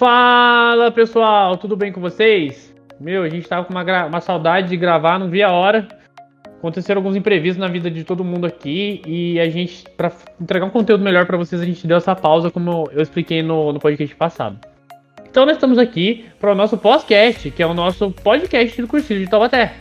Fala 0.00 0.90
pessoal, 0.90 1.58
tudo 1.58 1.76
bem 1.76 1.92
com 1.92 2.00
vocês? 2.00 2.74
Meu, 2.98 3.22
a 3.22 3.28
gente 3.28 3.46
tava 3.46 3.66
com 3.66 3.74
uma, 3.74 4.06
uma 4.06 4.20
saudade 4.22 4.70
de 4.70 4.76
gravar, 4.78 5.18
não 5.18 5.28
via 5.28 5.48
a 5.48 5.52
hora. 5.52 5.86
Aconteceram 6.56 7.00
alguns 7.00 7.16
imprevistos 7.16 7.58
na 7.58 7.68
vida 7.68 7.90
de 7.90 8.02
todo 8.02 8.24
mundo 8.24 8.46
aqui 8.46 9.02
e 9.06 9.38
a 9.38 9.50
gente, 9.50 9.84
para 9.98 10.10
entregar 10.40 10.64
um 10.64 10.70
conteúdo 10.70 11.04
melhor 11.04 11.26
para 11.26 11.36
vocês, 11.36 11.60
a 11.60 11.66
gente 11.66 11.86
deu 11.86 11.98
essa 11.98 12.16
pausa, 12.16 12.50
como 12.50 12.88
eu 12.92 13.02
expliquei 13.02 13.42
no, 13.42 13.74
no 13.74 13.78
podcast 13.78 14.16
passado. 14.16 14.58
Então 15.28 15.44
nós 15.44 15.56
estamos 15.56 15.76
aqui 15.76 16.24
para 16.40 16.50
o 16.50 16.54
nosso 16.54 16.78
podcast, 16.78 17.50
que 17.50 17.62
é 17.62 17.66
o 17.66 17.74
nosso 17.74 18.10
podcast 18.10 18.80
do 18.80 18.88
Cursilho 18.88 19.20
de 19.20 19.28
Taubaté. 19.28 19.74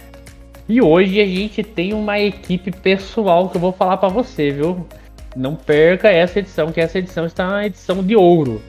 E 0.67 0.81
hoje 0.81 1.21
a 1.21 1.25
gente 1.25 1.63
tem 1.63 1.93
uma 1.93 2.20
equipe 2.20 2.71
pessoal 2.71 3.47
que 3.47 3.55
eu 3.55 3.61
vou 3.61 3.71
falar 3.71 3.95
para 3.95 4.09
você, 4.09 4.51
viu? 4.51 4.86
Não 5.33 5.55
perca 5.55 6.09
essa 6.09 6.39
edição, 6.39 6.73
que 6.73 6.81
essa 6.81 6.99
edição 6.99 7.25
está 7.25 7.47
na 7.47 7.65
edição 7.67 8.04
de 8.04 8.17
ouro. 8.17 8.61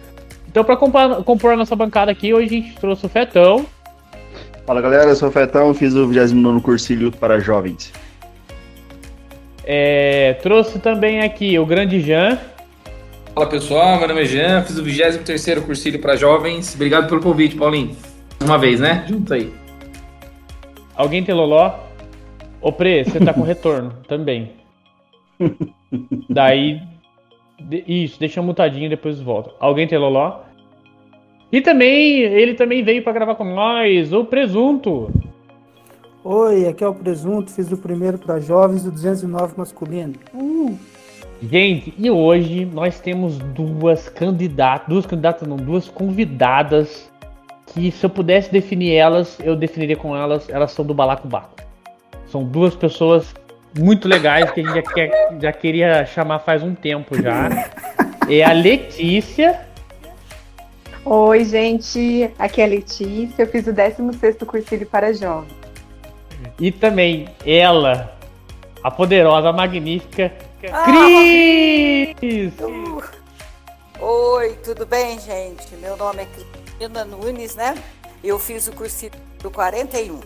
Então, 0.50 0.64
para 0.64 0.76
compor, 0.76 1.22
compor 1.22 1.52
a 1.52 1.56
nossa 1.56 1.76
bancada 1.76 2.10
aqui, 2.10 2.34
hoje 2.34 2.46
a 2.46 2.60
gente 2.60 2.74
trouxe 2.74 3.06
o 3.06 3.08
Fetão. 3.08 3.64
Fala 4.66 4.80
galera, 4.80 5.10
eu 5.10 5.14
sou 5.14 5.28
o 5.28 5.32
Fetão, 5.32 5.72
fiz 5.72 5.94
o 5.94 6.08
29 6.08 6.60
cursilho 6.60 7.12
para 7.12 7.38
jovens. 7.38 7.92
É, 9.64 10.34
trouxe 10.42 10.80
também 10.80 11.20
aqui 11.20 11.56
o 11.56 11.64
Grande 11.64 12.00
Jean. 12.00 12.36
Fala 13.32 13.46
pessoal, 13.48 13.96
meu 14.00 14.08
nome 14.08 14.22
é 14.22 14.24
Jean, 14.24 14.64
fiz 14.64 14.76
o 14.76 14.82
23 14.82 15.60
cursilho 15.60 16.00
para 16.00 16.16
jovens. 16.16 16.74
Obrigado 16.74 17.08
pelo 17.08 17.20
convite, 17.20 17.54
Paulinho. 17.54 17.96
Uma 18.42 18.58
vez, 18.58 18.80
né? 18.80 19.04
Junto 19.08 19.32
aí. 19.32 19.52
Alguém 20.96 21.22
tem 21.22 21.32
loló? 21.32 21.74
Ô 22.60 22.72
Pre, 22.72 23.04
você 23.04 23.20
tá 23.20 23.32
com 23.32 23.42
retorno 23.46 23.92
também. 24.08 24.50
Daí 26.28 26.80
isso, 27.86 28.18
deixa 28.18 28.40
mutadinho 28.42 28.86
e 28.86 28.90
depois 28.90 29.20
volta. 29.20 29.50
Alguém 29.60 29.86
tem 29.86 29.98
loló? 29.98 30.40
E 31.52 31.60
também, 31.60 32.20
ele 32.20 32.54
também 32.54 32.82
veio 32.82 33.02
para 33.02 33.12
gravar 33.12 33.34
com 33.34 33.44
nós, 33.44 34.12
o 34.12 34.24
Presunto. 34.24 35.10
Oi, 36.22 36.68
aqui 36.68 36.84
é 36.84 36.88
o 36.88 36.94
Presunto, 36.94 37.50
fiz 37.50 37.72
o 37.72 37.76
primeiro 37.76 38.18
para 38.18 38.38
jovens 38.38 38.84
do 38.84 38.90
209 38.90 39.54
masculino. 39.56 40.14
Uh. 40.34 40.78
Gente, 41.42 41.94
e 41.96 42.10
hoje 42.10 42.66
nós 42.66 43.00
temos 43.00 43.38
duas 43.38 44.08
candidatas, 44.10 44.86
duas 44.88 45.06
candidatas 45.06 45.48
não, 45.48 45.56
duas 45.56 45.88
convidadas 45.88 47.10
que 47.72 47.90
se 47.90 48.04
eu 48.04 48.10
pudesse 48.10 48.52
definir 48.52 48.94
elas, 48.94 49.38
eu 49.40 49.56
definiria 49.56 49.96
com 49.96 50.14
elas, 50.14 50.48
elas 50.50 50.72
são 50.72 50.84
do 50.84 50.92
Balacobaco. 50.92 51.56
São 52.26 52.44
duas 52.44 52.76
pessoas 52.76 53.34
muito 53.78 54.08
legais 54.08 54.50
que 54.50 54.60
a 54.60 54.64
gente 54.64 54.74
já, 54.74 54.82
quer, 54.82 55.38
já 55.40 55.52
queria 55.52 56.06
chamar 56.06 56.40
faz 56.40 56.62
um 56.62 56.74
tempo 56.74 57.20
já. 57.20 57.48
É 58.28 58.44
a 58.44 58.52
Letícia. 58.52 59.60
Oi, 61.04 61.44
gente. 61.44 62.30
Aqui 62.38 62.60
é 62.60 62.64
a 62.64 62.68
Letícia. 62.68 63.42
Eu 63.42 63.46
fiz 63.46 63.66
o 63.66 63.72
16 63.72 64.36
cursilho 64.46 64.86
para 64.86 65.12
jovens. 65.12 65.52
E 66.58 66.70
também 66.70 67.28
ela, 67.44 68.16
a 68.82 68.90
poderosa, 68.90 69.48
a 69.48 69.52
magnífica 69.52 70.32
ah, 70.68 70.84
Cris! 70.84 72.52
Uh. 72.60 73.02
Oi, 73.98 74.58
tudo 74.62 74.84
bem, 74.84 75.18
gente? 75.18 75.74
Meu 75.76 75.96
nome 75.96 76.22
é 76.22 76.26
Cristina 76.26 77.04
Nunes, 77.04 77.54
né? 77.54 77.74
Eu 78.22 78.38
fiz 78.38 78.68
o 78.68 78.72
cursilho 78.72 79.18
do 79.38 79.50
41. 79.50 80.20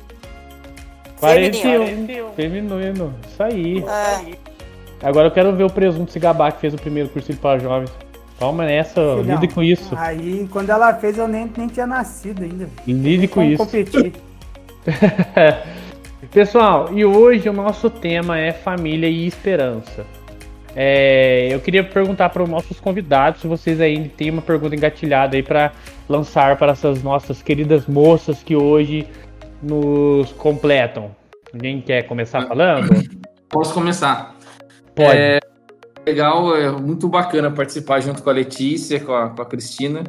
41. 1.24 2.32
Feminino. 2.34 3.14
Isso 3.26 3.42
aí. 3.42 3.82
É. 3.82 4.36
Agora 5.02 5.28
eu 5.28 5.30
quero 5.30 5.54
ver 5.54 5.64
o 5.64 5.70
presunto 5.70 6.12
se 6.12 6.18
gabar 6.18 6.52
que 6.52 6.60
fez 6.60 6.74
o 6.74 6.78
primeiro 6.78 7.08
cursinho 7.08 7.38
para 7.38 7.58
jovens. 7.58 7.90
Toma 8.38 8.64
nessa, 8.64 9.00
Filhão, 9.00 9.22
lide 9.22 9.54
com 9.54 9.62
isso. 9.62 9.94
Aí, 9.96 10.48
quando 10.50 10.70
ela 10.70 10.92
fez, 10.94 11.16
eu 11.16 11.28
nem, 11.28 11.50
nem 11.56 11.68
tinha 11.68 11.86
nascido 11.86 12.42
ainda. 12.42 12.68
Lide 12.86 13.28
com 13.28 13.42
isso. 13.42 13.64
competir. 13.64 14.12
Pessoal, 16.32 16.90
e 16.92 17.04
hoje 17.04 17.48
o 17.48 17.52
nosso 17.52 17.88
tema 17.88 18.38
é 18.38 18.52
família 18.52 19.08
e 19.08 19.26
esperança. 19.26 20.04
É, 20.76 21.48
eu 21.52 21.60
queria 21.60 21.84
perguntar 21.84 22.30
para 22.30 22.42
os 22.42 22.48
nossos 22.48 22.80
convidados 22.80 23.40
se 23.40 23.46
vocês 23.46 23.80
ainda 23.80 24.08
têm 24.08 24.30
uma 24.30 24.42
pergunta 24.42 24.74
engatilhada 24.74 25.36
aí 25.36 25.42
para 25.42 25.72
lançar 26.08 26.56
para 26.56 26.72
essas 26.72 27.02
nossas 27.02 27.40
queridas 27.40 27.86
moças 27.86 28.42
que 28.42 28.56
hoje 28.56 29.06
nos 29.62 30.32
completam. 30.32 31.10
Alguém 31.54 31.80
quer 31.80 32.02
começar 32.02 32.42
falando? 32.48 32.88
Posso 33.48 33.72
começar. 33.72 34.34
Pode. 34.96 35.16
É 35.16 35.40
legal, 36.04 36.56
é 36.56 36.68
muito 36.72 37.08
bacana 37.08 37.48
participar 37.48 38.00
junto 38.00 38.24
com 38.24 38.28
a 38.28 38.32
Letícia, 38.32 38.98
com 38.98 39.14
a, 39.14 39.30
com 39.30 39.40
a 39.40 39.46
Cristina. 39.46 40.02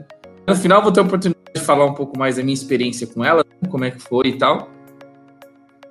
No 0.47 0.55
final, 0.55 0.81
vou 0.81 0.91
ter 0.91 1.01
a 1.01 1.03
oportunidade 1.03 1.53
de 1.53 1.61
falar 1.61 1.85
um 1.85 1.93
pouco 1.93 2.17
mais 2.17 2.37
da 2.37 2.43
minha 2.43 2.55
experiência 2.55 3.05
com 3.05 3.23
ela, 3.23 3.45
como 3.69 3.85
é 3.85 3.91
que 3.91 3.99
foi 3.99 4.29
e 4.29 4.37
tal. 4.39 4.69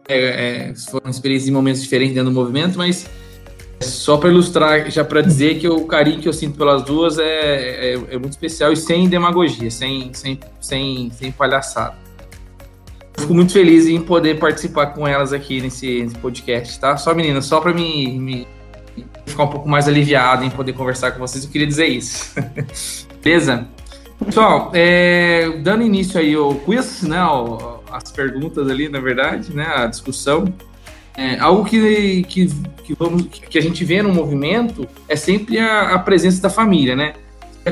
É, 0.08 0.70
é, 0.70 0.74
foram 0.90 1.08
experiências 1.08 1.48
em 1.48 1.52
momentos 1.52 1.82
diferentes 1.82 2.14
dentro 2.14 2.30
do 2.30 2.34
movimento, 2.34 2.76
mas 2.76 3.08
só 3.80 4.16
para 4.16 4.30
ilustrar, 4.30 4.90
já 4.90 5.04
para 5.04 5.20
dizer 5.20 5.60
que 5.60 5.68
o 5.68 5.86
carinho 5.86 6.20
que 6.20 6.28
eu 6.28 6.32
sinto 6.32 6.58
pelas 6.58 6.82
duas 6.82 7.16
é, 7.16 7.24
é, 7.24 7.92
é, 7.94 8.18
muito 8.18 8.32
especial 8.32 8.72
e 8.72 8.76
sem 8.76 9.08
demagogia, 9.08 9.70
sem, 9.70 10.12
sem, 10.12 10.38
sem, 10.60 11.10
sem 11.12 11.30
palhaçada. 11.30 12.03
Fico 13.16 13.34
muito 13.34 13.52
feliz 13.52 13.86
em 13.86 14.00
poder 14.00 14.38
participar 14.38 14.86
com 14.86 15.06
elas 15.06 15.32
aqui 15.32 15.60
nesse, 15.60 16.02
nesse 16.02 16.16
podcast, 16.16 16.78
tá? 16.78 16.96
Só 16.96 17.14
meninas, 17.14 17.46
só 17.46 17.60
para 17.60 17.72
me, 17.72 18.18
me, 18.18 18.46
ficar 19.26 19.44
um 19.44 19.48
pouco 19.48 19.68
mais 19.68 19.88
aliviado 19.88 20.44
em 20.44 20.50
poder 20.50 20.72
conversar 20.72 21.12
com 21.12 21.20
vocês, 21.20 21.44
eu 21.44 21.50
queria 21.50 21.66
dizer 21.66 21.86
isso. 21.86 22.34
Beleza? 23.22 23.66
Pessoal, 24.24 24.70
é, 24.74 25.50
dando 25.62 25.82
início 25.82 26.18
aí 26.18 26.34
ao 26.34 26.54
quiz, 26.54 27.02
né, 27.02 27.18
as 27.90 28.10
perguntas 28.10 28.70
ali, 28.70 28.88
na 28.88 29.00
verdade, 29.00 29.54
né, 29.54 29.66
a 29.66 29.86
discussão, 29.86 30.52
é, 31.16 31.38
algo 31.38 31.64
que, 31.64 32.24
que, 32.24 32.46
que, 32.82 32.94
vamos, 32.94 33.22
que 33.26 33.58
a 33.58 33.62
gente 33.62 33.84
vê 33.84 34.02
no 34.02 34.12
movimento 34.12 34.88
é 35.08 35.14
sempre 35.14 35.58
a, 35.58 35.94
a 35.94 35.98
presença 35.98 36.42
da 36.42 36.50
família, 36.50 36.96
né? 36.96 37.14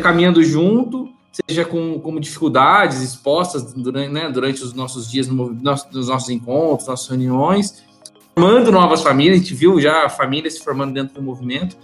Caminhando 0.00 0.42
junto, 0.44 1.08
seja 1.32 1.64
com 1.64 1.98
como 2.00 2.20
dificuldades 2.20 3.00
expostas 3.00 3.72
durante, 3.72 4.12
né, 4.12 4.30
durante 4.30 4.62
os 4.62 4.74
nossos 4.74 5.10
dias, 5.10 5.28
no, 5.28 5.50
nos 5.52 6.08
nossos 6.08 6.28
encontros, 6.28 6.88
nossas 6.88 7.08
reuniões, 7.08 7.82
formando 8.34 8.70
novas 8.70 9.02
famílias, 9.02 9.36
a 9.36 9.38
gente 9.38 9.54
viu 9.54 9.80
já 9.80 10.08
famílias 10.08 10.54
se 10.54 10.64
formando 10.64 10.92
dentro 10.92 11.14
do 11.14 11.22
movimento. 11.22 11.76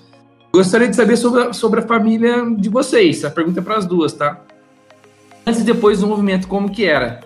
Gostaria 0.52 0.88
de 0.88 0.96
saber 0.96 1.16
sobre, 1.16 1.52
sobre 1.54 1.80
a 1.80 1.86
família 1.86 2.44
de 2.56 2.68
vocês, 2.68 3.24
a 3.24 3.30
pergunta 3.30 3.60
é 3.60 3.62
para 3.62 3.76
as 3.76 3.86
duas, 3.86 4.12
tá? 4.12 4.42
Antes 5.46 5.62
e 5.62 5.64
depois 5.64 6.00
do 6.00 6.06
movimento, 6.06 6.46
como 6.46 6.70
que 6.70 6.84
era? 6.84 7.20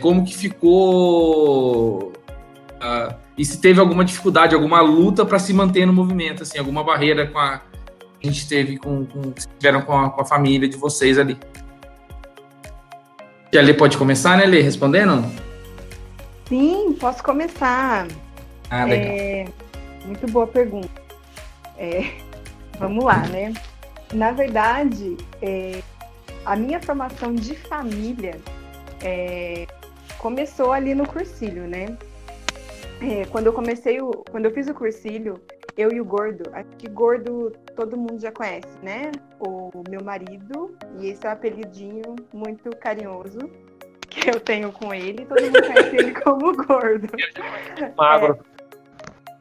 Como 0.00 0.24
que 0.24 0.36
ficou... 0.36 2.12
Uh, 2.82 3.14
e 3.36 3.44
se 3.44 3.60
teve 3.60 3.80
alguma 3.80 4.04
dificuldade, 4.04 4.54
alguma 4.54 4.80
luta 4.80 5.24
para 5.24 5.38
se 5.38 5.52
manter 5.52 5.86
no 5.86 5.92
movimento, 5.92 6.42
assim, 6.42 6.58
alguma 6.58 6.84
barreira 6.84 7.26
com 7.26 7.38
a, 7.38 7.60
a 8.28 8.32
gente 8.32 8.48
teve 8.48 8.78
com, 8.78 9.04
com 9.04 9.32
tiveram 9.32 9.82
com 9.82 9.98
a, 9.98 10.10
com 10.10 10.20
a, 10.22 10.24
família 10.24 10.68
de 10.68 10.76
vocês 10.76 11.18
ali. 11.18 11.38
E 13.52 13.58
a 13.58 13.62
Lê 13.62 13.74
pode 13.74 13.98
começar, 13.98 14.36
né, 14.38 14.46
Lê, 14.46 14.60
respondendo? 14.60 15.30
Sim, 16.48 16.96
posso 16.98 17.22
começar. 17.22 18.08
Ah, 18.70 18.84
legal. 18.84 19.14
É, 19.14 19.44
muito 20.06 20.26
boa 20.30 20.46
pergunta. 20.46 21.02
É, 21.76 22.10
vamos 22.78 23.04
lá, 23.04 23.18
né? 23.28 23.52
Na 24.12 24.32
verdade, 24.32 25.16
é, 25.42 25.80
a 26.44 26.56
minha 26.56 26.80
formação 26.80 27.34
de 27.34 27.54
família 27.54 28.40
é, 29.02 29.66
começou 30.18 30.72
ali 30.72 30.94
no 30.94 31.06
cursilho, 31.06 31.66
né? 31.66 31.96
É, 33.00 33.26
quando 33.26 33.46
eu 33.46 33.52
comecei, 33.52 34.00
o, 34.00 34.10
quando 34.30 34.46
eu 34.46 34.50
fiz 34.50 34.68
o 34.68 34.74
cursilho, 34.74 35.40
eu 35.76 35.92
e 35.92 36.00
o 36.00 36.04
Gordo, 36.04 36.50
acho 36.52 36.68
que 36.78 36.88
Gordo 36.88 37.52
todo 37.76 37.96
mundo 37.96 38.20
já 38.20 38.30
conhece, 38.30 38.78
né? 38.82 39.10
O 39.40 39.70
meu 39.88 40.02
marido, 40.02 40.76
e 40.98 41.08
esse 41.08 41.26
é 41.26 41.28
um 41.28 41.32
apelidinho 41.32 42.16
muito 42.32 42.70
carinhoso 42.76 43.50
que 44.08 44.30
eu 44.30 44.38
tenho 44.38 44.70
com 44.70 44.94
ele, 44.94 45.26
todo 45.26 45.42
mundo 45.42 45.62
conhece 45.62 45.96
ele 45.96 46.12
como 46.12 46.56
Gordo. 46.56 47.08
Magro. 47.96 48.38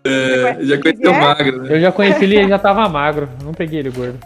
É, 0.06 0.57
é 0.59 0.65
já 0.65 0.81
conheci 0.81 1.07
o 1.07 1.13
magro, 1.13 1.63
né? 1.63 1.75
Eu 1.75 1.80
já 1.80 1.91
conheci 1.91 2.24
ele 2.25 2.41
e 2.41 2.50
já 2.50 2.59
tava 2.59 2.89
magro, 2.89 3.29
não 3.41 3.53
peguei 3.53 3.79
ele 3.79 3.89
gordo. 3.89 4.19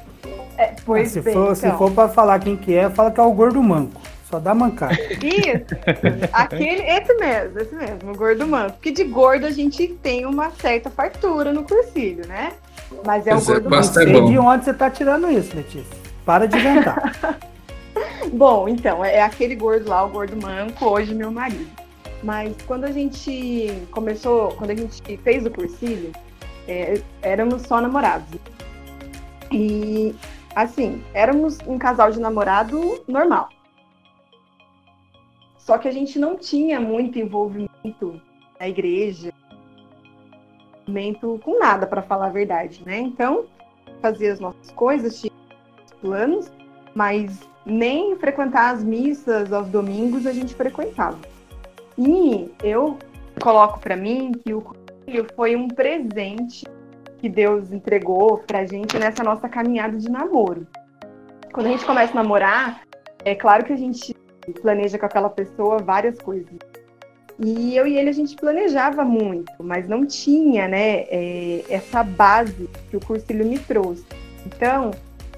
É, 0.58 0.74
pois 0.84 1.10
ah, 1.10 1.14
se, 1.14 1.22
bem, 1.22 1.34
for, 1.36 1.44
então. 1.44 1.56
se 1.56 1.72
for 1.78 1.92
pra 1.92 2.10
falar 2.10 2.40
quem 2.40 2.58
que 2.58 2.74
é, 2.74 2.90
fala 2.90 3.12
que 3.12 3.20
é 3.20 3.24
o 3.24 3.32
gordo 3.32 3.62
manco. 3.62 4.02
Só 4.30 4.40
dá 4.40 4.54
mancada. 4.54 4.94
Isso. 4.94 6.30
Aquele, 6.34 6.82
esse 6.82 7.14
mesmo, 7.14 7.60
esse 7.60 7.74
mesmo, 7.76 8.12
o 8.12 8.16
gordo 8.16 8.46
manco. 8.46 8.74
Porque 8.74 8.92
de 8.92 9.06
gordo 9.06 9.46
a 9.46 9.52
gente 9.52 9.88
tem 10.02 10.26
uma 10.26 10.52
certa 10.52 10.90
fartura 10.90 11.54
no 11.54 11.64
cursilho, 11.64 12.28
né? 12.28 12.52
Mas 13.06 13.26
é 13.26 13.34
o 13.34 13.38
é 13.38 13.42
gordo 13.42 13.70
manco. 13.70 13.76
Não 13.76 13.84
sei 13.84 14.06
de 14.06 14.38
onde 14.38 14.66
você 14.66 14.74
tá 14.74 14.90
tirando 14.90 15.32
isso, 15.32 15.56
Letícia. 15.56 15.98
Para 16.26 16.46
de 16.46 16.58
inventar. 16.58 17.40
Bom, 18.34 18.68
então, 18.68 19.04
é 19.04 19.22
aquele 19.22 19.56
gordo 19.56 19.90
lá, 19.90 20.04
o 20.04 20.10
gordo 20.10 20.36
manco, 20.42 20.86
hoje 20.86 21.16
meu 21.16 21.32
marido. 21.32 21.66
Mas 22.22 22.54
quando 22.66 22.84
a 22.84 22.92
gente 22.92 23.88
começou, 23.92 24.50
quando 24.58 24.72
a 24.72 24.76
gente 24.76 25.18
fez 25.24 25.46
o 25.46 25.50
cursilho, 25.50 26.12
é, 26.68 27.02
éramos 27.22 27.62
só 27.62 27.80
namorados. 27.80 28.28
E, 29.50 30.14
assim, 30.54 31.02
éramos 31.14 31.60
um 31.66 31.78
casal 31.78 32.12
de 32.12 32.20
namorado 32.20 33.02
normal 33.08 33.50
Só 35.68 35.78
que 35.78 35.90
a 35.90 35.92
gente 35.92 36.18
não 36.18 36.38
tinha 36.38 36.80
muito 36.80 37.20
envolvimento 37.20 38.22
na 38.58 38.70
igreja, 38.70 39.34
envolvimento 40.88 41.42
com 41.44 41.60
nada, 41.60 41.86
para 41.86 42.02
falar 42.02 42.28
a 42.28 42.30
verdade, 42.30 42.82
né? 42.86 43.00
Então, 43.00 43.48
fazia 44.02 44.32
as 44.32 44.40
nossas 44.40 44.72
coisas, 44.72 45.20
tinha 45.20 45.34
planos, 46.00 46.50
mas 46.96 47.42
nem 47.66 48.16
frequentar 48.16 48.76
as 48.76 48.82
missas 48.82 49.52
aos 49.52 49.68
domingos 49.68 50.26
a 50.26 50.32
gente 50.32 50.56
frequentava. 50.56 51.20
E 51.98 52.50
eu 52.64 52.98
coloco 53.42 53.82
para 53.82 53.98
mim 53.98 54.32
que 54.46 54.54
o 54.54 54.64
filho 55.04 55.28
foi 55.36 55.54
um 55.58 55.68
presente 55.68 56.66
que 57.18 57.28
Deus 57.28 57.74
entregou 57.74 58.38
pra 58.38 58.66
gente 58.66 58.98
nessa 58.98 59.22
nossa 59.22 59.50
caminhada 59.50 59.98
de 59.98 60.10
namoro. 60.10 60.66
Quando 61.52 61.66
a 61.66 61.72
gente 61.72 61.86
começa 61.86 62.14
a 62.14 62.24
namorar, 62.24 62.84
é 63.26 63.36
claro 63.36 63.66
que 63.66 63.74
a 63.74 63.78
gente 63.78 64.16
planeja 64.54 64.98
com 64.98 65.06
aquela 65.06 65.30
pessoa 65.30 65.78
várias 65.80 66.18
coisas. 66.20 66.58
E 67.40 67.76
eu 67.76 67.86
e 67.86 67.98
ele 67.98 68.10
a 68.10 68.14
gente 68.14 68.36
planejava 68.36 69.06
muito, 69.06 69.52
mas 69.60 69.88
não 69.88 70.06
tinha, 70.06 70.68
né, 70.68 71.02
é, 71.10 71.64
essa 71.70 72.04
base 72.04 72.68
que 72.90 72.98
o 72.98 73.00
cursilho 73.00 73.46
me 73.46 73.60
trouxe. 73.60 74.06
Então, 74.46 74.92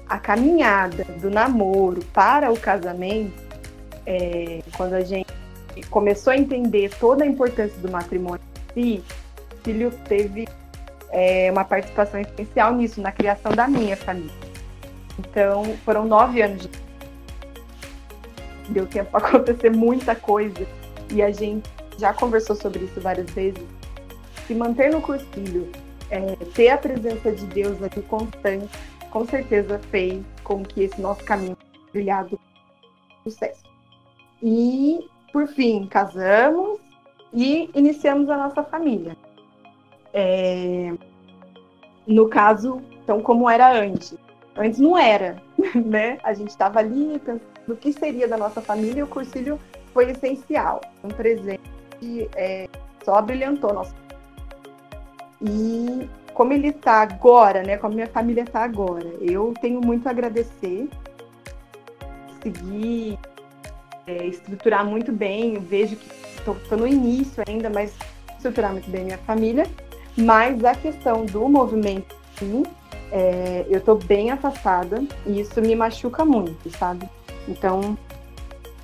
a 0.08 0.18
caminhada 0.18 1.04
do 1.20 1.30
namoro 1.30 2.02
para 2.06 2.50
o 2.50 2.58
casamento, 2.58 3.34
é, 4.06 4.62
quando 4.76 4.94
a 4.94 5.02
gente 5.02 5.30
começou 5.90 6.32
a 6.32 6.36
entender 6.36 6.90
toda 6.98 7.22
a 7.22 7.26
importância 7.26 7.78
do 7.80 7.90
matrimônio 7.90 8.40
em 8.74 8.96
si, 8.96 9.04
o 9.52 9.56
filho 9.62 9.90
teve 10.08 10.48
é, 11.10 11.50
uma 11.52 11.64
participação 11.64 12.18
especial 12.20 12.74
nisso, 12.74 13.00
na 13.00 13.12
criação 13.12 13.52
da 13.52 13.68
minha 13.68 13.96
família. 13.96 14.34
Então, 15.18 15.64
foram 15.84 16.06
nove 16.06 16.40
anos 16.40 16.62
de 16.62 16.68
deu 18.70 18.86
tempo 18.86 19.10
para 19.10 19.26
acontecer 19.28 19.70
muita 19.70 20.14
coisa 20.14 20.66
e 21.12 21.22
a 21.22 21.30
gente 21.30 21.68
já 21.98 22.14
conversou 22.14 22.56
sobre 22.56 22.84
isso 22.84 23.00
várias 23.00 23.30
vezes. 23.30 23.62
Se 24.46 24.54
manter 24.54 24.90
no 24.90 25.00
cursilho, 25.00 25.70
é, 26.10 26.36
ter 26.54 26.70
a 26.70 26.78
presença 26.78 27.30
de 27.32 27.46
Deus 27.46 27.82
aqui 27.82 28.02
constante, 28.02 28.68
com 29.10 29.24
certeza 29.26 29.78
fez 29.90 30.22
com 30.42 30.62
que 30.62 30.82
esse 30.82 31.00
nosso 31.00 31.22
caminho 31.24 31.56
brilhado 31.92 32.38
sucesso. 33.22 33.62
E, 34.42 35.06
por 35.32 35.46
fim, 35.48 35.86
casamos 35.86 36.80
e 37.32 37.70
iniciamos 37.74 38.28
a 38.30 38.36
nossa 38.36 38.62
família. 38.62 39.16
É, 40.12 40.92
no 42.06 42.28
caso, 42.28 42.82
então, 43.04 43.20
como 43.20 43.48
era 43.48 43.72
antes? 43.72 44.16
Antes 44.56 44.80
não 44.80 44.96
era, 44.98 45.40
né? 45.84 46.18
A 46.22 46.32
gente 46.32 46.50
estava 46.50 46.78
ali 46.78 47.18
pensando 47.18 47.40
no 47.66 47.76
que 47.76 47.92
seria 47.92 48.26
da 48.26 48.36
nossa 48.36 48.60
família 48.60 49.00
e 49.00 49.02
o 49.02 49.06
cursilho 49.06 49.58
foi 49.92 50.10
essencial. 50.10 50.80
Um 51.04 51.08
presente 51.08 51.60
é, 52.34 52.68
só 53.04 53.20
brilhantou 53.22 53.72
nosso. 53.72 53.94
E 55.42 56.08
como 56.34 56.52
ele 56.52 56.68
está 56.68 57.02
agora, 57.02 57.62
né? 57.62 57.76
Como 57.76 57.94
minha 57.94 58.06
família 58.06 58.42
está 58.42 58.62
agora, 58.62 59.06
eu 59.20 59.54
tenho 59.60 59.80
muito 59.80 60.06
a 60.06 60.10
agradecer. 60.10 60.88
Consegui 62.28 63.18
é, 64.06 64.26
estruturar 64.26 64.84
muito 64.84 65.12
bem. 65.12 65.54
Eu 65.54 65.60
vejo 65.60 65.96
que 65.96 66.08
estou 66.38 66.78
no 66.78 66.86
início 66.86 67.42
ainda, 67.46 67.70
mas 67.70 67.94
estruturar 68.36 68.72
muito 68.72 68.90
bem 68.90 69.04
minha 69.04 69.18
família. 69.18 69.66
Mas 70.16 70.64
a 70.64 70.74
questão 70.74 71.24
do 71.24 71.48
movimento, 71.48 72.16
sim, 72.36 72.64
é, 73.12 73.66
eu 73.68 73.78
estou 73.78 73.96
bem 73.96 74.30
afastada 74.30 75.02
e 75.26 75.40
isso 75.40 75.60
me 75.60 75.74
machuca 75.74 76.24
muito, 76.24 76.70
sabe? 76.76 77.08
Então, 77.48 77.96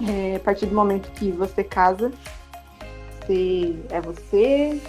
é, 0.08 0.36
a 0.36 0.40
partir 0.40 0.66
do 0.66 0.74
momento 0.74 1.10
que 1.12 1.30
você 1.30 1.62
casa, 1.62 2.12
você 3.26 3.76
é 3.90 4.00
você, 4.00 4.80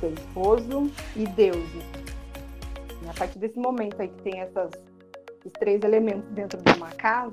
seu 0.00 0.12
esposo 0.12 0.90
e 1.16 1.26
Deus. 1.26 1.56
Né? 1.56 1.84
E 3.04 3.08
a 3.08 3.14
partir 3.14 3.38
desse 3.38 3.58
momento 3.58 4.00
aí 4.00 4.08
que 4.08 4.22
tem 4.22 4.40
essas, 4.40 4.70
esses 5.40 5.52
três 5.58 5.82
elementos 5.82 6.28
dentro 6.30 6.60
de 6.60 6.72
uma 6.76 6.90
casa, 6.90 7.30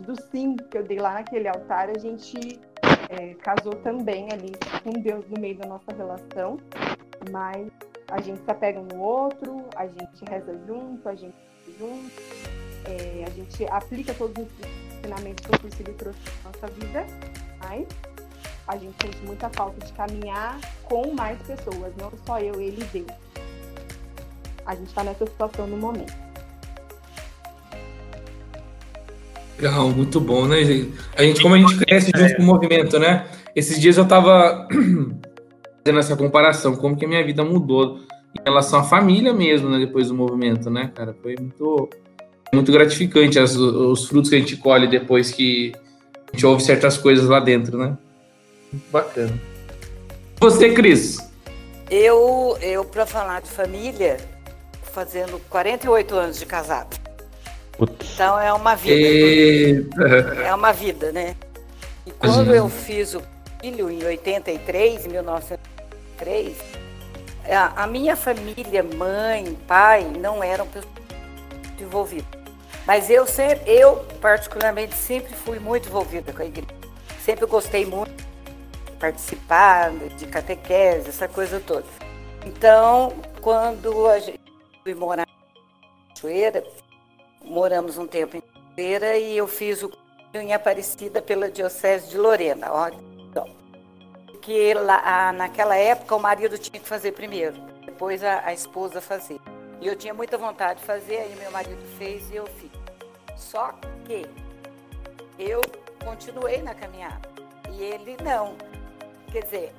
do 0.00 0.14
sim 0.30 0.56
que 0.56 0.78
eu 0.78 0.82
dei 0.82 0.98
lá 0.98 1.14
naquele 1.14 1.48
altar, 1.48 1.90
a 1.90 1.98
gente 1.98 2.58
é, 3.08 3.34
casou 3.34 3.74
também 3.76 4.28
ali 4.32 4.52
com 4.82 4.90
Deus 5.00 5.24
no 5.28 5.40
meio 5.40 5.56
da 5.56 5.68
nossa 5.68 5.92
relação, 5.92 6.58
mas 7.30 7.68
a 8.10 8.20
gente 8.20 8.42
se 8.44 8.50
apega 8.50 8.80
um 8.80 8.86
no 8.86 9.00
outro, 9.00 9.64
a 9.76 9.86
gente 9.86 10.24
reza 10.28 10.58
junto, 10.66 11.08
a 11.08 11.14
gente 11.14 11.34
junto, 11.78 12.10
é, 12.84 13.24
a 13.26 13.30
gente 13.30 13.64
aplica 13.70 14.12
todos 14.14 14.44
os 14.44 14.98
ensinamentos 14.98 15.46
que 15.46 15.54
o 15.54 15.60
Cursilho 15.60 15.94
trouxe 15.94 16.18
na 16.44 16.50
nossa 16.50 16.66
vida, 16.74 17.06
mas 17.60 17.86
a 18.66 18.76
gente 18.76 18.94
sente 19.02 19.18
muita 19.24 19.48
falta 19.50 19.84
de 19.84 19.92
caminhar 19.92 20.58
com 20.84 21.12
mais 21.14 21.40
pessoas, 21.42 21.92
não 21.96 22.12
só 22.26 22.38
eu, 22.40 22.60
ele 22.60 22.82
e 22.82 22.84
Deus. 22.84 23.18
A 24.66 24.74
gente 24.74 24.88
está 24.88 25.02
nessa 25.02 25.26
situação 25.26 25.66
no 25.66 25.76
momento. 25.76 26.12
Legal, 29.58 29.90
muito 29.90 30.20
bom, 30.20 30.46
né, 30.46 30.64
gente? 30.64 30.94
A 31.16 31.22
gente, 31.22 31.42
como 31.42 31.54
a 31.54 31.58
gente 31.58 31.76
cresce 31.78 32.10
junto 32.16 32.36
com 32.36 32.42
o 32.42 32.46
movimento, 32.46 32.98
né? 32.98 33.26
Esses 33.54 33.80
dias 33.80 33.98
eu 33.98 34.06
tava 34.06 34.66
fazendo 35.84 35.98
essa 35.98 36.16
comparação, 36.16 36.76
como 36.76 36.96
que 36.96 37.04
a 37.04 37.08
minha 37.08 37.24
vida 37.24 37.44
mudou 37.44 38.00
em 38.38 38.42
relação 38.44 38.80
à 38.80 38.84
família 38.84 39.32
mesmo, 39.32 39.68
né? 39.68 39.78
Depois 39.78 40.08
do 40.08 40.14
movimento, 40.14 40.70
né, 40.70 40.90
cara? 40.94 41.14
Foi 41.22 41.34
muito, 41.38 41.88
muito 42.52 42.70
gratificante 42.70 43.38
as, 43.38 43.56
os 43.56 44.06
frutos 44.06 44.30
que 44.30 44.36
a 44.36 44.38
gente 44.38 44.56
colhe 44.56 44.86
depois 44.86 45.30
que 45.32 45.72
a 46.32 46.36
gente 46.36 46.46
ouve 46.46 46.62
certas 46.62 46.96
coisas 46.96 47.28
lá 47.28 47.40
dentro, 47.40 47.76
né? 47.78 47.96
Muito 48.72 48.90
bacana. 48.90 49.32
Você, 50.38 50.72
Cris? 50.72 51.18
Eu, 51.90 52.56
eu 52.62 52.84
para 52.84 53.04
falar 53.04 53.42
de 53.42 53.50
família, 53.50 54.18
fazendo 54.92 55.40
48 55.50 56.14
anos 56.14 56.38
de 56.38 56.46
casado. 56.46 56.96
Putz. 57.72 58.14
Então 58.14 58.38
é 58.38 58.52
uma 58.52 58.74
vida. 58.74 58.94
E... 58.94 59.86
É 60.46 60.54
uma 60.54 60.72
vida, 60.72 61.10
né? 61.10 61.34
E 62.06 62.10
quando 62.12 62.54
eu 62.54 62.68
fiz 62.68 63.14
o 63.14 63.22
filho 63.60 63.90
em 63.90 64.04
83, 64.04 65.06
em 65.06 65.16
1903, 66.24 66.56
a, 67.76 67.86
minha 67.86 68.14
família, 68.16 68.82
mãe, 68.82 69.56
pai, 69.66 70.04
não 70.04 70.42
eram 70.42 70.66
pessoas 70.66 70.92
envolvidas. 71.80 72.40
Mas 72.86 73.10
eu 73.10 73.26
sempre, 73.26 73.70
eu 73.70 73.96
particularmente 74.20 74.94
sempre 74.94 75.34
fui 75.34 75.58
muito 75.58 75.88
envolvida 75.88 76.32
com 76.32 76.42
a 76.42 76.46
igreja. 76.46 76.74
Sempre 77.24 77.46
gostei 77.46 77.84
muito 77.84 78.24
participar 78.98 79.90
de 79.90 80.26
catequese, 80.26 81.08
essa 81.08 81.26
coisa 81.26 81.60
toda. 81.60 81.86
Então, 82.44 83.12
quando 83.40 84.06
a 84.06 84.18
gente 84.18 84.40
foi 84.82 84.94
morar 84.94 85.26
em 85.26 86.14
Cachoeira, 86.14 86.64
moramos 87.44 87.98
um 87.98 88.06
tempo 88.06 88.36
em 88.36 88.40
Cachoeira 88.40 89.16
e 89.16 89.36
eu 89.36 89.46
fiz 89.46 89.82
o 89.82 89.90
em 90.32 90.54
Aparecida 90.54 91.20
pela 91.20 91.50
Diocese 91.50 92.08
de 92.10 92.16
Lorena. 92.16 92.72
Olha, 92.72 92.96
então, 94.40 94.42
que 94.42 94.74
lá, 94.74 95.32
naquela 95.32 95.76
época 95.76 96.16
o 96.16 96.18
marido 96.18 96.58
tinha 96.58 96.80
que 96.80 96.88
fazer 96.88 97.12
primeiro, 97.12 97.60
depois 97.84 98.24
a, 98.24 98.46
a 98.46 98.52
esposa 98.52 99.00
fazer. 99.00 99.38
E 99.80 99.86
eu 99.86 99.94
tinha 99.94 100.14
muita 100.14 100.36
vontade 100.36 100.80
de 100.80 100.86
fazer, 100.86 101.18
aí 101.18 101.36
meu 101.36 101.50
marido 101.50 101.80
fez 101.98 102.30
e 102.30 102.36
eu 102.36 102.46
fiz. 102.46 102.70
Só 103.36 103.74
que 104.04 104.26
eu 105.38 105.60
continuei 106.04 106.62
na 106.62 106.74
caminhada 106.74 107.28
e 107.70 107.82
ele 107.82 108.16
não. 108.22 108.56
Quer 109.30 109.44
dizer, 109.44 109.72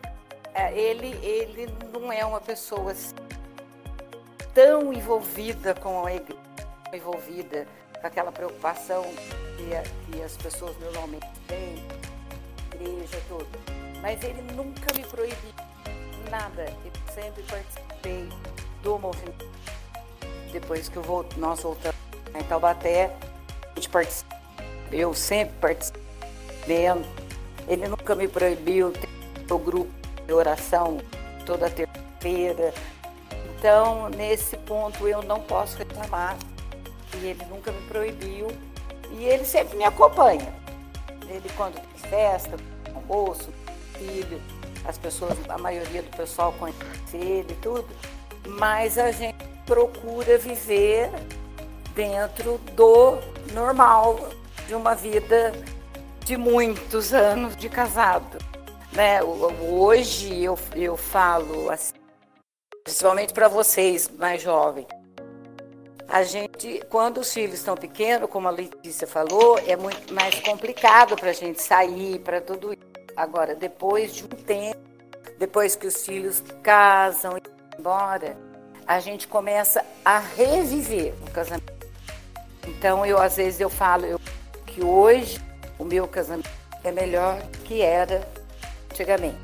é, 0.54 0.74
ele, 0.78 1.08
ele 1.24 1.68
não 1.92 2.12
é 2.12 2.26
uma 2.26 2.42
pessoa 2.42 2.92
assim, 2.92 3.16
tão 4.54 4.94
envolvida 4.94 5.74
com 5.76 6.06
a 6.06 6.14
igreja, 6.14 6.40
envolvida 6.94 7.68
com 8.00 8.08
aquela 8.08 8.32
preocupação 8.32 9.04
que, 9.58 10.12
que 10.12 10.24
as 10.24 10.36
pessoas 10.38 10.76
normalmente 10.80 11.28
têm, 11.48 11.86
igreja, 12.74 13.22
tudo. 13.28 13.81
Mas 14.02 14.24
ele 14.24 14.42
nunca 14.54 14.94
me 14.96 15.04
proibiu 15.06 15.54
nada. 16.30 16.66
Eu 16.84 17.14
sempre 17.14 17.44
participei 17.44 18.30
do 18.82 18.98
movimento. 18.98 19.50
Depois 20.52 20.90
que 20.90 20.98
eu 20.98 21.04
volto, 21.04 21.40
nós 21.40 21.62
voltamos 21.62 21.98
em 22.34 22.44
Taubaté, 22.44 23.16
a 23.64 23.76
gente 23.76 23.90
participa, 23.90 24.36
eu 24.92 25.14
sempre 25.14 25.54
participei. 25.60 26.02
Ele 27.68 27.88
nunca 27.88 28.16
me 28.16 28.28
proibiu 28.28 28.94
o 29.50 29.58
grupo 29.58 29.92
de 30.26 30.34
oração 30.34 31.00
toda 31.46 31.70
terça-feira. 31.70 32.74
Então, 33.58 34.10
nesse 34.10 34.58
ponto, 34.58 35.08
eu 35.08 35.22
não 35.22 35.40
posso 35.42 35.78
reclamar. 35.78 36.38
E 37.18 37.26
ele 37.26 37.46
nunca 37.46 37.72
me 37.72 37.82
proibiu. 37.88 38.48
E 39.12 39.26
ele 39.26 39.46
sempre 39.46 39.78
me 39.78 39.84
acompanha. 39.84 40.54
Ele, 41.30 41.50
quando 41.56 41.76
tem 41.76 42.10
festa, 42.10 42.58
almoço, 42.94 43.50
filho, 44.02 44.42
as 44.86 44.98
pessoas, 44.98 45.38
a 45.48 45.58
maioria 45.58 46.02
do 46.02 46.16
pessoal 46.16 46.54
conhece 46.54 47.16
ele 47.16 47.52
e 47.52 47.56
tudo. 47.62 47.88
Mas 48.48 48.98
a 48.98 49.12
gente 49.12 49.46
procura 49.66 50.38
viver 50.38 51.10
dentro 51.94 52.58
do 52.76 53.18
normal 53.54 54.30
de 54.68 54.74
uma 54.74 54.96
vida 54.96 55.52
de 56.26 56.38
muitos 56.38 57.14
anos 57.14 57.56
de 57.56 57.70
casado. 57.70 58.38
Né? 58.92 59.22
Hoje 59.24 60.44
eu, 60.44 60.58
eu 60.76 60.98
falo, 60.98 61.70
assim, 61.70 61.94
principalmente 62.84 63.34
para 63.34 63.48
vocês 63.48 64.10
mais 64.10 64.42
jovens, 64.42 64.88
a 66.10 66.24
gente, 66.24 66.82
quando 66.90 67.22
os 67.22 67.34
filhos 67.34 67.54
estão 67.54 67.76
pequenos, 67.76 68.30
como 68.30 68.46
a 68.46 68.52
Letícia 68.52 69.08
falou, 69.08 69.58
é 69.60 69.78
muito 69.78 70.14
mais 70.14 70.38
complicado 70.42 71.16
para 71.16 71.30
a 71.30 71.34
gente 71.34 71.62
sair, 71.62 72.20
para 72.20 72.42
tudo 72.42 72.74
isso. 72.74 72.91
Agora, 73.16 73.56
depois 73.56 74.16
de 74.16 74.24
um 74.24 74.28
tempo, 74.28 74.80
depois 75.38 75.76
que 75.76 75.88
os 75.88 76.06
filhos 76.06 76.44
casam 76.64 77.38
e 77.38 77.42
vão 77.42 77.80
embora, 77.80 78.38
a 78.88 79.00
gente 79.00 79.28
começa 79.28 79.86
a 80.04 80.20
reviver 80.20 81.14
o 81.26 81.32
casamento. 81.32 81.88
Então, 82.68 83.06
eu 83.06 83.18
às 83.18 83.38
vezes 83.38 83.60
eu 83.60 83.70
falo 83.70 84.06
eu, 84.06 84.20
que 84.66 84.84
hoje 84.84 85.42
o 85.78 85.84
meu 85.84 86.08
casamento 86.08 86.50
é 86.84 86.92
melhor 86.92 87.42
que 87.66 87.82
era 87.82 88.28
antigamente. 88.92 89.40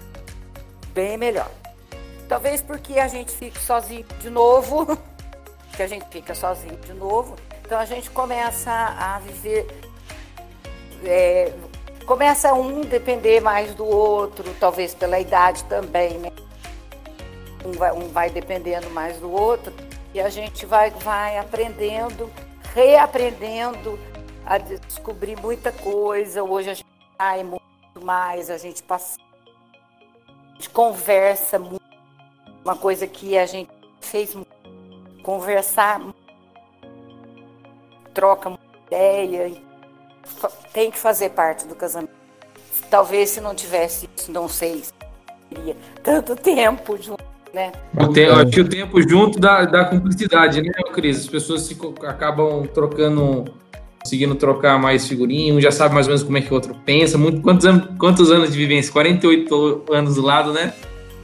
Bem 0.93 1.17
melhor. 1.17 1.51
Talvez 2.27 2.61
porque 2.61 2.99
a 2.99 3.07
gente 3.07 3.31
fique 3.31 3.59
sozinho 3.59 4.05
de 4.19 4.29
novo, 4.29 4.85
que 5.75 5.83
a 5.83 5.87
gente 5.87 6.05
fica 6.09 6.35
sozinho 6.35 6.75
de 6.77 6.93
novo, 6.93 7.35
então 7.63 7.79
a 7.79 7.85
gente 7.85 8.09
começa 8.11 8.71
a 8.71 9.19
viver. 9.19 9.67
É, 11.03 11.53
começa 12.07 12.53
um 12.53 12.81
depender 12.81 13.41
mais 13.41 13.75
do 13.75 13.85
outro, 13.85 14.55
talvez 14.61 14.95
pela 14.95 15.19
idade 15.19 15.65
também, 15.65 16.17
né? 16.17 16.31
Um 17.65 17.73
vai, 17.73 17.91
um 17.91 18.07
vai 18.07 18.29
dependendo 18.29 18.89
mais 18.91 19.19
do 19.19 19.29
outro, 19.29 19.73
e 20.13 20.21
a 20.21 20.29
gente 20.29 20.65
vai, 20.65 20.89
vai 20.89 21.37
aprendendo, 21.37 22.31
reaprendendo 22.73 23.99
a 24.45 24.57
descobrir 24.57 25.37
muita 25.41 25.69
coisa. 25.73 26.41
Hoje 26.43 26.69
a 26.69 26.73
gente 26.75 26.87
sai 27.17 27.43
muito 27.43 27.61
mais, 28.01 28.49
a 28.49 28.57
gente 28.57 28.81
passa, 28.81 29.19
a 29.19 30.53
gente 30.55 30.69
conversa 30.69 31.59
muito, 31.59 31.83
uma 32.63 32.77
coisa 32.77 33.05
que 33.05 33.37
a 33.37 33.45
gente 33.45 33.69
fez 33.99 34.33
conversar, 35.23 36.01
troca 38.13 38.57
ideia, 38.85 39.66
tem 40.73 40.91
que 40.91 40.97
fazer 40.97 41.29
parte 41.29 41.67
do 41.67 41.75
casamento. 41.75 42.11
Talvez 42.89 43.29
se 43.29 43.41
não 43.41 43.53
tivesse 43.53 44.09
isso, 44.15 44.31
não 44.31 44.47
sei, 44.47 44.83
seria 45.53 45.75
tanto 46.03 46.35
tempo 46.35 46.97
junto, 47.01 47.23
né? 47.53 47.71
O 47.99 48.07
te, 48.07 48.25
acho 48.25 48.51
que 48.51 48.61
o 48.61 48.69
tempo 48.69 49.01
junto 49.01 49.39
dá, 49.39 49.65
dá 49.65 49.85
cumplicidade, 49.85 50.61
né, 50.61 50.71
Cris? 50.93 51.19
As 51.19 51.27
pessoas 51.27 51.63
se, 51.63 51.77
acabam 52.07 52.65
trocando 52.67 53.45
conseguindo 54.07 54.35
trocar 54.35 54.79
mais 54.79 55.05
figurinha, 55.05 55.53
um 55.53 55.59
já 55.59 55.71
sabe 55.71 55.93
mais 55.93 56.07
ou 56.07 56.11
menos 56.11 56.23
como 56.23 56.37
é 56.37 56.41
que 56.41 56.49
o 56.49 56.53
outro 56.53 56.73
pensa. 56.85 57.17
Muito, 57.17 57.41
quantos, 57.41 57.65
anos, 57.65 57.89
quantos 57.99 58.31
anos 58.31 58.51
de 58.51 58.57
vivência? 58.57 58.91
48 58.93 59.83
anos 59.91 60.15
do 60.15 60.21
lado, 60.21 60.53
né? 60.53 60.73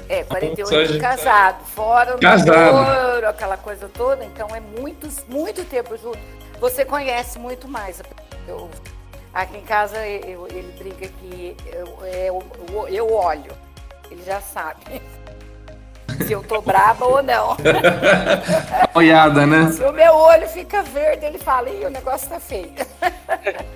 É, 0.10 0.24
48 0.24 1.00
casado, 1.00 1.66
fora 1.66 2.16
o 2.16 2.20
casado. 2.20 2.76
namoro, 2.76 3.28
aquela 3.28 3.56
coisa 3.56 3.90
toda. 3.94 4.26
Então 4.26 4.50
é 4.54 4.60
muito, 4.60 5.08
muito 5.30 5.64
tempo 5.64 5.96
junto. 5.96 6.20
Você 6.60 6.84
conhece 6.84 7.40
muito 7.40 7.70
mais. 7.70 8.02
Eu, 8.48 8.70
aqui 9.34 9.58
em 9.58 9.62
casa 9.62 9.98
eu, 10.08 10.48
ele 10.48 10.74
brinca 10.78 11.08
que 11.08 11.58
eu, 11.72 11.98
eu, 12.06 12.88
eu 12.88 13.14
olho. 13.14 13.52
Ele 14.12 14.24
já 14.24 14.40
sabe 14.40 15.02
se 16.26 16.32
eu 16.32 16.44
tô 16.44 16.62
braba 16.62 17.06
ou 17.06 17.24
não. 17.24 17.58
Olhada, 18.94 19.46
né? 19.46 19.72
Se 19.72 19.84
o 19.84 19.92
meu 19.92 20.14
olho 20.14 20.48
fica 20.48 20.84
verde, 20.84 21.26
ele 21.26 21.40
fala, 21.40 21.70
ih, 21.70 21.86
o 21.86 21.90
negócio 21.90 22.30
tá 22.30 22.40
feio. 22.40 22.72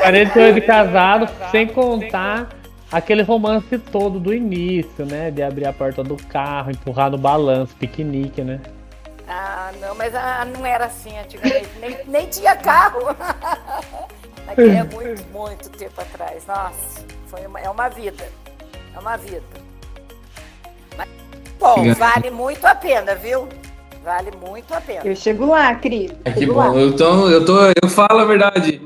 48 0.00 0.54
de 0.54 0.60
casado, 0.60 1.28
sem 1.50 1.66
contar 1.66 2.50
aquele 2.92 3.22
romance 3.22 3.78
todo 3.78 4.20
do 4.20 4.34
início, 4.34 5.06
né? 5.06 5.30
De 5.30 5.42
abrir 5.42 5.66
a 5.66 5.72
porta 5.72 6.02
do 6.02 6.16
carro, 6.16 6.70
empurrar 6.70 7.10
no 7.10 7.16
balanço, 7.16 7.74
piquenique, 7.76 8.42
né? 8.42 8.60
Ah, 9.26 9.72
não, 9.80 9.94
mas 9.94 10.14
ah, 10.14 10.44
não 10.44 10.66
era 10.66 10.84
assim 10.84 11.18
antigamente, 11.18 11.68
nem, 11.80 11.98
nem 12.06 12.26
tinha 12.28 12.54
carro. 12.54 13.16
Naquele 14.46 14.76
é 14.76 14.84
muito, 14.84 15.24
muito 15.32 15.70
tempo 15.70 16.00
atrás. 16.00 16.46
Nossa, 16.46 17.04
foi 17.26 17.46
uma, 17.46 17.60
é 17.60 17.68
uma 17.68 17.88
vida. 17.88 18.24
É 18.94 18.98
uma 18.98 19.16
vida. 19.16 19.42
Bom, 21.58 21.94
vale 21.94 22.30
muito 22.30 22.66
a 22.66 22.74
pena, 22.74 23.14
viu? 23.14 23.48
Vale 24.04 24.30
muito 24.46 24.72
a 24.74 24.80
pena. 24.80 25.00
Eu 25.02 25.16
chego 25.16 25.46
lá, 25.46 25.74
Cris. 25.76 26.12
É 26.24 26.32
que 26.32 26.44
bom. 26.44 26.78
Eu, 26.78 26.94
tô, 26.94 27.28
eu, 27.30 27.44
tô, 27.44 27.58
eu 27.82 27.88
falo 27.88 28.20
a 28.20 28.24
verdade. 28.24 28.82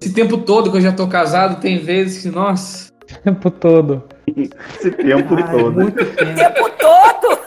Esse 0.00 0.12
tempo 0.12 0.36
todo 0.38 0.70
que 0.70 0.76
eu 0.76 0.82
já 0.82 0.92
tô 0.92 1.08
casado, 1.08 1.60
tem 1.60 1.78
vezes 1.78 2.22
que, 2.22 2.28
nossa. 2.28 2.88
O 3.10 3.22
tempo 3.24 3.50
todo. 3.50 4.04
Esse 4.36 4.90
tempo 4.90 5.34
Ai, 5.34 5.50
todo. 5.50 5.72
Muito 5.72 6.04
tempo. 6.04 6.34
tempo 6.34 6.70
todo? 6.78 7.38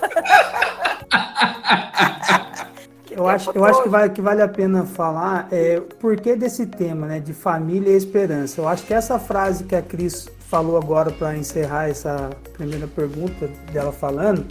Eu 3.22 3.28
acho, 3.28 3.52
eu 3.54 3.64
acho 3.64 3.84
que, 3.84 3.90
vale, 3.90 4.10
que 4.10 4.22
vale 4.22 4.42
a 4.42 4.48
pena 4.48 4.86
falar 4.86 5.48
é, 5.52 5.80
por 6.00 6.16
que 6.18 6.36
desse 6.36 6.66
tema, 6.66 7.08
né, 7.08 7.20
de 7.20 7.34
família 7.34 7.92
e 7.92 7.96
esperança. 7.96 8.60
Eu 8.60 8.68
acho 8.68 8.86
que 8.86 8.94
essa 8.94 9.18
frase 9.20 9.64
que 9.64 9.76
a 9.76 9.82
Cris 9.82 10.28
falou 10.48 10.78
agora 10.78 11.12
para 11.12 11.38
encerrar 11.38 11.90
essa 11.90 12.30
primeira 12.54 12.88
pergunta 12.88 13.50
dela 13.72 13.92
falando, 13.92 14.46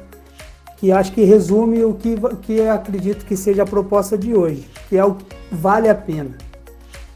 que 0.79 0.91
acho 0.91 1.13
que 1.13 1.23
resume 1.25 1.85
o 1.85 1.93
que, 1.93 2.17
que 2.41 2.67
acredito 2.67 3.27
que 3.27 3.37
seja 3.37 3.65
a 3.65 3.67
proposta 3.67 4.17
de 4.17 4.35
hoje, 4.35 4.67
que 4.89 4.97
é 4.97 5.05
o 5.05 5.17
vale 5.53 5.89
a 5.89 5.95
pena. 5.95 6.37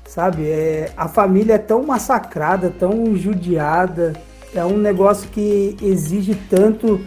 Sabe, 0.07 0.49
é, 0.49 0.93
a 0.97 1.09
família 1.09 1.55
é 1.55 1.59
tão 1.59 1.83
massacrada, 1.83 2.71
tão 2.79 3.17
judiada, 3.17 4.13
é 4.55 4.65
um 4.65 4.77
negócio 4.77 5.29
que 5.31 5.77
exige 5.83 6.35
tanto 6.49 7.01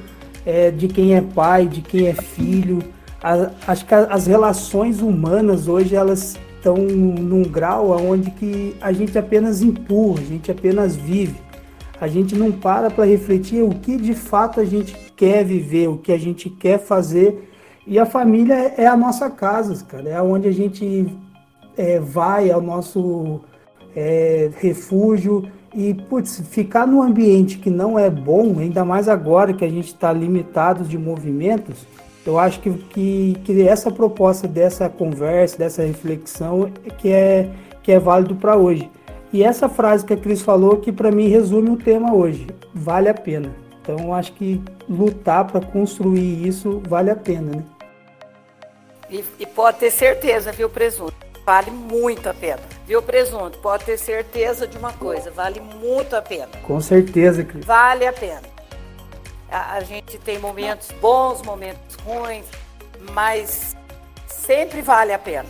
é, 0.46 0.72
de 0.72 0.88
quem 0.88 1.16
é 1.16 1.22
pai, 1.22 1.68
de 1.68 1.82
quem 1.82 2.08
é 2.08 2.14
filho. 2.14 2.80
A, 3.28 3.72
acho 3.72 3.86
que 3.86 3.94
as 3.94 4.28
relações 4.28 5.02
humanas 5.02 5.68
hoje 5.68 5.96
elas 5.96 6.38
estão 6.56 6.78
num 6.78 7.44
grau 7.44 7.92
onde 7.92 8.32
que 8.32 8.76
a 8.80 8.92
gente 8.92 9.18
apenas 9.18 9.62
empurra, 9.62 10.20
a 10.20 10.24
gente 10.24 10.52
apenas 10.52 10.96
vive 10.96 11.48
a 12.00 12.08
gente 12.08 12.36
não 12.36 12.52
para 12.52 12.90
para 12.90 13.06
refletir 13.06 13.64
o 13.64 13.70
que 13.70 13.98
de 13.98 14.14
fato 14.14 14.60
a 14.60 14.66
gente 14.66 14.96
quer 15.16 15.44
viver, 15.44 15.88
o 15.88 15.98
que 15.98 16.12
a 16.12 16.18
gente 16.18 16.50
quer 16.50 16.80
fazer. 16.80 17.52
E 17.86 17.98
a 17.98 18.06
família 18.06 18.74
é 18.78 18.86
a 18.86 18.96
nossa 18.96 19.30
casa, 19.30 19.84
cara, 19.86 20.10
é 20.10 20.22
onde 20.22 20.48
a 20.48 20.52
gente 20.52 21.08
é, 21.76 22.00
vai, 22.00 22.50
é 22.50 22.58
o 22.58 22.62
nosso 22.62 23.42
é, 23.96 24.52
refúgio. 24.58 25.50
E, 25.74 25.94
putz, 25.94 26.42
ficar 26.50 26.88
num 26.88 27.02
ambiente 27.02 27.58
que 27.58 27.70
não 27.70 27.98
é 27.98 28.10
bom, 28.10 28.60
ainda 28.60 28.84
mais 28.84 29.08
agora 29.08 29.54
que 29.54 29.66
a 29.66 29.70
gente 29.70 29.88
está 29.88 30.12
limitado 30.12 30.84
de 30.84 30.98
movimentos, 30.98 31.86
eu 32.28 32.38
acho 32.38 32.60
que, 32.60 32.72
que, 32.72 33.38
que, 33.44 33.68
essa 33.68 33.90
proposta 33.90 34.48
dessa 34.48 34.90
conversa, 34.90 35.58
dessa 35.58 35.84
reflexão, 35.84 36.72
é 36.86 36.90
que 36.90 37.12
é, 37.12 37.50
que 37.82 37.92
é 37.92 38.00
válido 38.00 38.36
para 38.36 38.56
hoje. 38.56 38.90
E 39.32 39.44
essa 39.44 39.70
frase 39.70 40.06
que 40.06 40.14
a 40.14 40.18
Cris 40.18 40.42
falou, 40.42 40.78
que 40.78 40.92
para 40.92 41.12
mim 41.12 41.28
resume 41.28 41.70
o 41.70 41.78
tema 41.78 42.14
hoje, 42.14 42.48
vale 42.74 43.10
a 43.10 43.14
pena. 43.14 43.54
Então, 43.82 44.14
acho 44.14 44.34
que 44.34 44.62
lutar 44.90 45.46
para 45.46 45.66
construir 45.66 46.46
isso 46.46 46.82
vale 46.88 47.10
a 47.10 47.16
pena, 47.16 47.58
né? 47.58 47.64
E, 49.10 49.24
e, 49.40 49.46
pode 49.46 49.78
ter 49.78 49.92
certeza, 49.92 50.52
viu, 50.52 50.70
presunto? 50.70 51.16
Vale 51.46 51.72
muito 51.72 52.28
a 52.28 52.34
pena. 52.34 52.60
Viu, 52.86 53.02
presunto? 53.02 53.58
Pode 53.60 53.86
ter 53.86 53.98
certeza 53.98 54.68
de 54.68 54.78
uma 54.78 54.92
coisa, 54.92 55.32
vale 55.32 55.62
muito 55.62 56.14
a 56.14 56.22
pena. 56.22 56.50
Com 56.64 56.82
certeza, 56.82 57.42
Cris. 57.46 57.66
Vale 57.66 58.06
a 58.06 58.12
pena. 58.12 58.57
A, 59.52 59.76
a 59.76 59.80
gente 59.82 60.18
tem 60.20 60.40
momentos 60.40 60.90
bons, 61.02 61.42
momentos 61.44 61.96
ruins, 62.04 62.46
mas 63.14 63.76
sempre 64.28 64.82
vale 64.82 65.14
a 65.14 65.20
pena. 65.20 65.50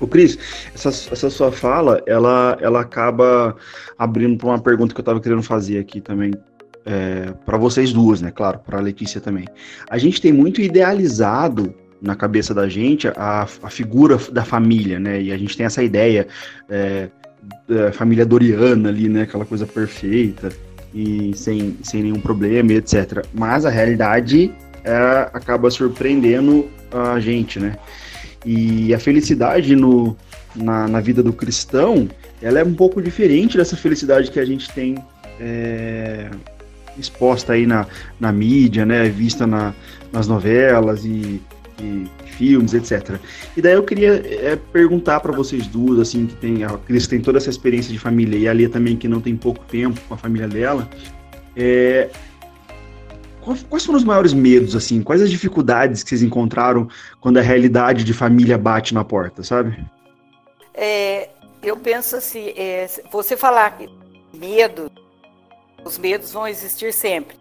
O 0.00 0.06
Cris, 0.06 0.38
essa, 0.74 0.88
essa 0.88 1.28
sua 1.28 1.52
fala, 1.52 2.02
ela, 2.06 2.56
ela 2.60 2.80
acaba 2.80 3.54
abrindo 3.98 4.38
para 4.38 4.48
uma 4.48 4.58
pergunta 4.58 4.94
que 4.94 5.00
eu 5.00 5.02
estava 5.02 5.20
querendo 5.20 5.42
fazer 5.42 5.78
aqui 5.78 6.00
também, 6.00 6.32
é, 6.86 7.32
para 7.44 7.58
vocês 7.58 7.92
duas, 7.92 8.22
né? 8.22 8.30
Claro, 8.30 8.60
para 8.60 8.78
a 8.78 8.80
Letícia 8.80 9.20
também. 9.20 9.46
A 9.90 9.98
gente 9.98 10.20
tem 10.20 10.32
muito 10.32 10.60
idealizado 10.62 11.74
na 12.00 12.16
cabeça 12.16 12.54
da 12.54 12.66
gente 12.66 13.08
a, 13.08 13.46
a 13.62 13.70
figura 13.70 14.16
da 14.32 14.42
família, 14.42 14.98
né? 14.98 15.20
E 15.20 15.32
a 15.32 15.36
gente 15.36 15.54
tem 15.54 15.66
essa 15.66 15.82
ideia 15.82 16.26
é, 16.66 17.10
da 17.68 17.92
família 17.92 18.24
doriana 18.24 18.88
ali, 18.88 19.06
né? 19.06 19.22
Aquela 19.22 19.44
coisa 19.44 19.66
perfeita 19.66 20.50
e 20.94 21.32
sem, 21.34 21.76
sem 21.82 22.02
nenhum 22.02 22.20
problema, 22.20 22.72
etc. 22.72 23.24
Mas 23.32 23.64
a 23.64 23.70
realidade 23.70 24.52
é, 24.84 25.30
acaba 25.32 25.70
surpreendendo 25.70 26.68
a 26.92 27.20
gente, 27.20 27.58
né? 27.58 27.76
E 28.44 28.94
a 28.94 28.98
felicidade 28.98 29.76
no, 29.76 30.16
na, 30.56 30.88
na, 30.88 31.00
vida 31.00 31.22
do 31.22 31.32
cristão, 31.32 32.08
ela 32.40 32.58
é 32.58 32.64
um 32.64 32.74
pouco 32.74 33.02
diferente 33.02 33.56
dessa 33.56 33.76
felicidade 33.76 34.30
que 34.30 34.40
a 34.40 34.44
gente 34.44 34.70
tem 34.72 34.96
é, 35.38 36.30
exposta 36.98 37.52
aí 37.52 37.66
na, 37.66 37.86
na 38.18 38.32
mídia, 38.32 38.86
né, 38.86 39.08
vista 39.08 39.46
na, 39.46 39.74
nas 40.10 40.26
novelas 40.26 41.04
e, 41.04 41.40
de 41.76 42.06
filmes, 42.40 42.72
etc. 42.72 43.20
E 43.54 43.60
daí 43.60 43.74
eu 43.74 43.82
queria 43.82 44.14
é, 44.24 44.56
perguntar 44.56 45.20
para 45.20 45.30
vocês 45.30 45.66
duas, 45.66 45.98
assim, 45.98 46.24
que 46.24 46.34
tem, 46.36 46.64
a 46.64 46.70
Cris 46.78 47.06
tem 47.06 47.20
toda 47.20 47.36
essa 47.36 47.50
experiência 47.50 47.92
de 47.92 47.98
família 47.98 48.38
e 48.38 48.48
a 48.48 48.52
Lia 48.54 48.70
também, 48.70 48.96
que 48.96 49.06
não 49.06 49.20
tem 49.20 49.36
pouco 49.36 49.62
tempo 49.66 50.00
com 50.08 50.14
a 50.14 50.16
família 50.16 50.48
dela, 50.48 50.88
é, 51.54 52.08
quais 53.68 53.84
foram 53.84 53.98
os 53.98 54.04
maiores 54.04 54.32
medos, 54.32 54.74
assim? 54.74 55.02
Quais 55.02 55.20
as 55.20 55.30
dificuldades 55.30 56.02
que 56.02 56.08
vocês 56.08 56.22
encontraram 56.22 56.88
quando 57.20 57.36
a 57.36 57.42
realidade 57.42 58.04
de 58.04 58.14
família 58.14 58.56
bate 58.56 58.94
na 58.94 59.04
porta, 59.04 59.42
sabe? 59.42 59.78
É, 60.72 61.28
eu 61.62 61.76
penso 61.76 62.16
assim, 62.16 62.54
é, 62.56 62.88
você 63.12 63.36
falar 63.36 63.76
que 63.76 63.86
medo, 64.32 64.90
os 65.84 65.98
medos 65.98 66.32
vão 66.32 66.48
existir 66.48 66.90
sempre. 66.94 67.36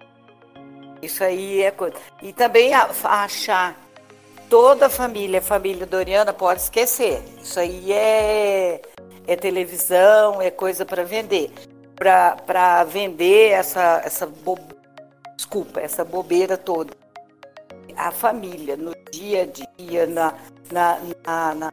Isso 1.02 1.24
aí 1.24 1.62
é 1.62 1.72
coisa. 1.72 1.96
E 2.22 2.34
também 2.34 2.74
achar 2.74 3.78
toda 4.50 4.88
a 4.88 4.90
família, 4.90 5.40
a 5.40 5.42
família 5.42 5.86
Doriana, 5.86 6.34
pode 6.34 6.62
esquecer. 6.62 7.22
Isso 7.42 7.60
aí 7.60 7.94
é, 7.94 8.82
é 9.28 9.36
televisão, 9.36 10.42
é 10.42 10.50
coisa 10.50 10.86
para 10.86 11.04
vender. 11.04 11.52
Para 11.96 12.84
vender 12.86 13.52
essa, 13.52 14.02
essa 14.04 14.26
bo... 14.26 14.58
desculpa, 15.36 15.80
essa 15.80 16.04
bobeira 16.04 16.58
toda. 16.58 16.94
A 17.96 18.12
família, 18.12 18.76
no 18.76 18.94
dia 19.12 19.44
a 19.44 19.46
dia, 19.78 20.08
na, 20.08 20.34
na, 20.72 21.00
na, 21.26 21.56
na 21.56 21.72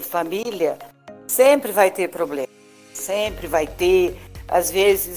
família, 0.00 0.78
sempre 1.26 1.72
vai 1.72 1.90
ter 1.90 2.08
problema. 2.08 2.48
Sempre 2.92 3.46
vai 3.46 3.66
ter. 3.66 4.18
Às 4.48 4.70
vezes, 4.70 5.16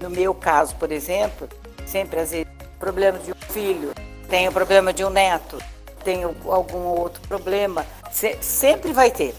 no 0.00 0.10
meu 0.10 0.34
caso, 0.34 0.76
por 0.76 0.92
exemplo, 0.92 1.48
sempre 1.86 2.20
às 2.20 2.32
vezes, 2.32 2.46
problema 2.78 3.18
de 3.18 3.30
um 3.30 3.52
filho, 3.52 3.92
tem 4.28 4.46
o 4.48 4.52
problema 4.52 4.92
de 4.92 5.04
um 5.04 5.10
neto, 5.10 5.58
tem 6.04 6.22
algum 6.22 6.84
outro 6.84 7.20
problema. 7.22 7.86
Se, 8.10 8.36
sempre 8.40 8.92
vai 8.92 9.10
ter. 9.10 9.34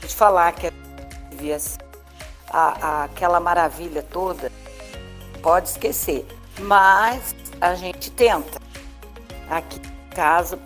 De 0.00 0.14
falar 0.14 0.52
que 0.52 0.70
a, 2.50 2.86
a, 2.86 3.04
aquela 3.04 3.40
maravilha 3.40 4.02
toda, 4.02 4.50
pode 5.42 5.68
esquecer. 5.68 6.26
Mas 6.60 7.34
a 7.60 7.74
gente 7.74 8.10
tenta. 8.10 8.60
Aqui 9.48 9.78
em 9.78 10.14
casa, 10.14 10.58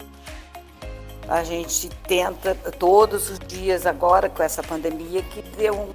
a 1.28 1.42
gente 1.42 1.88
tenta 2.06 2.54
todos 2.78 3.30
os 3.30 3.38
dias 3.38 3.86
agora 3.86 4.28
com 4.28 4.42
essa 4.42 4.62
pandemia 4.62 5.22
que 5.22 5.42
deu 5.42 5.74
um 5.74 5.92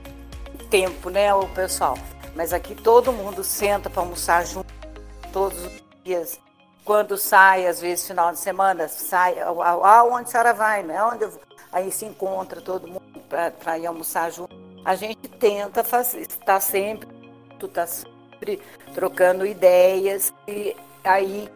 tempo, 0.70 1.10
né, 1.10 1.34
o 1.34 1.48
pessoal. 1.50 1.98
Mas 2.36 2.52
aqui 2.52 2.76
todo 2.76 3.14
mundo 3.14 3.44
senta 3.44 3.90
para 3.90 4.02
almoçar 4.02 4.46
junto 4.46 4.74
todos 5.32 5.58
os 5.66 5.72
dias. 6.04 6.40
Quando 6.86 7.18
sai, 7.18 7.68
às 7.68 7.80
vezes 7.80 8.08
final 8.08 8.32
de 8.32 8.40
semana, 8.40 8.88
sai, 8.88 9.40
aonde 9.40 10.24
a 10.24 10.26
senhora 10.26 10.54
vai, 10.54 10.84
né? 10.84 11.02
Onde 11.04 11.28
aí 11.72 11.92
se 11.92 12.06
encontra 12.06 12.62
todo 12.62 12.88
mundo 12.88 13.02
para 13.30 13.80
ir 13.80 13.86
almoçar 13.86 14.32
junto. 14.32 14.54
A 14.84 14.96
gente 14.96 15.28
tenta 15.30 15.84
fazer, 15.84 16.22
está 16.22 16.60
sempre, 16.60 17.08
está 17.62 17.88
sempre 17.88 18.62
trocando 18.94 19.46
ideias 19.46 20.34
e 20.48 20.76
aí 21.04 21.50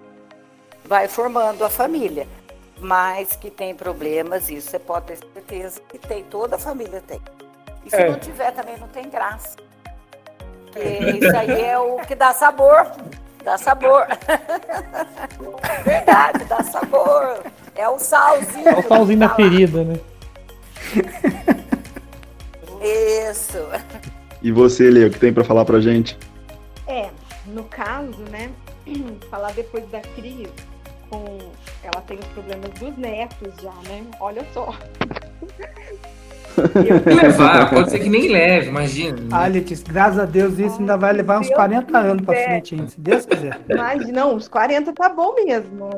vai 0.86 1.10
formando 1.10 1.66
a 1.66 1.70
família 1.70 2.26
mas 2.80 3.36
que 3.36 3.50
tem 3.50 3.76
problemas, 3.76 4.50
isso 4.50 4.70
você 4.70 4.80
pode 4.80 5.08
ter 5.08 5.18
certeza 5.18 5.82
que 5.88 5.98
tem, 5.98 6.24
toda 6.24 6.56
a 6.56 6.60
família 6.60 7.02
tem. 7.06 7.22
E 7.86 7.90
se 7.90 7.96
é. 7.96 8.10
não 8.10 8.20
tiver 8.20 8.52
também 8.52 8.78
não 8.78 8.88
tem 8.88 9.10
graça. 9.10 9.56
Porque 10.66 10.80
isso 10.80 11.36
aí 11.36 11.64
é 11.64 11.80
o 11.80 11.98
que 12.00 12.16
dá 12.16 12.34
sabor. 12.34 12.92
Dá 13.48 13.58
sabor. 13.58 14.06
Verdade, 15.86 16.44
dá 16.44 16.62
sabor. 16.64 17.44
É 17.76 17.88
o 17.88 17.98
salzinho. 17.98 18.68
É 18.68 18.78
o 18.78 18.84
salzinho 18.84 19.20
da 19.20 19.30
ferida, 19.30 19.86
né? 19.86 19.98
Isso. 23.32 23.60
E 24.44 24.52
você, 24.52 24.90
Leo, 24.90 25.08
o 25.08 25.12
que 25.12 25.18
tem 25.18 25.32
para 25.32 25.46
falar 25.46 25.64
pra 25.64 25.80
gente? 25.80 26.18
É, 26.86 27.10
no 27.46 27.64
caso, 27.64 28.22
né, 28.30 28.52
falar 29.32 29.54
depois 29.54 29.90
da 29.92 30.02
crise, 30.02 30.50
com. 31.10 31.38
Ela 31.82 32.02
tem 32.02 32.20
os 32.20 32.28
problemas 32.28 32.70
dos 32.72 32.98
netos 32.98 33.54
já, 33.62 33.74
né? 33.88 34.04
Olha 34.20 34.46
só. 34.54 34.76
levar, 37.06 37.70
pode 37.70 37.92
ser 37.92 38.00
que 38.00 38.10
nem 38.10 38.28
leve, 38.28 38.68
imagina. 38.70 39.18
Ah, 39.32 39.48
Letícia, 39.48 39.86
graças 39.88 40.20
a 40.20 40.26
Deus, 40.26 40.58
isso 40.58 40.80
ainda 40.80 40.98
vai 40.98 41.14
levar 41.14 41.40
uns 41.40 41.50
40 41.50 41.98
anos 41.98 42.26
para 42.26 42.44
frente, 42.44 42.76
hein, 42.76 42.88
se 42.88 43.00
Deus 43.00 43.26
quiser. 43.26 43.60
Mas 43.76 44.08
não, 44.10 44.36
uns 44.36 44.48
40 44.48 44.94
tá 44.94 45.10
bom 45.10 45.36
mesmo, 45.36 45.90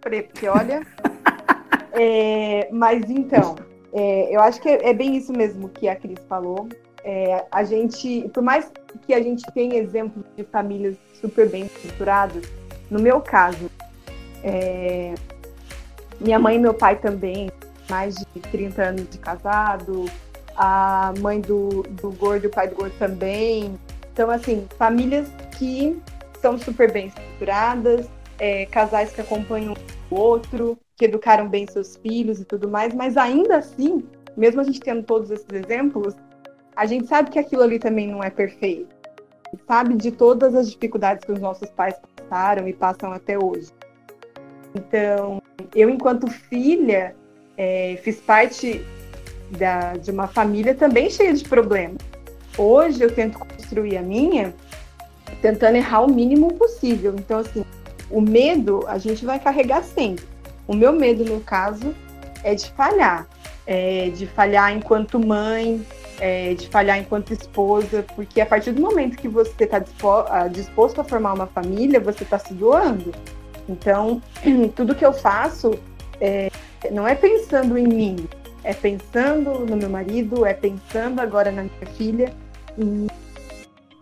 porque 0.00 0.48
olha. 0.48 0.82
é, 1.92 2.68
mas 2.72 3.08
então, 3.10 3.56
é, 3.92 4.34
eu 4.34 4.40
acho 4.40 4.60
que 4.60 4.68
é, 4.68 4.90
é, 4.90 4.94
bem 4.94 5.16
isso 5.16 5.32
mesmo 5.32 5.68
que 5.68 5.88
a 5.88 5.96
Cris 5.96 6.18
falou. 6.28 6.68
É, 7.04 7.44
a 7.52 7.62
gente, 7.62 8.28
por 8.34 8.42
mais 8.42 8.70
que 9.06 9.14
a 9.14 9.22
gente 9.22 9.42
tenha 9.54 9.76
exemplos 9.76 10.24
de 10.36 10.42
famílias 10.44 10.96
super 11.20 11.48
bem 11.48 11.66
estruturadas, 11.66 12.44
no 12.90 13.00
meu 13.00 13.20
caso, 13.20 13.70
é... 14.42 15.14
Minha 16.20 16.38
mãe 16.38 16.56
e 16.56 16.58
meu 16.58 16.72
pai 16.72 16.96
também, 16.96 17.50
mais 17.88 18.14
de 18.14 18.40
30 18.40 18.82
anos 18.82 19.10
de 19.10 19.18
casado. 19.18 20.06
A 20.56 21.12
mãe 21.20 21.40
do, 21.40 21.82
do 21.82 22.10
gordo 22.12 22.44
e 22.44 22.46
o 22.46 22.50
pai 22.50 22.68
do 22.68 22.76
gordo 22.76 22.94
também. 22.98 23.78
Então, 24.12 24.30
assim, 24.30 24.66
famílias 24.78 25.28
que 25.58 26.00
são 26.40 26.56
super 26.56 26.90
bem 26.90 27.08
estruturadas, 27.08 28.08
é, 28.38 28.66
casais 28.66 29.12
que 29.12 29.20
acompanham 29.20 29.74
o 30.10 30.14
outro, 30.14 30.78
que 30.96 31.04
educaram 31.04 31.48
bem 31.48 31.66
seus 31.66 31.96
filhos 31.96 32.40
e 32.40 32.44
tudo 32.44 32.68
mais, 32.68 32.94
mas 32.94 33.16
ainda 33.16 33.58
assim, 33.58 34.04
mesmo 34.36 34.60
a 34.60 34.64
gente 34.64 34.80
tendo 34.80 35.02
todos 35.02 35.30
esses 35.30 35.48
exemplos, 35.52 36.14
a 36.74 36.86
gente 36.86 37.06
sabe 37.06 37.30
que 37.30 37.38
aquilo 37.38 37.62
ali 37.62 37.78
também 37.78 38.08
não 38.08 38.22
é 38.22 38.30
perfeito. 38.30 38.94
Sabe 39.66 39.94
de 39.94 40.10
todas 40.10 40.54
as 40.54 40.70
dificuldades 40.70 41.24
que 41.24 41.32
os 41.32 41.40
nossos 41.40 41.70
pais 41.70 41.96
passaram 42.16 42.68
e 42.68 42.72
passam 42.72 43.12
até 43.12 43.38
hoje. 43.38 43.70
Então, 44.74 45.40
eu, 45.74 45.88
enquanto 45.88 46.26
filha, 46.30 47.16
é, 47.56 47.98
fiz 48.02 48.20
parte 48.20 48.84
da, 49.50 49.94
de 49.94 50.10
uma 50.10 50.26
família 50.26 50.74
também 50.74 51.10
cheia 51.10 51.32
de 51.32 51.44
problemas. 51.44 51.98
Hoje 52.58 53.02
eu 53.02 53.14
tento 53.14 53.38
construir 53.38 53.96
a 53.96 54.02
minha 54.02 54.54
tentando 55.42 55.76
errar 55.76 56.02
o 56.02 56.10
mínimo 56.10 56.52
possível. 56.54 57.14
Então, 57.18 57.38
assim, 57.40 57.64
o 58.10 58.20
medo 58.20 58.84
a 58.86 58.98
gente 58.98 59.24
vai 59.24 59.38
carregar 59.38 59.82
sempre. 59.82 60.24
O 60.66 60.74
meu 60.74 60.92
medo, 60.92 61.24
no 61.24 61.40
caso, 61.40 61.94
é 62.42 62.54
de 62.54 62.70
falhar. 62.72 63.26
É 63.66 64.10
de 64.10 64.26
falhar 64.26 64.72
enquanto 64.72 65.18
mãe, 65.18 65.84
é 66.20 66.54
de 66.54 66.68
falhar 66.68 66.98
enquanto 66.98 67.32
esposa, 67.32 68.04
porque 68.14 68.40
a 68.40 68.46
partir 68.46 68.72
do 68.72 68.80
momento 68.80 69.16
que 69.16 69.28
você 69.28 69.64
está 69.64 69.82
ah, 70.28 70.48
disposto 70.48 71.00
a 71.00 71.04
formar 71.04 71.34
uma 71.34 71.46
família, 71.46 71.98
você 71.98 72.22
está 72.22 72.38
se 72.38 72.54
doando. 72.54 73.12
Então, 73.68 74.22
tudo 74.74 74.94
que 74.94 75.04
eu 75.04 75.12
faço 75.12 75.72
é, 76.20 76.48
não 76.90 77.06
é 77.06 77.14
pensando 77.14 77.76
em 77.76 77.86
mim, 77.86 78.28
é 78.62 78.74
pensando 78.74 79.60
no 79.60 79.76
meu 79.76 79.88
marido, 79.88 80.44
é 80.44 80.52
pensando 80.52 81.20
agora 81.20 81.50
na 81.50 81.62
minha 81.62 81.86
filha. 81.96 82.32
E 82.78 83.06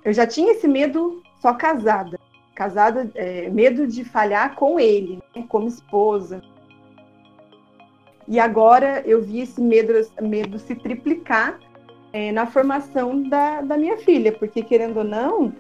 eu 0.05 0.12
já 0.12 0.27
tinha 0.27 0.53
esse 0.53 0.66
medo 0.66 1.23
só 1.40 1.55
casada. 1.55 2.18
Casada, 2.55 3.11
é, 3.14 3.49
medo 3.51 3.87
de 3.87 4.05
falhar 4.05 4.55
com 4.55 4.79
ele, 4.79 5.20
né, 5.35 5.44
como 5.49 5.66
esposa. 5.66 6.40
E 8.27 8.38
agora 8.38 9.03
eu 9.05 9.23
vi 9.23 9.40
esse 9.40 9.61
medo, 9.61 9.92
medo 10.20 10.59
se 10.59 10.75
triplicar 10.75 11.59
é, 12.12 12.33
na 12.33 12.47
formação 12.47 13.29
da, 13.29 13.61
da 13.61 13.77
minha 13.77 13.99
filha, 13.99 14.33
porque 14.33 14.62
querendo 14.62 14.99
ou 14.99 15.05
não, 15.05 15.53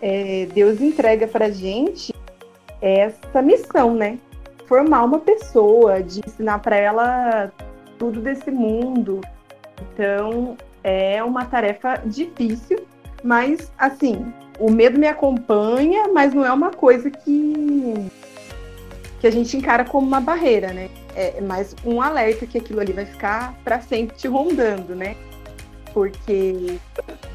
é, 0.00 0.46
Deus 0.54 0.80
entrega 0.80 1.26
para 1.26 1.50
gente 1.50 2.12
essa 2.80 3.40
missão, 3.40 3.94
né? 3.94 4.18
Formar 4.72 5.04
uma 5.04 5.18
pessoa, 5.18 6.02
de 6.02 6.22
ensinar 6.26 6.58
para 6.60 6.74
ela 6.74 7.52
tudo 7.98 8.22
desse 8.22 8.50
mundo. 8.50 9.20
Então, 9.82 10.56
é 10.82 11.22
uma 11.22 11.44
tarefa 11.44 12.00
difícil, 12.06 12.86
mas 13.22 13.70
assim, 13.76 14.32
o 14.58 14.70
medo 14.70 14.98
me 14.98 15.06
acompanha, 15.06 16.08
mas 16.08 16.32
não 16.32 16.42
é 16.42 16.50
uma 16.50 16.70
coisa 16.70 17.10
que 17.10 18.10
que 19.20 19.26
a 19.26 19.30
gente 19.30 19.54
encara 19.58 19.84
como 19.84 20.06
uma 20.06 20.22
barreira, 20.22 20.72
né? 20.72 20.88
É 21.14 21.38
mais 21.42 21.76
um 21.84 22.00
alerta 22.00 22.46
que 22.46 22.56
aquilo 22.56 22.80
ali 22.80 22.94
vai 22.94 23.04
ficar 23.04 23.54
para 23.62 23.78
sempre 23.82 24.16
te 24.16 24.26
rondando, 24.26 24.94
né? 24.94 25.16
Porque 25.92 26.78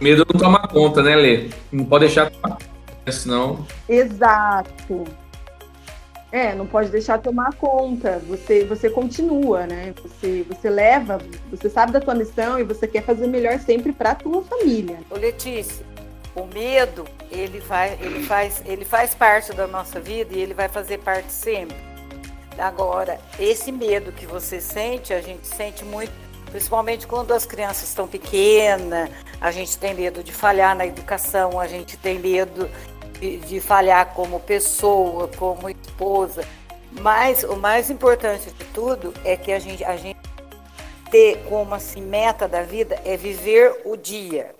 medo 0.01 0.25
não 0.33 0.39
toma 0.39 0.67
conta, 0.67 1.03
né, 1.03 1.15
Lê? 1.15 1.49
Não 1.71 1.85
pode 1.85 2.05
deixar 2.05 2.31
senão. 3.11 3.63
Exato. 3.87 5.26
É, 6.31 6.53
não 6.53 6.67
pode 6.67 6.89
deixar 6.89 7.19
tomar 7.19 7.53
conta. 7.53 8.19
Você, 8.27 8.65
você 8.65 8.89
continua, 8.89 9.65
né? 9.65 9.93
Você, 10.03 10.43
você 10.43 10.69
leva, 10.69 11.19
você 11.49 11.69
sabe 11.69 11.93
da 11.93 12.01
tua 12.01 12.15
missão 12.15 12.59
e 12.59 12.63
você 12.63 12.87
quer 12.87 13.03
fazer 13.03 13.27
melhor 13.27 13.59
sempre 13.59 13.93
para 13.93 14.13
tua 14.15 14.43
família. 14.43 14.99
Ô 15.09 15.15
Letícia, 15.15 15.85
o 16.35 16.45
medo, 16.53 17.05
ele 17.31 17.59
vai, 17.59 17.97
ele 18.01 18.23
faz, 18.23 18.61
ele 18.65 18.85
faz 18.85 19.15
parte 19.15 19.53
da 19.53 19.67
nossa 19.67 19.99
vida 19.99 20.35
e 20.35 20.39
ele 20.39 20.53
vai 20.53 20.67
fazer 20.67 20.99
parte 20.99 21.31
sempre. 21.31 21.77
Agora, 22.57 23.19
esse 23.39 23.71
medo 23.71 24.11
que 24.11 24.25
você 24.25 24.59
sente, 24.59 25.13
a 25.13 25.21
gente 25.21 25.45
sente 25.47 25.85
muito, 25.85 26.11
principalmente 26.51 27.05
quando 27.05 27.31
as 27.31 27.45
crianças 27.45 27.89
estão 27.89 28.07
pequenas, 28.07 29.09
a 29.39 29.51
gente 29.51 29.77
tem 29.77 29.93
medo 29.93 30.23
de 30.23 30.31
falhar 30.31 30.75
na 30.75 30.85
educação, 30.85 31.59
a 31.59 31.67
gente 31.67 31.95
tem 31.97 32.17
medo 32.17 32.69
de, 33.19 33.37
de 33.37 33.59
falhar 33.59 34.13
como 34.13 34.39
pessoa, 34.39 35.27
como 35.37 35.69
esposa. 35.97 36.43
Mas 37.01 37.43
o 37.43 37.55
mais 37.57 37.89
importante 37.89 38.51
de 38.51 38.65
tudo 38.65 39.13
é 39.25 39.35
que 39.35 39.51
a 39.51 39.59
gente, 39.59 39.83
a 39.83 39.97
gente 39.97 40.19
ter 41.09 41.43
como 41.49 41.73
assim 41.73 42.01
meta 42.01 42.47
da 42.47 42.61
vida 42.61 43.01
é 43.03 43.17
viver 43.17 43.81
o 43.83 43.97
dia, 43.97 44.55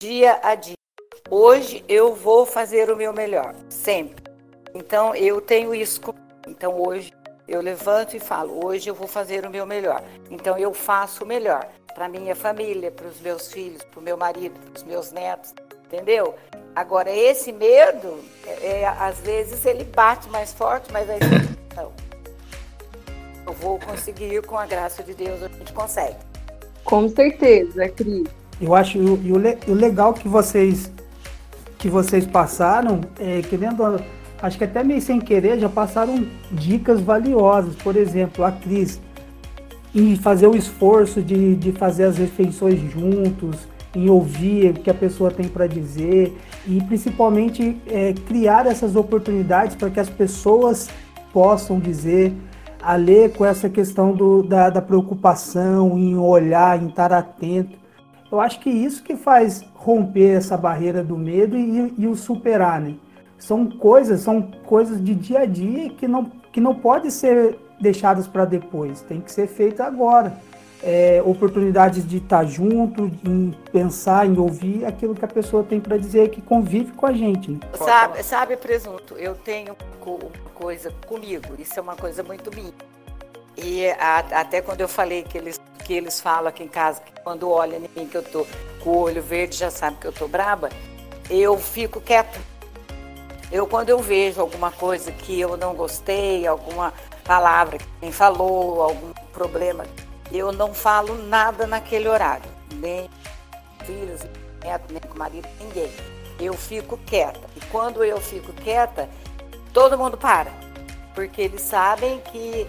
dia 0.00 0.40
a 0.42 0.54
dia. 0.54 0.76
Hoje 1.30 1.84
eu 1.88 2.14
vou 2.14 2.44
fazer 2.44 2.90
o 2.90 2.96
meu 2.96 3.12
melhor, 3.12 3.54
sempre. 3.68 4.24
Então 4.74 5.14
eu 5.14 5.40
tenho 5.40 5.74
isso. 5.74 6.00
Então 6.48 6.80
hoje 6.80 7.12
eu 7.46 7.60
levanto 7.60 8.16
e 8.16 8.20
falo: 8.20 8.64
hoje 8.64 8.88
eu 8.88 8.94
vou 8.94 9.06
fazer 9.06 9.46
o 9.46 9.50
meu 9.50 9.66
melhor. 9.66 10.02
Então 10.30 10.58
eu 10.58 10.74
faço 10.74 11.24
o 11.24 11.26
melhor 11.26 11.68
para 11.94 12.08
minha 12.08 12.34
família, 12.34 12.90
para 12.90 13.06
os 13.06 13.20
meus 13.20 13.52
filhos, 13.52 13.82
para 13.84 14.00
o 14.00 14.02
meu 14.02 14.16
marido, 14.16 14.58
para 14.58 14.78
os 14.78 14.82
meus 14.82 15.12
netos, 15.12 15.54
entendeu? 15.92 16.34
Agora 16.74 17.10
esse 17.10 17.52
medo, 17.52 18.18
é, 18.46 18.80
é, 18.80 18.86
às 18.86 19.20
vezes 19.20 19.64
ele 19.66 19.84
bate 19.84 20.28
mais 20.30 20.52
forte, 20.54 20.90
mas 20.90 21.08
aí 21.10 21.20
não. 21.76 21.92
Eu 23.46 23.52
vou 23.52 23.78
conseguir 23.78 24.40
com 24.42 24.56
a 24.56 24.64
graça 24.64 25.02
de 25.02 25.12
Deus, 25.12 25.42
a 25.42 25.48
gente 25.48 25.72
consegue. 25.72 26.16
Com 26.84 27.08
certeza, 27.08 27.88
Cris. 27.90 28.26
Eu 28.60 28.74
acho 28.74 28.96
e 28.96 29.32
o, 29.32 29.38
o 29.68 29.74
legal 29.74 30.14
que 30.14 30.28
vocês 30.28 30.90
que 31.78 31.88
vocês 31.88 32.24
passaram, 32.24 33.00
é, 33.18 33.42
querendo 33.42 34.00
acho 34.40 34.56
que 34.56 34.62
até 34.62 34.84
meio 34.84 35.02
sem 35.02 35.20
querer, 35.20 35.58
já 35.58 35.68
passaram 35.68 36.26
dicas 36.52 37.00
valiosas. 37.00 37.74
Por 37.74 37.96
exemplo, 37.96 38.44
a 38.44 38.52
Cris, 38.52 39.00
em 39.92 40.14
fazer 40.16 40.46
o 40.46 40.56
esforço 40.56 41.20
de, 41.20 41.56
de 41.56 41.72
fazer 41.72 42.04
as 42.04 42.16
refeições 42.16 42.80
juntos, 42.92 43.66
em 43.94 44.08
ouvir 44.08 44.70
o 44.70 44.74
que 44.74 44.90
a 44.90 44.94
pessoa 44.94 45.30
tem 45.30 45.48
para 45.48 45.66
dizer 45.66 46.36
e 46.66 46.80
principalmente 46.82 47.80
é, 47.86 48.12
criar 48.26 48.66
essas 48.66 48.96
oportunidades 48.96 49.76
para 49.76 49.90
que 49.90 50.00
as 50.00 50.08
pessoas 50.08 50.88
possam 51.32 51.78
dizer, 51.78 52.32
a 52.82 52.96
ler 52.96 53.32
com 53.32 53.44
essa 53.44 53.68
questão 53.68 54.12
do, 54.12 54.42
da, 54.42 54.68
da 54.68 54.82
preocupação, 54.82 55.98
em 55.98 56.16
olhar, 56.16 56.82
em 56.82 56.88
estar 56.88 57.12
atento. 57.12 57.78
Eu 58.30 58.40
acho 58.40 58.60
que 58.60 58.70
isso 58.70 59.02
que 59.02 59.16
faz 59.16 59.64
romper 59.74 60.36
essa 60.36 60.56
barreira 60.56 61.02
do 61.02 61.16
medo 61.16 61.56
e, 61.56 61.94
e 61.98 62.06
o 62.06 62.14
superar, 62.14 62.80
né? 62.80 62.94
são 63.42 63.66
coisas, 63.66 64.20
são 64.20 64.40
coisas 64.64 65.02
de 65.02 65.14
dia 65.14 65.40
a 65.40 65.46
dia 65.46 65.90
que 65.90 66.06
não, 66.06 66.30
que 66.52 66.60
não 66.60 66.74
pode 66.74 67.10
ser 67.10 67.58
deixadas 67.80 68.28
para 68.28 68.44
depois, 68.44 69.00
tem 69.02 69.20
que 69.20 69.32
ser 69.32 69.48
feita 69.48 69.84
agora. 69.84 70.32
É, 70.84 71.22
oportunidades 71.24 72.06
de 72.06 72.16
estar 72.16 72.44
junto, 72.44 73.10
em 73.24 73.54
pensar, 73.70 74.26
em 74.26 74.36
ouvir 74.36 74.84
aquilo 74.84 75.14
que 75.14 75.24
a 75.24 75.28
pessoa 75.28 75.62
tem 75.62 75.80
para 75.80 75.96
dizer 75.96 76.30
que 76.30 76.42
convive 76.42 76.90
com 76.92 77.06
a 77.06 77.12
gente. 77.12 77.52
Né? 77.52 77.60
Sabe, 77.74 78.22
sabe, 78.24 78.56
presunto, 78.56 79.14
eu 79.14 79.36
tenho 79.36 79.76
uma 80.04 80.30
coisa 80.54 80.92
comigo, 81.06 81.54
isso 81.56 81.78
é 81.78 81.82
uma 81.82 81.94
coisa 81.94 82.24
muito 82.24 82.50
minha. 82.52 82.72
E 83.56 83.86
a, 83.90 84.18
até 84.40 84.60
quando 84.60 84.80
eu 84.80 84.88
falei 84.88 85.22
que 85.22 85.38
eles, 85.38 85.60
que 85.84 85.92
eles 85.92 86.20
falam 86.20 86.48
aqui 86.48 86.64
em 86.64 86.68
casa, 86.68 87.00
que 87.00 87.12
quando 87.22 87.48
olham 87.48 87.76
em 87.76 88.00
mim 88.00 88.08
que 88.08 88.16
eu 88.16 88.22
tô 88.24 88.44
com 88.82 88.90
o 88.90 88.98
olho 89.02 89.22
verde, 89.22 89.56
já 89.56 89.70
sabe 89.70 89.98
que 90.00 90.06
eu 90.08 90.12
tô 90.12 90.26
braba, 90.26 90.68
eu 91.30 91.56
fico 91.58 92.00
quieta 92.00 92.40
eu, 93.52 93.66
quando 93.66 93.90
eu 93.90 93.98
vejo 93.98 94.40
alguma 94.40 94.72
coisa 94.72 95.12
que 95.12 95.38
eu 95.38 95.58
não 95.58 95.74
gostei, 95.74 96.46
alguma 96.46 96.94
palavra 97.22 97.76
que 97.76 97.84
alguém 97.96 98.10
falou, 98.10 98.82
algum 98.82 99.12
problema, 99.30 99.84
eu 100.38 100.52
não 100.52 100.72
falo 100.72 101.16
nada 101.26 101.66
naquele 101.66 102.08
horário. 102.08 102.50
Nem 102.74 103.08
filhos, 103.84 104.20
nem 104.62 104.70
neto, 104.72 104.84
nem 104.90 105.00
com 105.00 105.18
marido, 105.18 105.48
ninguém. 105.60 105.90
Eu 106.40 106.54
fico 106.54 106.98
quieta. 107.06 107.40
E 107.56 107.60
quando 107.66 108.04
eu 108.04 108.20
fico 108.20 108.52
quieta, 108.52 109.08
todo 109.72 109.98
mundo 109.98 110.16
para. 110.16 110.50
Porque 111.14 111.42
eles 111.42 111.60
sabem 111.60 112.20
que 112.20 112.66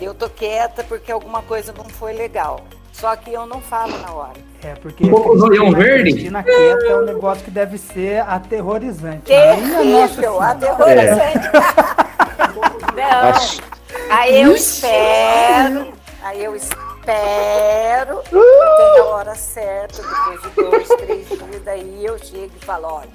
eu 0.00 0.14
tô 0.14 0.28
quieta 0.28 0.84
porque 0.84 1.10
alguma 1.12 1.42
coisa 1.42 1.72
não 1.72 1.84
foi 1.84 2.12
legal. 2.12 2.64
Só 2.92 3.14
que 3.14 3.32
eu 3.32 3.44
não 3.44 3.60
falo 3.60 3.96
na 3.98 4.12
hora. 4.12 4.46
É, 4.62 4.74
porque 4.74 5.04
um 5.04 5.72
verde? 5.72 6.12
Cristina 6.12 6.42
quieta 6.42 6.86
é 6.86 6.96
um 6.96 7.04
negócio 7.04 7.44
que 7.44 7.50
deve 7.50 7.76
ser 7.76 8.20
aterrorizante. 8.20 9.26
Terrível, 9.26 10.40
aterrorizante. 10.40 11.46
É. 11.46 12.96
não, 12.96 14.16
aí 14.16 14.42
eu 14.42 14.56
espero, 14.56 15.92
aí 16.22 16.42
eu 16.42 16.56
espero, 16.56 16.85
tem 17.06 19.00
a 19.00 19.04
hora 19.04 19.34
certa, 19.34 20.02
depois 20.02 20.42
de 20.42 20.48
dois, 20.50 20.88
três 20.88 21.28
dias, 21.28 21.62
daí 21.64 22.04
eu 22.04 22.18
chego 22.18 22.52
e 22.56 22.64
falo, 22.64 22.88
olha, 22.88 23.08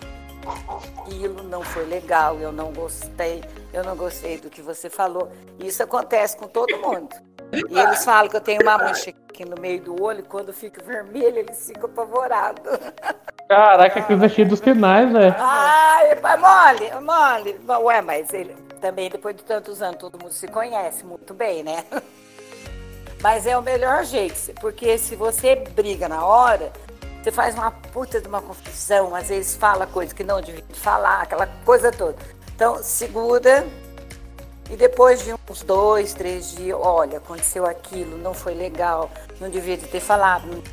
aquilo 0.99 1.43
não 1.43 1.61
foi 1.61 1.85
legal, 1.85 2.37
eu 2.39 2.51
não 2.51 2.71
gostei, 2.71 3.43
eu 3.73 3.83
não 3.83 3.95
gostei 3.95 4.37
do 4.37 4.49
que 4.49 4.61
você 4.61 4.89
falou. 4.89 5.29
Isso 5.59 5.83
acontece 5.83 6.37
com 6.37 6.47
todo 6.47 6.77
mundo. 6.77 7.15
E 7.69 7.77
eles 7.77 8.05
falam 8.05 8.29
que 8.29 8.37
eu 8.37 8.41
tenho 8.41 8.61
uma 8.61 8.77
mancha 8.77 9.13
aqui 9.29 9.43
no 9.43 9.59
meio 9.59 9.81
do 9.81 10.01
olho, 10.01 10.23
quando 10.23 10.53
fica 10.53 10.81
vermelho, 10.83 11.39
eles 11.39 11.67
ficam 11.67 11.89
apavorados. 11.89 12.63
Caraca, 13.49 14.01
que 14.01 14.07
coisa 14.07 14.29
cheia 14.29 14.47
dos 14.47 14.59
sinais, 14.59 15.11
velho. 15.11 15.35
Ai, 15.37 16.15
mole, 16.37 16.91
mole. 17.01 17.59
Ué, 17.83 18.01
mas 18.01 18.33
ele 18.33 18.55
também, 18.79 19.09
depois 19.09 19.35
de 19.35 19.43
tantos 19.43 19.81
anos, 19.81 19.97
todo 19.97 20.17
mundo 20.17 20.31
se 20.31 20.47
conhece 20.47 21.05
muito 21.05 21.33
bem, 21.33 21.61
né? 21.61 21.83
Mas 23.21 23.45
é 23.45 23.57
o 23.57 23.61
melhor 23.61 24.03
jeito, 24.03 24.53
porque 24.59 24.97
se 24.97 25.15
você 25.15 25.55
briga 25.55 26.09
na 26.09 26.25
hora, 26.25 26.71
você 27.21 27.31
faz 27.31 27.53
uma 27.53 27.69
puta 27.69 28.19
de 28.19 28.27
uma 28.27 28.41
confusão, 28.41 29.13
às 29.15 29.29
vezes 29.29 29.55
fala 29.55 29.85
coisa 29.85 30.13
que 30.13 30.23
não 30.23 30.41
devia 30.41 30.63
falar, 30.73 31.21
aquela 31.21 31.45
coisa 31.63 31.91
toda. 31.91 32.15
Então, 32.55 32.81
segura, 32.81 33.65
e 34.71 34.75
depois 34.75 35.23
de 35.23 35.35
uns 35.49 35.61
dois, 35.61 36.13
três 36.13 36.55
dias, 36.55 36.77
olha, 36.81 37.19
aconteceu 37.19 37.65
aquilo, 37.65 38.17
não 38.17 38.33
foi 38.33 38.55
legal, 38.55 39.11
não 39.39 39.49
devia 39.49 39.77
ter 39.77 39.99
falado, 39.99 40.47
não 40.47 40.63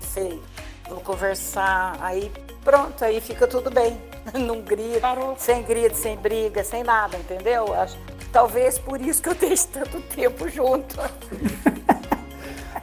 sei, 0.00 0.42
vamos 0.88 1.04
conversar, 1.04 1.96
aí 2.00 2.30
pronto, 2.62 3.02
aí 3.02 3.20
fica 3.20 3.46
tudo 3.46 3.70
bem. 3.70 4.00
Não 4.40 4.62
grita, 4.62 5.00
Parou. 5.00 5.36
sem 5.38 5.62
grito, 5.62 5.96
sem 5.96 6.16
briga, 6.16 6.64
sem 6.64 6.82
nada, 6.82 7.14
entendeu? 7.18 7.74
Acho, 7.74 7.94
talvez 8.34 8.76
por 8.78 9.00
isso 9.00 9.22
que 9.22 9.28
eu 9.28 9.34
deixe 9.34 9.68
tanto 9.68 10.00
tempo 10.14 10.48
junto. 10.50 10.96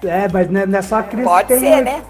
É, 0.03 0.27
mas 0.33 0.49
não 0.49 0.79
é 0.79 0.81
só 0.81 0.95
a 0.95 1.03
Cris 1.03 1.23
Pode 1.23 1.59
ser, 1.59 1.83
né? 1.83 2.03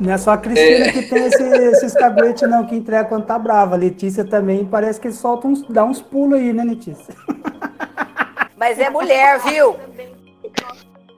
Não 0.00 0.14
é 0.14 0.16
só 0.16 0.30
a 0.30 0.38
Cristina 0.38 0.86
é. 0.86 0.92
que 0.92 1.02
tem 1.02 1.26
esse, 1.26 1.42
esses 1.42 1.92
caguetes, 1.92 2.48
não, 2.48 2.64
que 2.64 2.74
entrega 2.74 3.06
quando 3.06 3.26
tá 3.26 3.38
brava. 3.38 3.74
A 3.74 3.78
Letícia 3.78 4.24
também 4.24 4.64
parece 4.64 4.98
que 4.98 5.12
solta 5.12 5.46
uns, 5.46 5.62
dá 5.68 5.84
uns 5.84 6.00
pulos 6.00 6.38
aí, 6.38 6.54
né, 6.54 6.64
Letícia? 6.64 7.14
Mas 8.56 8.78
é 8.78 8.88
mulher, 8.88 9.40
viu? 9.40 9.76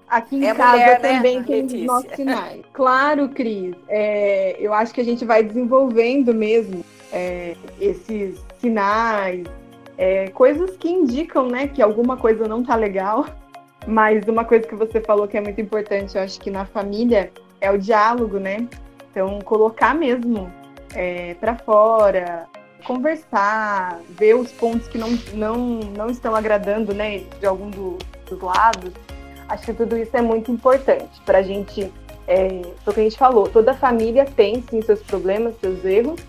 Aqui 0.08 0.34
em 0.34 0.48
é 0.48 0.52
casa 0.52 0.72
mulher, 0.72 1.00
né, 1.00 1.14
também 1.14 1.38
né, 1.38 1.44
tem 1.46 1.64
os 1.64 1.82
nossos 1.84 2.12
sinais. 2.16 2.60
Claro, 2.72 3.28
Cris. 3.28 3.76
É, 3.88 4.56
eu 4.58 4.74
acho 4.74 4.92
que 4.92 5.00
a 5.00 5.04
gente 5.04 5.24
vai 5.24 5.44
desenvolvendo 5.44 6.34
mesmo 6.34 6.84
é, 7.12 7.54
esses 7.80 8.36
sinais, 8.60 9.46
é, 9.98 10.28
coisas 10.28 10.76
que 10.76 10.88
indicam, 10.88 11.48
né, 11.48 11.68
que 11.68 11.80
alguma 11.82 12.16
coisa 12.16 12.46
não 12.46 12.62
tá 12.62 12.74
legal. 12.74 13.26
Mas 13.86 14.26
uma 14.26 14.44
coisa 14.44 14.66
que 14.66 14.74
você 14.74 15.00
falou 15.00 15.28
que 15.28 15.36
é 15.36 15.40
muito 15.40 15.60
importante, 15.60 16.16
eu 16.16 16.22
acho 16.22 16.40
que 16.40 16.50
na 16.50 16.64
família 16.64 17.30
é 17.60 17.70
o 17.70 17.78
diálogo, 17.78 18.38
né? 18.38 18.66
Então 19.10 19.38
colocar 19.42 19.94
mesmo 19.94 20.52
é, 20.92 21.34
para 21.34 21.56
fora, 21.56 22.46
conversar, 22.84 24.00
ver 24.10 24.34
os 24.34 24.50
pontos 24.52 24.88
que 24.88 24.98
não, 24.98 25.10
não, 25.34 25.56
não 25.96 26.10
estão 26.10 26.34
agradando, 26.34 26.92
né, 26.92 27.20
de 27.38 27.46
algum 27.46 27.70
do, 27.70 27.98
dos 28.28 28.40
lados. 28.40 28.92
Acho 29.48 29.66
que 29.66 29.74
tudo 29.74 29.96
isso 29.96 30.16
é 30.16 30.22
muito 30.22 30.50
importante 30.50 31.20
para 31.24 31.38
a 31.38 31.42
gente. 31.42 31.92
É, 32.28 32.62
o 32.84 32.92
que 32.92 33.00
a 33.00 33.02
gente 33.04 33.16
falou, 33.16 33.48
toda 33.48 33.72
família 33.72 34.24
tem 34.24 34.60
sim 34.68 34.82
seus 34.82 35.00
problemas, 35.00 35.54
seus 35.60 35.84
erros, 35.84 36.20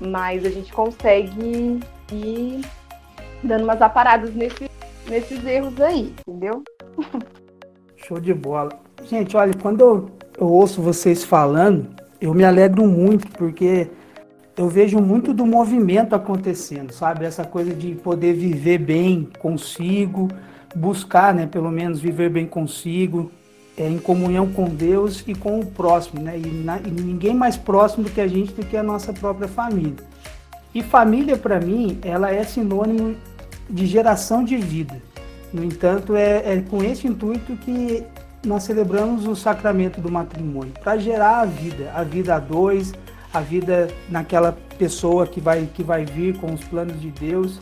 mas 0.00 0.42
a 0.46 0.48
gente 0.48 0.72
consegue 0.72 1.80
ir 2.10 2.64
dando 3.46 3.64
umas 3.64 3.80
aparadas 3.80 4.34
nesse, 4.34 4.70
nesses 5.08 5.44
erros 5.44 5.80
aí, 5.80 6.14
entendeu? 6.26 6.62
Show 7.96 8.20
de 8.20 8.34
bola. 8.34 8.70
Gente, 9.04 9.36
olha, 9.36 9.52
quando 9.60 9.80
eu, 9.80 10.10
eu 10.38 10.46
ouço 10.46 10.82
vocês 10.82 11.24
falando, 11.24 11.88
eu 12.20 12.32
me 12.34 12.44
alegro 12.44 12.86
muito, 12.86 13.28
porque 13.32 13.88
eu 14.56 14.68
vejo 14.68 14.98
muito 15.00 15.32
do 15.32 15.44
movimento 15.44 16.14
acontecendo, 16.14 16.92
sabe? 16.92 17.24
Essa 17.24 17.44
coisa 17.44 17.74
de 17.74 17.94
poder 17.94 18.34
viver 18.34 18.78
bem 18.78 19.28
consigo, 19.38 20.28
buscar, 20.74 21.34
né, 21.34 21.46
pelo 21.46 21.70
menos 21.70 22.00
viver 22.00 22.30
bem 22.30 22.46
consigo, 22.46 23.30
é, 23.76 23.88
em 23.88 23.98
comunhão 23.98 24.46
com 24.52 24.64
Deus 24.64 25.24
e 25.26 25.34
com 25.34 25.58
o 25.58 25.66
próximo, 25.66 26.22
né? 26.22 26.38
E, 26.38 26.46
na, 26.46 26.78
e 26.78 26.90
ninguém 26.90 27.34
mais 27.34 27.56
próximo 27.56 28.04
do 28.04 28.10
que 28.10 28.20
a 28.20 28.28
gente 28.28 28.52
do 28.52 28.64
que 28.64 28.76
a 28.76 28.82
nossa 28.82 29.12
própria 29.12 29.48
família. 29.48 29.96
E 30.74 30.82
família, 30.82 31.36
para 31.36 31.60
mim, 31.60 31.98
ela 32.02 32.32
é 32.32 32.42
sinônimo 32.44 33.16
de 33.68 33.86
geração 33.86 34.44
de 34.44 34.56
vida. 34.56 35.00
No 35.52 35.64
entanto, 35.64 36.16
é, 36.16 36.54
é 36.54 36.64
com 36.68 36.82
esse 36.82 37.06
intuito 37.06 37.56
que 37.56 38.04
nós 38.44 38.64
celebramos 38.64 39.26
o 39.26 39.34
sacramento 39.34 40.00
do 40.00 40.10
matrimônio, 40.10 40.72
para 40.82 40.98
gerar 40.98 41.40
a 41.40 41.44
vida, 41.44 41.90
a 41.94 42.02
vida 42.02 42.34
a 42.34 42.38
dois, 42.38 42.92
a 43.32 43.40
vida 43.40 43.88
naquela 44.08 44.56
pessoa 44.78 45.26
que 45.26 45.40
vai, 45.40 45.68
que 45.72 45.82
vai 45.82 46.04
vir 46.04 46.36
com 46.38 46.52
os 46.52 46.62
planos 46.64 47.00
de 47.00 47.10
Deus. 47.10 47.60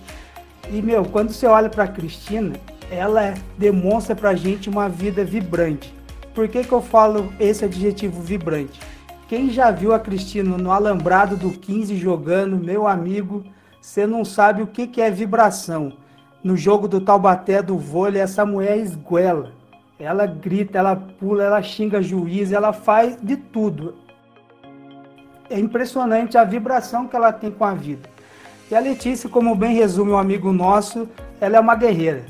E, 0.71 0.83
meu, 0.83 1.05
quando 1.05 1.33
você 1.33 1.47
olha 1.47 1.69
para 1.69 1.87
Cristina, 1.87 2.55
ela 2.91 3.35
demonstra 3.57 4.15
para 4.15 4.31
a 4.31 4.35
gente 4.35 4.69
uma 4.69 4.89
vida 4.89 5.25
vibrante. 5.25 5.93
Por 6.35 6.49
que, 6.49 6.65
que 6.65 6.73
eu 6.73 6.83
falo 6.83 7.33
esse 7.39 7.65
adjetivo 7.65 8.21
vibrante? 8.21 8.81
Quem 9.29 9.51
já 9.51 9.71
viu 9.71 9.95
a 9.95 9.99
Cristina 9.99 10.57
no 10.59 10.71
alambrado 10.71 11.37
do 11.37 11.51
15 11.51 11.97
jogando, 11.97 12.57
meu 12.57 12.87
amigo, 12.87 13.43
você 13.83 14.07
não 14.07 14.25
sabe 14.25 14.63
o 14.63 14.67
que, 14.69 14.87
que 14.87 15.03
é 15.03 15.11
vibração. 15.11 15.93
No 16.43 16.57
jogo 16.57 16.87
do 16.87 17.01
Taubaté 17.01 17.61
do 17.61 17.77
vôlei, 17.77 18.23
essa 18.23 18.47
mulher 18.47 18.79
esguela. 18.79 19.51
Ela 19.99 20.25
grita, 20.25 20.79
ela 20.79 20.95
pula, 20.95 21.43
ela 21.43 21.61
xinga 21.61 22.01
juiz, 22.01 22.53
ela 22.53 22.73
faz 22.73 23.19
de 23.21 23.37
tudo. 23.37 23.97
É 25.51 25.59
impressionante 25.59 26.39
a 26.39 26.45
vibração 26.45 27.09
que 27.09 27.17
ela 27.17 27.33
tem 27.33 27.51
com 27.51 27.65
a 27.65 27.75
vida. 27.75 28.09
E 28.71 28.75
a 28.75 28.79
Letícia, 28.79 29.29
como 29.29 29.55
bem 29.57 29.75
resume 29.75 30.13
um 30.13 30.17
amigo 30.17 30.53
nosso, 30.53 31.09
ela 31.41 31.57
é 31.57 31.61
uma 31.61 31.75
guerreira. 31.75 32.25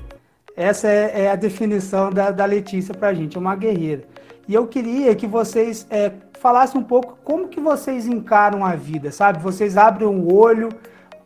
Essa 0.56 0.88
é, 0.88 1.24
é 1.24 1.30
a 1.30 1.36
definição 1.36 2.10
da, 2.10 2.30
da 2.30 2.46
Letícia 2.46 2.94
para 2.94 3.08
a 3.08 3.14
gente, 3.14 3.36
é 3.36 3.40
uma 3.40 3.54
guerreira. 3.54 4.04
E 4.48 4.54
eu 4.54 4.66
queria 4.66 5.14
que 5.14 5.26
vocês 5.26 5.86
é, 5.90 6.12
falassem 6.40 6.80
um 6.80 6.84
pouco 6.84 7.18
como 7.22 7.48
que 7.48 7.60
vocês 7.60 8.06
encaram 8.06 8.64
a 8.64 8.74
vida, 8.74 9.12
sabe? 9.12 9.38
Vocês 9.38 9.76
abrem 9.76 10.08
o 10.08 10.34
olho, 10.34 10.70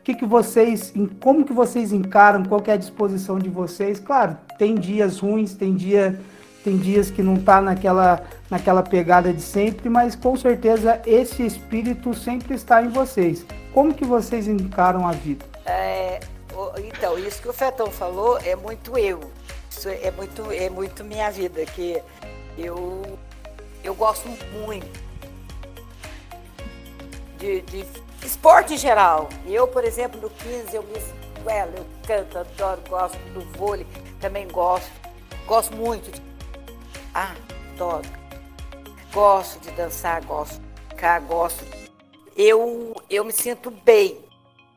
que, 0.06 0.14
que 0.14 0.24
vocês, 0.24 0.94
como 1.20 1.44
que 1.44 1.52
vocês 1.52 1.92
encaram, 1.92 2.44
qual 2.44 2.62
é 2.68 2.72
a 2.74 2.76
disposição 2.76 3.40
de 3.40 3.48
vocês. 3.48 3.98
Claro, 3.98 4.38
tem 4.56 4.76
dias 4.76 5.18
ruins, 5.18 5.54
tem 5.54 5.74
dia 5.74 6.20
tem 6.62 6.76
dias 6.76 7.10
que 7.10 7.22
não 7.22 7.36
tá 7.36 7.60
naquela, 7.60 8.24
naquela 8.50 8.82
pegada 8.82 9.32
de 9.32 9.40
sempre, 9.40 9.88
mas 9.88 10.16
com 10.16 10.36
certeza 10.36 11.00
esse 11.06 11.46
espírito 11.46 12.12
sempre 12.12 12.54
está 12.54 12.82
em 12.82 12.88
vocês. 12.88 13.44
Como 13.72 13.94
que 13.94 14.04
vocês 14.04 14.48
encaram 14.48 15.06
a 15.06 15.12
vida? 15.12 15.44
É, 15.64 16.18
então, 16.84 17.16
isso 17.18 17.40
que 17.40 17.48
o 17.48 17.52
Fetão 17.52 17.88
falou 17.88 18.38
é 18.38 18.56
muito 18.56 18.98
eu. 18.98 19.20
Isso 19.70 19.88
é 19.88 20.10
muito, 20.10 20.50
é 20.50 20.68
muito 20.68 21.04
minha 21.04 21.30
vida, 21.30 21.64
que 21.66 22.02
eu, 22.58 23.02
eu 23.84 23.94
gosto 23.94 24.28
muito 24.52 25.00
de, 27.38 27.60
de 27.62 27.84
esporte 28.24 28.74
em 28.74 28.78
geral. 28.78 29.28
Eu, 29.46 29.66
por 29.68 29.84
exemplo, 29.84 30.20
no 30.20 30.30
15 30.30 30.74
eu 30.74 30.82
me 30.82 30.98
escuelo, 30.98 31.72
eu 31.76 31.86
canto, 32.06 32.38
adoro, 32.38 32.80
gosto 32.88 33.18
do 33.32 33.40
vôlei, 33.58 33.86
também 34.20 34.48
gosto. 34.48 34.90
Gosto 35.46 35.74
muito 35.74 36.10
de 36.10 36.20
ah, 37.14 37.34
adoro. 37.74 38.06
Gosto 39.12 39.60
de 39.60 39.70
dançar, 39.70 40.22
gosto 40.24 40.60
de 40.60 40.88
ficar, 40.90 41.20
gosto. 41.20 41.64
Eu, 42.36 42.94
eu 43.08 43.24
me 43.24 43.32
sinto 43.32 43.70
bem. 43.70 44.18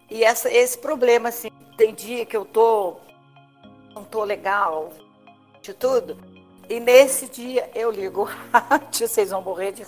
E 0.10 0.23
essa, 0.23 0.49
esse 0.49 0.78
problema, 0.78 1.30
assim, 1.30 1.49
tem 1.75 1.93
dia 1.93 2.25
que 2.25 2.38
eu 2.38 2.45
tô. 2.45 2.97
não 3.93 4.04
tô 4.04 4.23
legal 4.23 4.93
de 5.62 5.73
tudo. 5.73 6.17
E 6.69 6.80
nesse 6.80 7.28
dia 7.28 7.69
eu 7.75 7.91
ligo 7.91 8.21
o 8.21 8.30
rádio, 8.54 9.08
vocês 9.08 9.32
vão 9.32 9.41
morrer 9.41 9.71
de. 9.71 9.86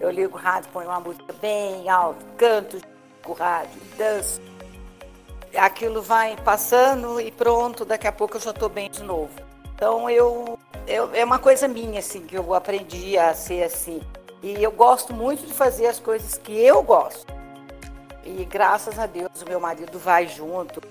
Eu 0.00 0.10
ligo 0.10 0.36
o 0.36 0.40
rádio, 0.40 0.70
ponho 0.72 0.88
uma 0.88 1.00
música 1.00 1.32
bem 1.40 1.88
alta, 1.88 2.24
canto 2.36 2.93
rádio, 3.32 3.80
danço. 3.96 4.40
Aquilo 5.56 6.02
vai 6.02 6.36
passando 6.36 7.20
e 7.20 7.30
pronto, 7.30 7.84
daqui 7.84 8.06
a 8.06 8.12
pouco 8.12 8.36
eu 8.36 8.40
já 8.40 8.50
estou 8.50 8.68
bem 8.68 8.90
de 8.90 9.02
novo. 9.02 9.32
Então 9.74 10.10
eu 10.10 10.58
eu, 10.86 11.14
é 11.14 11.24
uma 11.24 11.38
coisa 11.38 11.66
minha, 11.66 11.98
assim, 11.98 12.20
que 12.20 12.36
eu 12.36 12.52
aprendi 12.52 13.16
a 13.16 13.32
ser 13.34 13.62
assim. 13.62 14.02
E 14.42 14.62
eu 14.62 14.70
gosto 14.70 15.14
muito 15.14 15.46
de 15.46 15.54
fazer 15.54 15.86
as 15.86 15.98
coisas 15.98 16.36
que 16.36 16.52
eu 16.52 16.82
gosto. 16.82 17.32
E 18.22 18.44
graças 18.44 18.98
a 18.98 19.06
Deus 19.06 19.42
o 19.42 19.48
meu 19.48 19.58
marido 19.58 19.98
vai 19.98 20.28
junto, 20.28 20.82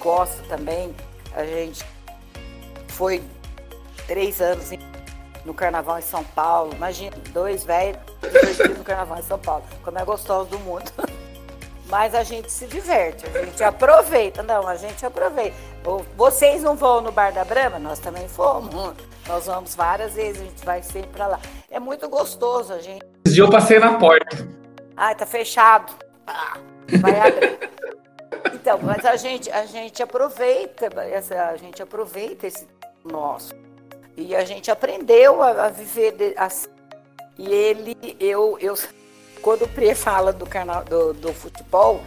gosta 0.00 0.42
também. 0.44 0.94
A 1.34 1.44
gente 1.44 1.84
foi 2.88 3.22
três 4.06 4.40
anos 4.40 4.70
no 5.44 5.52
carnaval 5.52 5.98
em 5.98 6.02
São 6.02 6.24
Paulo. 6.24 6.72
Imagina, 6.74 7.14
dois 7.32 7.64
velhos, 7.64 8.00
dois 8.20 8.78
no 8.78 8.84
carnaval 8.84 9.18
em 9.18 9.22
São 9.22 9.38
Paulo. 9.38 9.64
Como 9.84 9.98
é 9.98 10.04
gostoso 10.04 10.48
do 10.48 10.58
mundo. 10.60 10.90
Mas 11.88 12.14
a 12.14 12.24
gente 12.24 12.50
se 12.50 12.66
diverte, 12.66 13.24
a 13.26 13.44
gente 13.44 13.62
aproveita. 13.62 14.42
Não, 14.42 14.66
a 14.66 14.76
gente 14.76 15.06
aproveita. 15.06 15.56
Vocês 16.16 16.62
não 16.62 16.74
vão 16.74 17.00
no 17.00 17.12
Bar 17.12 17.32
da 17.32 17.44
Brama? 17.44 17.78
Nós 17.78 17.98
também 18.00 18.28
fomos. 18.28 18.74
Nós 19.28 19.46
vamos 19.46 19.74
várias 19.74 20.14
vezes, 20.14 20.42
a 20.42 20.44
gente 20.44 20.64
vai 20.64 20.82
sempre 20.82 21.10
para 21.10 21.26
lá. 21.26 21.40
É 21.70 21.78
muito 21.78 22.08
gostoso, 22.08 22.72
a 22.72 22.78
gente. 22.78 23.04
Esse 23.24 23.34
dia 23.34 23.44
eu 23.44 23.50
passei 23.50 23.78
na 23.78 23.98
porta. 23.98 24.36
Ai, 24.96 25.14
tá 25.14 25.26
fechado. 25.26 25.92
Ah, 26.26 26.58
vai 27.00 27.20
abrir. 27.20 27.58
então, 28.54 28.78
mas 28.82 29.04
a 29.04 29.16
gente, 29.16 29.50
a 29.50 29.66
gente 29.66 30.02
aproveita, 30.02 30.88
essa, 31.02 31.50
a 31.50 31.56
gente 31.56 31.82
aproveita 31.82 32.46
esse 32.46 32.66
nosso. 33.04 33.54
E 34.16 34.34
a 34.34 34.44
gente 34.44 34.70
aprendeu 34.70 35.42
a, 35.42 35.66
a 35.66 35.68
viver 35.68 36.34
assim. 36.36 36.68
E 37.38 37.52
ele, 37.52 38.16
eu, 38.18 38.56
eu, 38.60 38.74
quando 39.46 39.62
o 39.62 39.68
Pre 39.68 39.94
fala 39.94 40.32
do, 40.32 40.44
canal, 40.44 40.82
do, 40.82 41.12
do 41.12 41.32
futebol, 41.32 42.00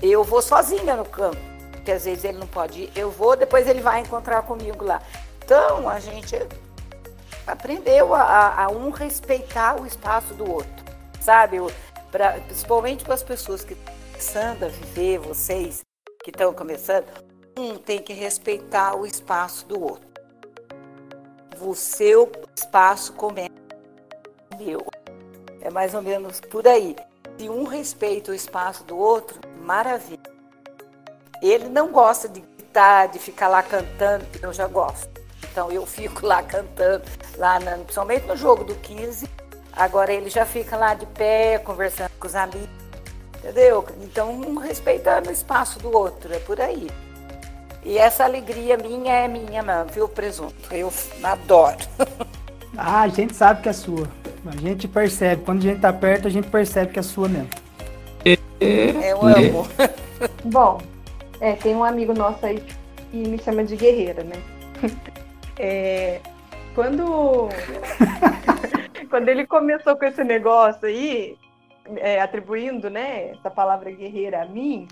eu 0.00 0.22
vou 0.22 0.40
sozinha 0.40 0.94
no 0.94 1.04
campo. 1.04 1.36
Porque 1.72 1.90
às 1.90 2.04
vezes 2.04 2.22
ele 2.22 2.38
não 2.38 2.46
pode 2.46 2.82
ir. 2.82 2.92
Eu 2.94 3.10
vou, 3.10 3.34
depois 3.34 3.66
ele 3.66 3.80
vai 3.80 3.98
encontrar 3.98 4.42
comigo 4.42 4.84
lá. 4.84 5.02
Então, 5.44 5.88
a 5.88 5.98
gente 5.98 6.36
aprendeu 7.44 8.14
a, 8.14 8.62
a 8.62 8.68
um 8.68 8.90
respeitar 8.90 9.74
o 9.80 9.84
espaço 9.84 10.34
do 10.34 10.48
outro, 10.48 10.84
sabe? 11.20 11.56
Pra, 12.12 12.34
principalmente 12.46 13.02
para 13.02 13.14
as 13.14 13.24
pessoas 13.24 13.64
que 13.64 13.72
estão 13.72 13.94
começando 14.12 14.62
a 14.62 14.68
viver, 14.68 15.18
vocês 15.18 15.84
que 16.22 16.30
estão 16.30 16.54
começando, 16.54 17.06
um 17.58 17.76
tem 17.76 18.00
que 18.00 18.12
respeitar 18.12 18.94
o 18.94 19.04
espaço 19.04 19.66
do 19.66 19.82
outro. 19.82 20.06
O 21.60 21.74
seu 21.74 22.30
espaço 22.54 23.12
começa 23.14 23.50
meu. 24.56 24.86
É 25.60 25.70
mais 25.70 25.94
ou 25.94 26.02
menos 26.02 26.40
por 26.40 26.66
aí. 26.66 26.96
Se 27.38 27.48
um 27.48 27.64
respeita 27.64 28.32
o 28.32 28.34
espaço 28.34 28.84
do 28.84 28.96
outro, 28.96 29.38
maravilha. 29.62 30.18
Ele 31.40 31.68
não 31.68 31.92
gosta 31.92 32.28
de 32.28 32.40
gritar, 32.40 33.06
de 33.08 33.18
ficar 33.18 33.48
lá 33.48 33.62
cantando, 33.62 34.24
eu 34.42 34.52
já 34.52 34.66
gosto. 34.66 35.08
Então 35.50 35.70
eu 35.70 35.86
fico 35.86 36.26
lá 36.26 36.42
cantando, 36.42 37.04
lá 37.36 37.58
na, 37.60 37.72
principalmente 37.78 38.26
no 38.26 38.36
jogo 38.36 38.64
do 38.64 38.74
15. 38.74 39.28
Agora 39.72 40.12
ele 40.12 40.30
já 40.30 40.44
fica 40.44 40.76
lá 40.76 40.94
de 40.94 41.06
pé, 41.06 41.58
conversando 41.58 42.10
com 42.18 42.26
os 42.26 42.34
amigos. 42.34 42.68
Entendeu? 43.38 43.84
Então 44.02 44.30
um 44.32 44.56
respeitando 44.56 45.30
o 45.30 45.32
espaço 45.32 45.78
do 45.78 45.96
outro, 45.96 46.32
é 46.32 46.38
por 46.40 46.60
aí. 46.60 46.88
E 47.84 47.96
essa 47.96 48.24
alegria 48.24 48.76
minha 48.76 49.12
é 49.12 49.28
minha 49.28 49.62
mesmo, 49.62 49.92
viu, 49.92 50.08
presunto? 50.08 50.54
Eu 50.72 50.92
adoro. 51.22 51.78
Ah, 52.80 53.00
a 53.00 53.08
gente 53.08 53.34
sabe 53.34 53.60
que 53.60 53.68
é 53.68 53.72
sua. 53.72 54.08
A 54.46 54.56
gente 54.56 54.88
percebe. 54.88 55.42
Quando 55.44 55.58
a 55.58 55.62
gente 55.62 55.80
tá 55.80 55.92
perto, 55.92 56.28
a 56.28 56.30
gente 56.30 56.48
percebe 56.48 56.92
que 56.92 56.98
é 56.98 57.02
sua 57.02 57.28
mesmo. 57.28 57.48
Eu 58.60 59.22
amo. 59.22 59.66
Bom, 60.44 60.80
é, 61.40 61.52
tem 61.54 61.74
um 61.74 61.84
amigo 61.84 62.12
nosso 62.12 62.44
aí 62.44 62.62
que 63.10 63.16
me 63.16 63.38
chama 63.38 63.64
de 63.64 63.76
guerreira, 63.76 64.22
né? 64.22 64.36
É, 65.60 66.20
quando, 66.72 67.48
quando 69.10 69.28
ele 69.28 69.44
começou 69.44 69.96
com 69.96 70.04
esse 70.04 70.22
negócio 70.22 70.86
aí, 70.86 71.36
é, 71.96 72.20
atribuindo 72.20 72.88
né, 72.88 73.32
essa 73.32 73.50
palavra 73.50 73.90
guerreira 73.90 74.42
a 74.42 74.44
mim, 74.46 74.86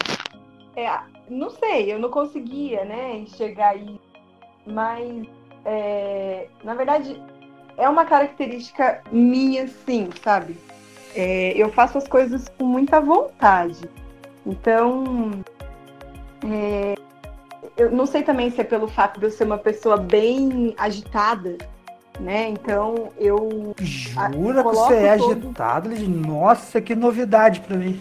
é, 0.74 0.90
não 1.30 1.50
sei, 1.50 1.92
eu 1.92 2.00
não 2.00 2.10
conseguia 2.10 2.84
né, 2.84 3.18
enxergar 3.18 3.68
aí. 3.68 4.00
Mas, 4.66 5.28
é, 5.64 6.48
na 6.64 6.74
verdade, 6.74 7.22
é 7.76 7.88
uma 7.88 8.04
característica 8.04 9.02
minha, 9.10 9.68
sim, 9.68 10.10
sabe? 10.22 10.56
É, 11.14 11.52
eu 11.56 11.70
faço 11.70 11.98
as 11.98 12.06
coisas 12.06 12.48
com 12.58 12.64
muita 12.64 13.00
vontade. 13.00 13.88
Então, 14.44 15.32
é, 16.44 16.94
eu 17.76 17.90
não 17.90 18.06
sei 18.06 18.22
também 18.22 18.50
se 18.50 18.60
é 18.60 18.64
pelo 18.64 18.88
fato 18.88 19.18
de 19.18 19.26
eu 19.26 19.30
ser 19.30 19.44
uma 19.44 19.58
pessoa 19.58 19.96
bem 19.96 20.74
agitada, 20.78 21.56
né? 22.20 22.48
Então 22.48 23.10
eu. 23.18 23.74
Jura 23.78 24.62
que 24.62 24.68
você 24.70 24.94
é 24.94 25.16
todo... 25.16 25.32
agitado? 25.32 25.90
Nossa, 26.08 26.80
que 26.80 26.94
novidade 26.94 27.60
para 27.60 27.76
mim. 27.76 28.00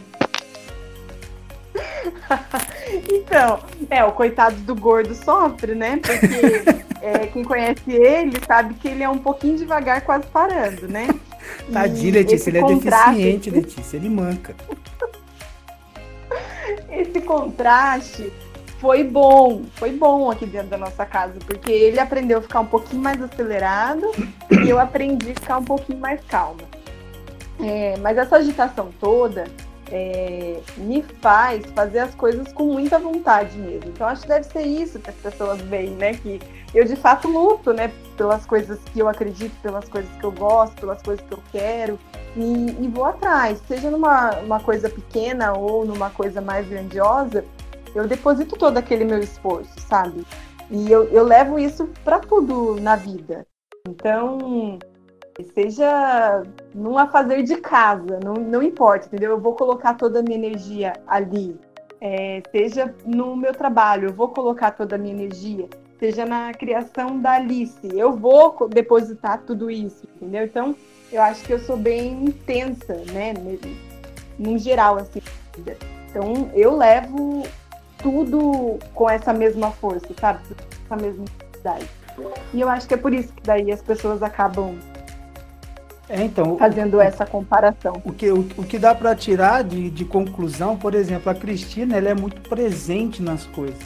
então, 3.12 3.60
é, 3.90 4.04
o 4.04 4.12
coitado 4.12 4.56
do 4.58 4.76
gordo 4.76 5.14
sofre, 5.14 5.76
né? 5.76 5.98
Porque 5.98 6.64
é, 7.02 7.28
quem 7.28 7.44
conhece 7.44 7.92
ele 7.92 8.40
sabe 8.46 8.74
que 8.76 8.88
ele 8.88 9.04
é 9.04 9.10
um 9.10 9.18
pouquinho 9.18 9.58
devagar, 9.58 10.02
quase 10.02 10.26
parando, 10.28 10.88
né? 10.88 11.08
Tadinho, 11.72 12.14
Letícia, 12.14 12.50
ele 12.50 12.60
é 12.60 12.64
deficiente, 12.64 13.50
Letícia, 13.50 13.98
ele 13.98 14.10
manca. 14.10 14.56
esse 16.90 17.22
contraste 17.22 18.32
foi 18.80 19.04
bom, 19.04 19.64
foi 19.76 19.92
bom 19.92 20.30
aqui 20.30 20.46
dentro 20.46 20.70
da 20.70 20.78
nossa 20.78 21.06
casa, 21.06 21.34
porque 21.46 21.72
ele 21.72 22.00
aprendeu 22.00 22.40
a 22.40 22.42
ficar 22.42 22.62
um 22.62 22.66
pouquinho 22.66 23.02
mais 23.02 23.22
acelerado 23.22 24.12
e 24.64 24.70
eu 24.70 24.80
aprendi 24.80 25.32
a 25.32 25.34
ficar 25.34 25.58
um 25.58 25.64
pouquinho 25.64 26.00
mais 26.00 26.20
calma. 26.28 26.62
É, 27.60 27.98
mas 28.00 28.18
essa 28.18 28.36
agitação 28.36 28.90
toda 29.00 29.46
é, 29.92 30.60
me 30.78 31.04
faz 31.22 31.66
fazer 31.68 32.00
as 32.00 32.16
coisas 32.16 32.52
com 32.54 32.66
muita 32.66 32.98
vontade 32.98 33.58
mesmo. 33.58 33.90
Então 33.90 34.08
acho 34.08 34.24
que 34.24 34.28
deve 34.28 34.46
ser 34.46 34.64
isso 34.64 35.00
que 35.00 35.10
as 35.10 35.16
pessoas 35.16 35.62
veem, 35.62 35.92
né? 35.92 36.14
Que 36.14 36.40
eu 36.74 36.86
de 36.86 36.96
fato 36.96 37.28
luto, 37.28 37.74
né? 37.74 37.92
Pelas 38.18 38.46
coisas 38.46 38.80
que 38.92 39.00
eu 39.00 39.08
acredito, 39.08 39.56
pelas 39.62 39.88
coisas 39.88 40.12
que 40.20 40.24
eu 40.24 40.32
gosto, 40.32 40.76
pelas 40.76 41.02
coisas 41.02 41.26
que 41.26 41.34
eu 41.34 41.40
quero. 41.52 42.00
E, 42.36 42.84
e 42.84 42.88
vou 42.88 43.06
atrás, 43.06 43.62
seja 43.68 43.90
numa 43.90 44.40
uma 44.40 44.60
coisa 44.60 44.90
pequena 44.90 45.54
ou 45.54 45.86
numa 45.86 46.10
coisa 46.10 46.42
mais 46.42 46.68
grandiosa, 46.68 47.46
eu 47.94 48.08
deposito 48.08 48.58
todo 48.58 48.78
aquele 48.78 49.06
meu 49.06 49.20
esforço, 49.20 49.74
sabe? 49.88 50.26
E 50.70 50.92
eu, 50.92 51.06
eu 51.06 51.24
levo 51.24 51.58
isso 51.58 51.88
para 52.04 52.20
tudo 52.20 52.76
na 52.82 52.96
vida. 52.96 53.46
Então, 53.88 54.80
seja 55.44 56.44
num 56.74 56.98
afazer 56.98 57.44
de 57.44 57.58
casa, 57.58 58.20
não, 58.24 58.36
não 58.36 58.64
importa, 58.64 59.08
entendeu? 59.08 59.32
Eu 59.32 59.40
vou 59.40 59.54
colocar 59.54 59.96
toda 59.96 60.20
a 60.20 60.24
minha 60.24 60.38
energia 60.38 60.94
ali. 61.08 61.60
É, 62.00 62.42
seja 62.52 62.94
no 63.06 63.36
meu 63.36 63.54
trabalho, 63.54 64.10
eu 64.10 64.14
vou 64.14 64.30
colocar 64.30 64.72
toda 64.72 64.96
a 64.96 65.00
minha 65.00 65.14
energia. 65.14 65.68
Seja 66.00 66.26
na 66.26 66.54
criação 66.54 67.20
da 67.20 67.32
Alice, 67.32 67.80
eu 67.94 68.14
vou 68.14 68.68
depositar 68.70 69.42
tudo 69.46 69.72
isso, 69.72 70.08
entendeu? 70.16 70.44
Então, 70.44 70.76
eu 71.12 71.22
acho 71.22 71.44
que 71.44 71.54
eu 71.54 71.60
sou 71.60 71.78
bem 71.78 72.26
intensa, 72.26 72.96
né? 73.12 73.34
No 74.38 74.58
geral, 74.58 74.98
assim. 74.98 75.22
Então, 76.10 76.50
eu 76.54 76.76
levo 76.76 77.44
tudo 77.98 78.78
com 78.94 79.10
essa 79.10 79.34
mesma 79.34 79.72
força, 79.72 80.08
sabe? 80.20 80.40
Essa 80.86 80.96
mesma 80.96 81.24
intensidade. 81.24 81.90
E 82.54 82.62
eu 82.62 82.70
acho 82.70 82.88
que 82.88 82.94
é 82.94 82.98
por 82.98 83.14
isso 83.14 83.34
que 83.34 83.44
daí 83.44 83.72
as 83.72 83.82
pessoas 83.82 84.22
acabam 84.22 84.78
é, 86.08 86.24
então, 86.24 86.58
fazendo 86.58 86.98
o, 86.98 87.02
essa 87.02 87.26
comparação. 87.26 88.02
O 88.06 88.12
que, 88.12 88.30
o, 88.30 88.40
o 88.58 88.64
que 88.64 88.78
dá 88.78 88.94
para 88.94 89.16
tirar 89.16 89.64
de, 89.64 89.90
de 89.90 90.06
conclusão, 90.06 90.78
por 90.78 90.94
exemplo, 90.94 91.32
a 91.32 91.36
Cristina 91.36 91.98
ela 91.98 92.10
é 92.10 92.14
muito 92.14 92.48
presente 92.48 93.22
nas 93.22 93.46
coisas. 93.46 93.80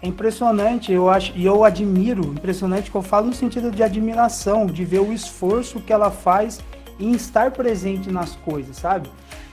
É 0.00 0.06
impressionante, 0.06 0.92
eu 0.92 1.08
acho, 1.08 1.32
e 1.34 1.46
eu 1.46 1.64
admiro, 1.64 2.24
impressionante 2.26 2.90
que 2.90 2.96
eu 2.96 3.02
falo 3.02 3.28
no 3.28 3.32
sentido 3.32 3.70
de 3.70 3.82
admiração, 3.82 4.66
de 4.66 4.84
ver 4.84 5.00
o 5.00 5.12
esforço 5.12 5.80
que 5.80 5.92
ela 5.92 6.10
faz 6.10 6.60
em 7.00 7.12
estar 7.12 7.50
presente 7.50 8.10
nas 8.10 8.36
coisas, 8.36 8.76
sabe? 8.76 9.08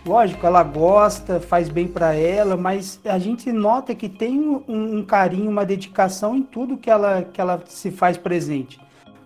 Lógico, 0.06 0.46
ela 0.46 0.64
gosta, 0.64 1.40
faz 1.40 1.70
bem 1.70 1.88
para 1.88 2.14
ela, 2.14 2.58
mas 2.58 3.00
a 3.06 3.18
gente 3.18 3.52
nota 3.52 3.96
que 3.96 4.10
tem 4.10 4.40
um, 4.40 4.64
um, 4.68 5.06
carinho, 5.06 5.50
uma 5.50 5.66
dedicação 5.66 6.36
em 6.36 6.42
tudo 6.42 6.78
que 6.78 6.90
ela, 6.90 7.22
que 7.24 7.40
ela 7.40 7.62
se 7.68 7.92
faz 7.92 8.18
presente. 8.18 8.80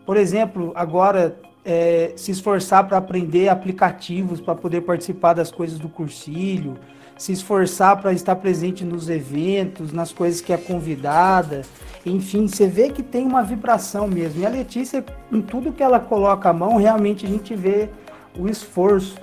Por 0.05 0.17
exemplo, 0.17 0.73
agora 0.75 1.39
é, 1.65 2.13
se 2.15 2.31
esforçar 2.31 2.87
para 2.87 2.97
aprender 2.97 3.49
aplicativos 3.49 4.39
para 4.39 4.53
poder 4.53 4.81
participar 4.81 5.33
das 5.33 5.51
coisas 5.51 5.79
do 5.79 5.89
cursilho, 5.89 6.77
se 7.17 7.31
esforçar 7.31 7.99
para 7.99 8.13
estar 8.13 8.35
presente 8.35 8.83
nos 8.85 9.09
eventos, 9.09 9.91
nas 9.91 10.11
coisas 10.11 10.41
que 10.41 10.53
é 10.53 10.57
convidada, 10.57 11.63
enfim, 12.05 12.47
você 12.47 12.67
vê 12.67 12.89
que 12.89 13.01
tem 13.01 13.25
uma 13.25 13.41
vibração 13.41 14.07
mesmo. 14.07 14.41
E 14.41 14.45
a 14.45 14.49
Letícia, 14.49 15.03
em 15.31 15.41
tudo 15.41 15.71
que 15.73 15.81
ela 15.81 15.99
coloca 15.99 16.49
a 16.49 16.53
mão, 16.53 16.75
realmente 16.75 17.25
a 17.25 17.29
gente 17.29 17.55
vê 17.55 17.89
o 18.37 18.47
esforço. 18.47 19.15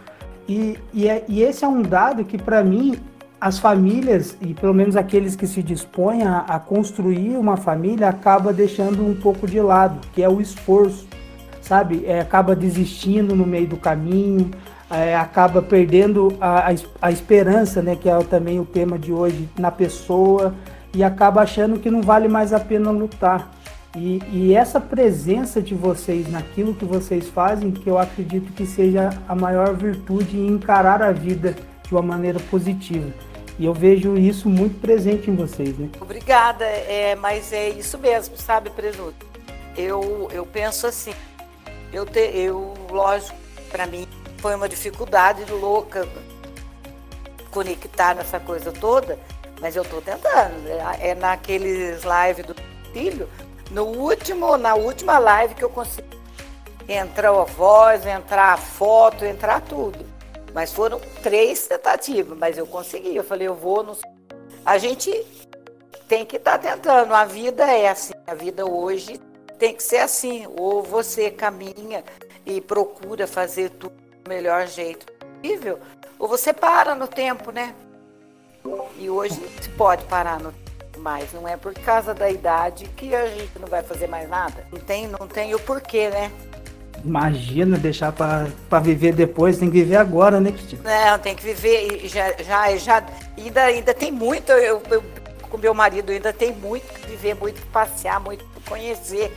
E, 0.48 0.76
e, 0.92 1.08
é, 1.08 1.24
e 1.28 1.42
esse 1.42 1.64
é 1.64 1.68
um 1.68 1.82
dado 1.82 2.24
que, 2.24 2.36
para 2.36 2.64
mim, 2.64 2.98
as 3.40 3.58
famílias, 3.58 4.36
e 4.40 4.52
pelo 4.54 4.74
menos 4.74 4.96
aqueles 4.96 5.36
que 5.36 5.46
se 5.46 5.62
dispõem 5.62 6.22
a, 6.22 6.38
a 6.40 6.58
construir 6.58 7.36
uma 7.36 7.56
família, 7.56 8.08
acaba 8.08 8.52
deixando 8.52 9.06
um 9.06 9.14
pouco 9.14 9.46
de 9.46 9.60
lado, 9.60 10.00
que 10.12 10.22
é 10.22 10.28
o 10.28 10.40
esforço 10.40 11.06
sabe? 11.72 12.04
É, 12.04 12.20
acaba 12.20 12.54
desistindo 12.54 13.34
no 13.34 13.46
meio 13.46 13.66
do 13.66 13.78
caminho, 13.78 14.50
é, 14.90 15.16
acaba 15.16 15.62
perdendo 15.62 16.36
a, 16.38 16.70
a, 16.70 16.74
a, 17.00 17.10
esperança, 17.10 17.80
né? 17.80 17.96
Que 17.96 18.10
é 18.10 18.18
também 18.24 18.60
o 18.60 18.64
tema 18.66 18.98
de 18.98 19.10
hoje, 19.10 19.48
na 19.58 19.70
pessoa, 19.70 20.54
e 20.94 21.02
acaba 21.02 21.40
achando 21.40 21.80
que 21.80 21.90
não 21.90 22.02
vale 22.02 22.28
mais 22.28 22.52
a 22.52 22.60
pena 22.60 22.90
lutar. 22.90 23.50
E, 23.96 24.22
e, 24.30 24.54
essa 24.54 24.78
presença 24.78 25.62
de 25.62 25.74
vocês 25.74 26.30
naquilo 26.30 26.74
que 26.74 26.84
vocês 26.84 27.26
fazem, 27.28 27.70
que 27.70 27.88
eu 27.88 27.96
acredito 27.96 28.52
que 28.52 28.66
seja 28.66 29.08
a 29.26 29.34
maior 29.34 29.74
virtude 29.74 30.36
em 30.36 30.48
encarar 30.48 31.02
a 31.02 31.10
vida 31.10 31.54
de 31.82 31.94
uma 31.94 32.02
maneira 32.02 32.38
positiva. 32.50 33.10
E 33.58 33.64
eu 33.64 33.72
vejo 33.72 34.14
isso 34.18 34.46
muito 34.46 34.78
presente 34.78 35.30
em 35.30 35.36
vocês, 35.36 35.78
né? 35.78 35.88
Obrigada, 35.98 36.66
é, 36.66 37.16
mas 37.16 37.50
é 37.50 37.70
isso 37.70 37.96
mesmo, 37.96 38.36
sabe, 38.36 38.68
Presunto? 38.68 39.32
Eu, 39.76 40.28
eu 40.32 40.44
penso 40.44 40.86
assim, 40.86 41.12
eu, 41.92 42.06
te, 42.06 42.20
eu 42.20 42.74
lógico, 42.90 43.36
para 43.70 43.86
mim 43.86 44.08
foi 44.38 44.54
uma 44.54 44.68
dificuldade 44.68 45.44
louca 45.52 46.08
conectar 47.50 48.14
nessa 48.14 48.40
coisa 48.40 48.72
toda, 48.72 49.18
mas 49.60 49.76
eu 49.76 49.82
estou 49.82 50.00
tentando. 50.00 50.66
É, 51.00 51.10
é 51.10 51.14
naqueles 51.14 52.02
lives 52.02 52.46
do 52.46 52.54
filho, 52.92 53.28
no 53.70 53.84
último, 53.84 54.56
na 54.56 54.74
última 54.74 55.18
live 55.18 55.54
que 55.54 55.62
eu 55.62 55.70
consegui 55.70 56.20
entrar 56.88 57.30
a 57.30 57.44
voz, 57.44 58.04
entrar 58.06 58.54
a 58.54 58.56
foto, 58.56 59.24
entrar 59.24 59.60
tudo. 59.60 60.04
Mas 60.52 60.72
foram 60.72 61.00
três 61.22 61.66
tentativas, 61.66 62.36
mas 62.36 62.58
eu 62.58 62.66
consegui. 62.66 63.16
Eu 63.16 63.24
falei, 63.24 63.48
eu 63.48 63.54
vou. 63.54 63.82
No... 63.82 63.96
A 64.64 64.76
gente 64.76 65.10
tem 66.08 66.26
que 66.26 66.36
estar 66.36 66.58
tá 66.58 66.70
tentando. 66.70 67.14
A 67.14 67.24
vida 67.24 67.64
é 67.64 67.88
assim. 67.88 68.12
A 68.26 68.34
vida 68.34 68.66
hoje 68.66 69.18
tem 69.62 69.76
que 69.76 69.82
ser 69.84 69.98
assim. 69.98 70.44
Ou 70.56 70.82
você 70.82 71.30
caminha 71.30 72.02
e 72.44 72.60
procura 72.60 73.28
fazer 73.28 73.70
tudo 73.70 73.92
do 74.24 74.28
melhor 74.28 74.66
jeito 74.66 75.06
possível, 75.40 75.78
ou 76.18 76.26
você 76.26 76.52
para 76.52 76.96
no 76.96 77.06
tempo, 77.06 77.52
né? 77.52 77.72
E 78.98 79.08
hoje 79.08 79.40
se 79.60 79.68
pode 79.70 80.04
parar 80.04 80.40
no 80.40 80.50
tempo 80.50 80.98
mais. 80.98 81.32
Não 81.32 81.46
é 81.46 81.56
por 81.56 81.74
causa 81.74 82.12
da 82.12 82.28
idade 82.28 82.86
que 82.96 83.14
a 83.14 83.26
gente 83.28 83.56
não 83.60 83.68
vai 83.68 83.84
fazer 83.84 84.08
mais 84.08 84.28
nada. 84.28 84.66
Não 84.72 84.80
tem, 84.80 85.06
não 85.06 85.28
tem 85.28 85.54
o 85.54 85.60
porquê, 85.60 86.08
né? 86.10 86.32
Imagina 87.04 87.76
deixar 87.76 88.12
para 88.12 88.80
viver 88.80 89.12
depois, 89.12 89.58
tem 89.58 89.70
que 89.70 89.78
viver 89.78 89.96
agora, 89.96 90.40
né, 90.40 90.50
Cristina? 90.50 90.82
Não, 90.82 91.18
tem 91.18 91.34
que 91.34 91.42
viver, 91.42 92.06
já, 92.08 92.32
já, 92.42 92.76
já 92.76 93.04
ainda, 93.36 93.62
ainda 93.62 93.94
tem 93.94 94.12
muito, 94.12 94.52
eu, 94.52 94.80
eu 94.90 95.02
com 95.50 95.58
meu 95.58 95.74
marido 95.74 96.12
ainda 96.12 96.32
tem 96.32 96.52
muito 96.52 96.86
que 96.94 97.06
viver, 97.08 97.34
muito 97.34 97.60
que 97.60 97.66
passear, 97.68 98.20
muito 98.20 98.51
conhecer. 98.68 99.32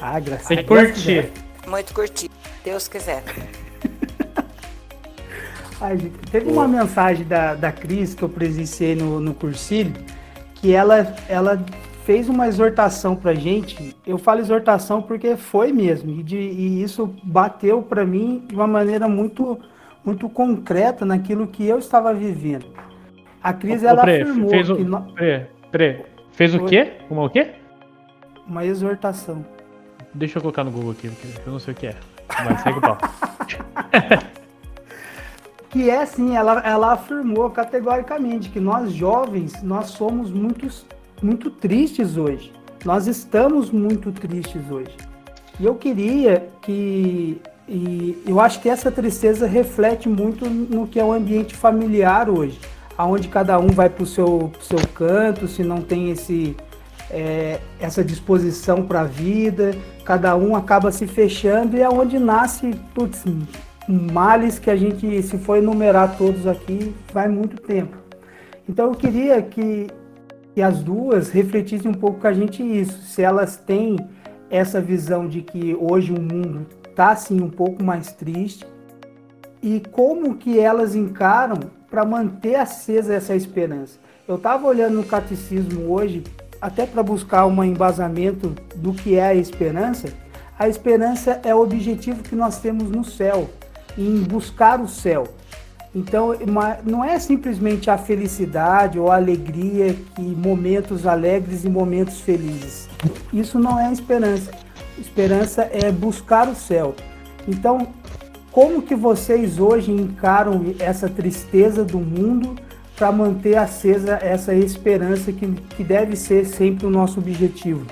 Ah, 0.00 0.18
graças 0.20 0.48
Tem 0.48 0.58
que 0.58 0.64
curtir. 0.64 1.30
Muito 1.66 1.94
curtir, 1.94 2.30
Deus 2.62 2.88
quiser. 2.88 3.22
Ai, 5.80 5.96
teve 6.30 6.50
uma 6.50 6.68
mensagem 6.68 7.26
da, 7.26 7.54
da 7.54 7.72
Cris 7.72 8.14
que 8.14 8.22
eu 8.22 8.28
presenciei 8.28 8.94
no, 8.94 9.20
no 9.20 9.34
cursilho, 9.34 9.92
que 10.54 10.72
ela, 10.72 11.14
ela 11.28 11.62
fez 12.04 12.28
uma 12.28 12.46
exortação 12.46 13.16
pra 13.16 13.34
gente. 13.34 13.96
Eu 14.06 14.18
falo 14.18 14.40
exortação 14.40 15.02
porque 15.02 15.36
foi 15.36 15.72
mesmo, 15.72 16.10
e, 16.10 16.22
de, 16.22 16.36
e 16.36 16.82
isso 16.82 17.14
bateu 17.22 17.82
para 17.82 18.04
mim 18.04 18.44
de 18.46 18.54
uma 18.54 18.66
maneira 18.66 19.08
muito, 19.08 19.58
muito 20.04 20.28
concreta 20.28 21.04
naquilo 21.04 21.46
que 21.46 21.66
eu 21.66 21.78
estava 21.78 22.14
vivendo. 22.14 22.66
A 23.42 23.52
Cris, 23.52 23.82
ela 23.82 24.02
Pre, 24.02 24.22
afirmou 24.22 24.50
fez 24.50 24.70
o, 24.70 24.76
que... 24.76 24.84
No... 24.84 25.02
Pre, 25.12 25.46
Pre, 25.70 26.06
fez 26.32 26.54
o 26.54 26.64
quê? 26.64 26.92
Uma 27.10 27.24
o 27.24 27.30
quê? 27.30 27.50
Uma 28.46 28.64
exortação. 28.64 29.44
Deixa 30.12 30.38
eu 30.38 30.42
colocar 30.42 30.64
no 30.64 30.70
Google 30.70 30.92
aqui, 30.92 31.08
porque 31.08 31.26
eu 31.46 31.52
não 31.52 31.58
sei 31.58 31.74
o 31.74 31.76
que 31.76 31.86
é. 31.88 31.96
Mas 32.28 32.60
segue 32.62 32.78
o 32.78 32.80
pau. 32.80 32.98
que 35.70 35.90
é 35.90 36.02
assim, 36.02 36.36
ela, 36.36 36.60
ela 36.60 36.92
afirmou 36.92 37.50
categoricamente 37.50 38.48
que 38.50 38.60
nós 38.60 38.92
jovens, 38.92 39.62
nós 39.62 39.86
somos 39.86 40.30
muito, 40.30 40.68
muito 41.22 41.50
tristes 41.50 42.16
hoje. 42.16 42.52
Nós 42.84 43.06
estamos 43.06 43.70
muito 43.70 44.12
tristes 44.12 44.70
hoje. 44.70 44.96
E 45.58 45.64
eu 45.64 45.74
queria 45.74 46.48
que 46.62 47.40
e 47.66 48.22
eu 48.26 48.40
acho 48.40 48.60
que 48.60 48.68
essa 48.68 48.92
tristeza 48.92 49.46
reflete 49.46 50.06
muito 50.06 50.44
no 50.48 50.86
que 50.86 51.00
é 51.00 51.04
o 51.04 51.12
ambiente 51.12 51.54
familiar 51.54 52.28
hoje 52.28 52.60
aonde 52.96 53.28
cada 53.28 53.58
um 53.58 53.68
vai 53.68 53.88
para 53.88 54.02
o 54.02 54.06
seu, 54.06 54.52
seu 54.60 54.78
canto, 54.94 55.48
se 55.48 55.62
não 55.62 55.80
tem 55.80 56.10
esse, 56.10 56.56
é, 57.10 57.60
essa 57.80 58.02
disposição 58.02 58.84
para 58.84 59.02
a 59.02 59.04
vida, 59.04 59.74
cada 60.04 60.36
um 60.36 60.56
acaba 60.56 60.90
se 60.90 61.06
fechando 61.06 61.76
e 61.76 61.82
é 61.82 61.88
onde 61.88 62.18
nasce 62.18 62.74
putz, 62.94 63.24
males 63.88 64.58
que 64.58 64.70
a 64.70 64.76
gente, 64.76 65.22
se 65.22 65.38
for 65.38 65.56
enumerar 65.56 66.16
todos 66.16 66.46
aqui, 66.46 66.94
vai 67.12 67.28
muito 67.28 67.60
tempo. 67.60 67.96
Então 68.68 68.86
eu 68.86 68.94
queria 68.94 69.42
que, 69.42 69.88
que 70.54 70.62
as 70.62 70.82
duas 70.82 71.30
refletissem 71.30 71.90
um 71.90 71.94
pouco 71.94 72.20
com 72.20 72.26
a 72.26 72.32
gente 72.32 72.62
isso, 72.62 73.02
se 73.02 73.22
elas 73.22 73.56
têm 73.56 73.96
essa 74.50 74.80
visão 74.80 75.26
de 75.26 75.42
que 75.42 75.76
hoje 75.78 76.12
o 76.12 76.20
mundo 76.20 76.66
está 76.88 77.10
assim 77.10 77.40
um 77.40 77.50
pouco 77.50 77.82
mais 77.82 78.12
triste 78.12 78.64
e 79.62 79.80
como 79.90 80.36
que 80.36 80.60
elas 80.60 80.94
encaram 80.94 81.58
para 81.90 82.04
manter 82.04 82.56
acesa 82.56 83.14
essa 83.14 83.34
esperança. 83.34 83.98
Eu 84.26 84.36
estava 84.36 84.66
olhando 84.66 84.96
no 84.96 85.04
catecismo 85.04 85.92
hoje, 85.92 86.22
até 86.64 86.86
para 86.86 87.02
buscar 87.02 87.44
um 87.44 87.62
embasamento 87.62 88.54
do 88.74 88.94
que 88.94 89.16
é 89.16 89.26
a 89.26 89.34
esperança. 89.34 90.08
A 90.58 90.66
esperança 90.66 91.38
é 91.44 91.54
o 91.54 91.60
objetivo 91.60 92.22
que 92.22 92.34
nós 92.34 92.58
temos 92.58 92.90
no 92.90 93.04
céu, 93.04 93.50
em 93.98 94.22
buscar 94.22 94.80
o 94.80 94.88
céu. 94.88 95.28
Então, 95.94 96.34
não 96.82 97.04
é 97.04 97.18
simplesmente 97.18 97.90
a 97.90 97.98
felicidade 97.98 98.98
ou 98.98 99.12
a 99.12 99.16
alegria 99.16 99.94
que 100.14 100.22
momentos 100.22 101.06
alegres 101.06 101.64
e 101.64 101.68
momentos 101.68 102.20
felizes. 102.20 102.88
Isso 103.30 103.58
não 103.58 103.78
é 103.78 103.92
esperança. 103.92 104.50
Esperança 104.98 105.68
é 105.70 105.92
buscar 105.92 106.48
o 106.48 106.54
céu. 106.54 106.94
Então, 107.46 107.88
como 108.50 108.80
que 108.80 108.94
vocês 108.94 109.58
hoje 109.58 109.92
encaram 109.92 110.74
essa 110.78 111.10
tristeza 111.10 111.84
do 111.84 111.98
mundo 111.98 112.56
para 112.96 113.10
manter 113.10 113.56
acesa 113.56 114.18
essa 114.22 114.54
esperança 114.54 115.32
que, 115.32 115.50
que 115.52 115.84
deve 115.84 116.16
ser 116.16 116.44
sempre 116.44 116.86
o 116.86 116.90
nosso 116.90 117.18
objetivo? 117.18 117.86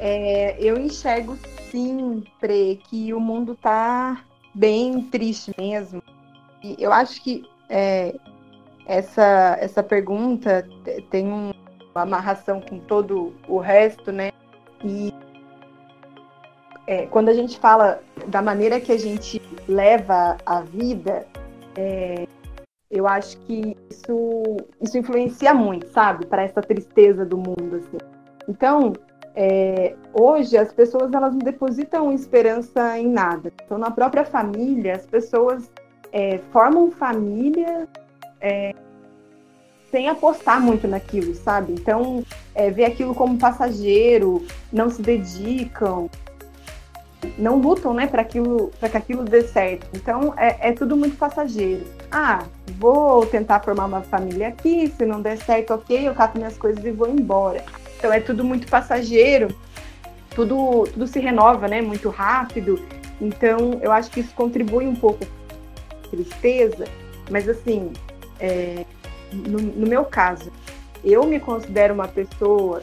É, 0.00 0.56
eu 0.60 0.78
enxergo 0.78 1.36
sim, 1.70 2.24
Pre, 2.40 2.80
que 2.88 3.12
o 3.12 3.20
mundo 3.20 3.52
está 3.52 4.22
bem 4.54 5.02
triste 5.02 5.52
mesmo 5.58 6.02
e 6.62 6.76
eu 6.78 6.92
acho 6.92 7.22
que 7.22 7.44
é, 7.68 8.14
essa, 8.86 9.56
essa 9.60 9.82
pergunta 9.82 10.66
tem 11.10 11.26
uma 11.26 11.54
amarração 11.94 12.60
com 12.60 12.78
todo 12.78 13.34
o 13.46 13.58
resto, 13.58 14.10
né? 14.10 14.32
E 14.84 15.12
é, 16.86 17.06
quando 17.06 17.28
a 17.28 17.34
gente 17.34 17.58
fala 17.58 18.00
da 18.26 18.40
maneira 18.40 18.80
que 18.80 18.90
a 18.90 18.98
gente 18.98 19.40
leva 19.68 20.38
a 20.44 20.62
vida, 20.62 21.26
é, 21.76 22.26
eu 22.90 23.06
acho 23.06 23.36
que 23.40 23.76
isso, 23.90 24.56
isso 24.80 24.96
influencia 24.96 25.52
muito, 25.52 25.88
sabe? 25.88 26.26
Para 26.26 26.42
essa 26.42 26.62
tristeza 26.62 27.24
do 27.24 27.36
mundo, 27.36 27.76
assim. 27.76 27.98
Então, 28.48 28.94
é, 29.34 29.94
hoje 30.12 30.56
as 30.56 30.72
pessoas 30.72 31.12
elas 31.12 31.32
não 31.32 31.40
depositam 31.40 32.12
esperança 32.12 32.98
em 32.98 33.08
nada. 33.08 33.52
Então, 33.64 33.76
na 33.76 33.90
própria 33.90 34.24
família, 34.24 34.96
as 34.96 35.04
pessoas 35.04 35.70
é, 36.12 36.38
formam 36.50 36.90
família 36.90 37.86
é, 38.40 38.74
sem 39.90 40.08
apostar 40.08 40.60
muito 40.60 40.88
naquilo, 40.88 41.34
sabe? 41.34 41.74
Então, 41.74 42.24
é, 42.54 42.70
vê 42.70 42.86
aquilo 42.86 43.14
como 43.14 43.38
passageiro, 43.38 44.46
não 44.72 44.88
se 44.88 45.02
dedicam, 45.02 46.08
não 47.36 47.56
lutam, 47.56 47.92
né, 47.92 48.06
para 48.06 48.22
aquilo, 48.22 48.70
que 48.80 48.96
aquilo 48.96 49.24
dê 49.24 49.42
certo. 49.42 49.86
Então, 49.94 50.32
é, 50.38 50.68
é, 50.68 50.72
tudo 50.72 50.96
muito 50.96 51.16
passageiro. 51.18 51.84
Ah, 52.10 52.44
vou 52.78 53.26
tentar 53.26 53.60
formar 53.60 53.84
uma 53.84 54.02
família 54.02 54.48
aqui, 54.48 54.88
se 54.88 55.04
não 55.04 55.20
der 55.20 55.36
certo, 55.38 55.74
ok, 55.74 56.08
eu 56.08 56.14
cato 56.14 56.38
minhas 56.38 56.56
coisas 56.56 56.82
e 56.84 56.90
vou 56.90 57.08
embora. 57.08 57.64
Então, 57.98 58.12
é 58.12 58.20
tudo 58.20 58.42
muito 58.42 58.66
passageiro, 58.68 59.54
tudo, 60.34 60.84
tudo 60.92 61.06
se 61.06 61.20
renova, 61.20 61.68
né, 61.68 61.82
muito 61.82 62.08
rápido. 62.08 62.80
Então, 63.20 63.78
eu 63.82 63.92
acho 63.92 64.10
que 64.10 64.20
isso 64.20 64.34
contribui 64.34 64.86
um 64.86 64.94
pouco 64.94 65.26
tristeza, 66.10 66.84
mas 67.30 67.48
assim, 67.48 67.92
é, 68.40 68.84
no, 69.32 69.58
no 69.58 69.86
meu 69.86 70.04
caso, 70.04 70.50
eu 71.04 71.24
me 71.24 71.38
considero 71.38 71.92
uma 71.92 72.08
pessoa 72.08 72.82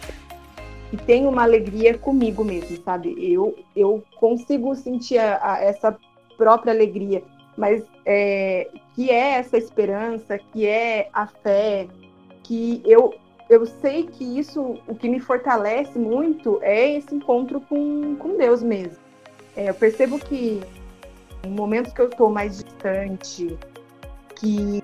que 0.89 0.97
tem 0.97 1.25
uma 1.25 1.43
alegria 1.43 1.97
comigo 1.97 2.43
mesmo, 2.43 2.81
sabe? 2.83 3.15
Eu, 3.19 3.57
eu 3.75 4.03
consigo 4.17 4.75
sentir 4.75 5.17
a, 5.17 5.39
a, 5.41 5.63
essa 5.63 5.97
própria 6.37 6.73
alegria, 6.73 7.23
mas 7.57 7.83
é, 8.05 8.69
que 8.95 9.09
é 9.09 9.33
essa 9.33 9.57
esperança, 9.57 10.39
que 10.39 10.65
é 10.65 11.09
a 11.11 11.27
fé, 11.27 11.87
que 12.43 12.81
eu, 12.85 13.13
eu 13.49 13.65
sei 13.65 14.03
que 14.03 14.23
isso, 14.39 14.79
o 14.87 14.95
que 14.95 15.09
me 15.09 15.19
fortalece 15.19 15.99
muito 15.99 16.59
é 16.61 16.95
esse 16.95 17.13
encontro 17.13 17.59
com, 17.59 18.15
com 18.15 18.37
Deus 18.37 18.63
mesmo. 18.63 18.97
É, 19.55 19.69
eu 19.69 19.73
percebo 19.73 20.17
que 20.17 20.61
em 21.43 21.49
momentos 21.49 21.91
que 21.91 22.01
eu 22.01 22.07
estou 22.07 22.29
mais 22.29 22.63
distante, 22.63 23.57
que 24.37 24.81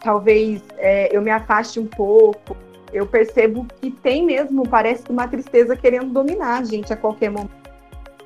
talvez 0.00 0.62
é, 0.78 1.14
eu 1.14 1.20
me 1.20 1.30
afaste 1.30 1.78
um 1.78 1.86
pouco, 1.86 2.56
eu 2.92 3.06
percebo 3.06 3.66
que 3.80 3.90
tem 3.90 4.24
mesmo, 4.24 4.66
parece 4.66 5.04
uma 5.10 5.28
tristeza 5.28 5.76
querendo 5.76 6.12
dominar 6.12 6.60
a 6.60 6.64
gente 6.64 6.92
a 6.92 6.96
qualquer 6.96 7.30
momento. 7.30 7.58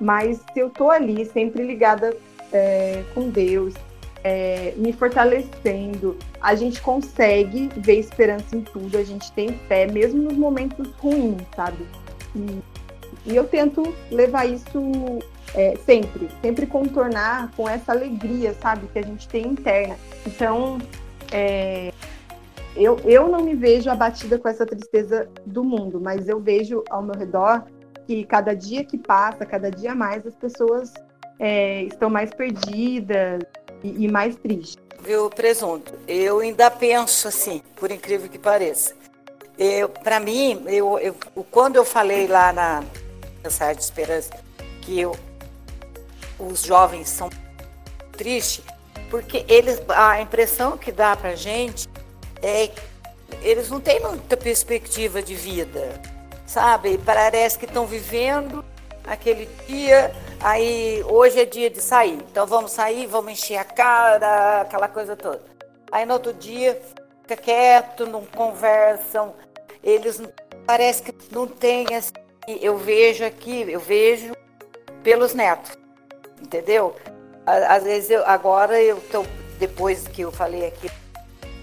Mas 0.01 0.39
se 0.53 0.61
eu 0.61 0.69
estou 0.69 0.91
ali, 0.91 1.25
sempre 1.27 1.65
ligada 1.65 2.17
é, 2.53 3.03
com 3.15 3.29
Deus, 3.29 3.75
é, 4.25 4.75
me 4.77 4.93
fortalecendo, 4.93 6.17
a 6.41 6.55
gente 6.55 6.81
consegue 6.81 7.69
ver 7.77 7.99
esperança 7.99 8.57
em 8.57 8.61
tudo, 8.61 8.97
a 8.97 9.05
gente 9.05 9.31
tem 9.33 9.59
fé, 9.67 9.87
mesmo 9.87 10.23
nos 10.23 10.37
momentos 10.37 10.89
ruins, 10.99 11.43
sabe? 11.55 11.87
E, 12.35 12.63
e 13.27 13.37
eu 13.37 13.45
tento 13.45 13.83
levar 14.11 14.47
isso 14.47 14.81
é, 15.55 15.77
sempre, 15.85 16.29
sempre 16.41 16.67
contornar 16.67 17.51
com 17.57 17.69
essa 17.69 17.93
alegria, 17.93 18.55
sabe, 18.55 18.87
que 18.93 18.99
a 18.99 19.03
gente 19.03 19.29
tem 19.29 19.47
interna. 19.49 19.97
Então, 20.27 20.79
é, 21.33 21.93
eu, 22.77 22.99
eu 23.05 23.29
não 23.29 23.43
me 23.43 23.55
vejo 23.55 23.91
abatida 23.91 24.39
com 24.39 24.49
essa 24.49 24.65
tristeza 24.65 25.29
do 25.45 25.65
mundo, 25.65 26.01
mas 26.01 26.29
eu 26.29 26.41
vejo 26.41 26.83
ao 26.89 27.03
meu 27.03 27.15
redor 27.15 27.65
que 28.07 28.25
cada 28.25 28.55
dia 28.55 28.85
que 28.85 28.99
passa, 28.99 29.45
cada 29.45 29.71
dia 29.71 29.95
mais, 29.95 30.27
as 30.27 30.35
pessoas 30.35 30.93
é, 31.39 31.83
estão 31.85 32.09
mais 32.09 32.33
perdidas 32.33 33.43
e, 33.83 34.05
e 34.05 34.09
mais 34.09 34.37
tristes. 34.37 34.77
Viu, 35.01 35.29
presunto? 35.31 35.93
Eu 36.07 36.39
ainda 36.39 36.71
penso 36.71 37.29
assim, 37.29 37.63
por 37.77 37.91
incrível 37.91 38.29
que 38.29 38.39
pareça. 38.39 38.95
Para 40.03 40.19
mim, 40.21 40.65
eu, 40.67 40.99
eu, 40.99 41.17
quando 41.51 41.77
eu 41.77 41.85
falei 41.85 42.27
lá 42.27 42.53
na 42.53 42.85
mensagem 43.43 43.77
de 43.77 43.83
esperança 43.83 44.31
que 44.81 44.99
eu 45.01 45.17
os 46.39 46.63
jovens 46.63 47.09
são 47.09 47.31
tristes, 48.13 48.65
porque 49.11 49.45
eles, 49.49 49.81
a 49.89 50.21
impressão 50.21 50.77
que 50.77 50.91
dá 50.91 51.15
pra 51.17 51.35
gente 51.35 51.89
é 52.43 52.71
eles 53.43 53.71
não 53.71 53.81
têm 53.81 54.01
muita 54.01 54.37
perspectiva 54.37 55.23
de 55.23 55.35
vida, 55.35 56.01
sabe? 56.47 56.99
Parece 56.99 57.59
que 57.59 57.65
estão 57.65 57.87
vivendo 57.87 58.65
aquele 59.07 59.49
dia, 59.67 60.15
aí 60.43 61.03
hoje 61.05 61.41
é 61.41 61.45
dia 61.45 61.71
de 61.71 61.81
sair, 61.81 62.19
então 62.31 62.47
vamos 62.47 62.73
sair, 62.73 63.07
vamos 63.07 63.33
encher 63.33 63.57
a 63.57 63.65
cara, 63.65 64.63
aquela 64.63 64.89
coisa 64.89 65.17
toda. 65.17 65.43
Aí 65.91 66.05
no 66.05 66.15
outro 66.15 66.33
dia 66.33 66.81
fica 67.23 67.37
quieto, 67.37 68.07
não 68.07 68.25
conversam, 68.25 69.35
eles 69.83 70.21
parece 70.67 71.03
que 71.03 71.15
não 71.35 71.47
têm 71.47 71.95
assim, 71.95 72.13
eu 72.61 72.77
vejo 72.77 73.25
aqui, 73.25 73.71
eu 73.71 73.81
vejo 73.81 74.33
pelos 75.03 75.35
netos 75.35 75.83
entendeu? 76.43 76.95
Às 77.47 77.85
vezes, 77.85 78.11
eu, 78.11 78.27
agora, 78.27 78.81
eu 78.81 79.01
tô, 79.11 79.25
depois 79.59 80.07
que 80.09 80.23
eu 80.23 80.33
falei 80.33 80.67
aqui, 80.67 80.91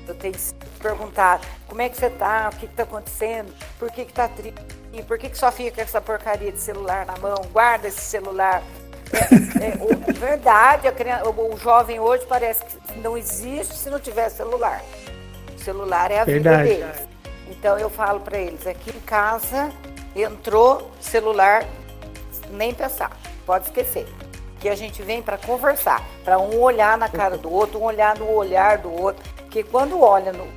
eu 0.08 0.16
tenho 0.16 0.34
que 0.34 0.54
perguntar 0.82 1.40
como 1.68 1.82
é 1.82 1.90
que 1.90 1.98
você 1.98 2.10
tá, 2.10 2.50
o 2.52 2.58
que 2.58 2.66
está 2.66 2.84
acontecendo, 2.84 3.54
por 3.78 3.92
que 3.92 4.02
está 4.02 4.28
triste, 4.28 4.60
por 5.08 5.18
que, 5.18 5.30
que 5.30 5.38
só 5.38 5.52
fica 5.52 5.76
com 5.76 5.82
essa 5.82 6.02
porcaria 6.02 6.52
de 6.52 6.60
celular 6.60 7.06
na 7.06 7.18
mão, 7.18 7.36
guarda 7.52 7.88
esse 7.88 8.02
celular. 8.02 8.64
É, 9.12 9.66
é, 9.66 9.74
o, 9.80 10.14
verdade, 10.14 10.92
criança, 10.92 11.28
o, 11.28 11.54
o, 11.54 11.58
jovem 11.58 12.00
hoje 12.00 12.26
parece 12.28 12.64
que 12.66 13.00
não 13.00 13.18
existe 13.18 13.76
se 13.76 13.90
não 13.90 14.00
tiver 14.00 14.30
celular. 14.30 14.84
O 15.56 15.60
celular 15.60 16.12
é 16.12 16.20
a 16.20 16.26
verdade. 16.26 16.70
vida 16.70 16.86
deles. 16.86 17.08
Então 17.50 17.78
eu 17.80 17.90
falo 17.90 18.20
para 18.20 18.38
eles, 18.38 18.68
aqui 18.68 18.92
em 18.92 19.00
casa 19.02 19.72
entrou 20.16 20.92
celular, 21.00 21.66
nem 22.52 22.74
pensar, 22.74 23.12
pode 23.46 23.66
esquecer 23.66 24.08
que 24.60 24.68
a 24.68 24.76
gente 24.76 25.02
vem 25.02 25.22
para 25.22 25.38
conversar, 25.38 26.04
para 26.24 26.38
um 26.38 26.60
olhar 26.60 26.98
na 26.98 27.08
cara 27.08 27.38
do 27.38 27.52
outro, 27.52 27.80
um 27.80 27.84
olhar 27.84 28.18
no 28.18 28.30
olhar 28.30 28.78
do 28.78 28.92
outro, 28.92 29.24
que 29.50 29.64
quando 29.64 30.02
olha 30.02 30.34
no 30.34 30.48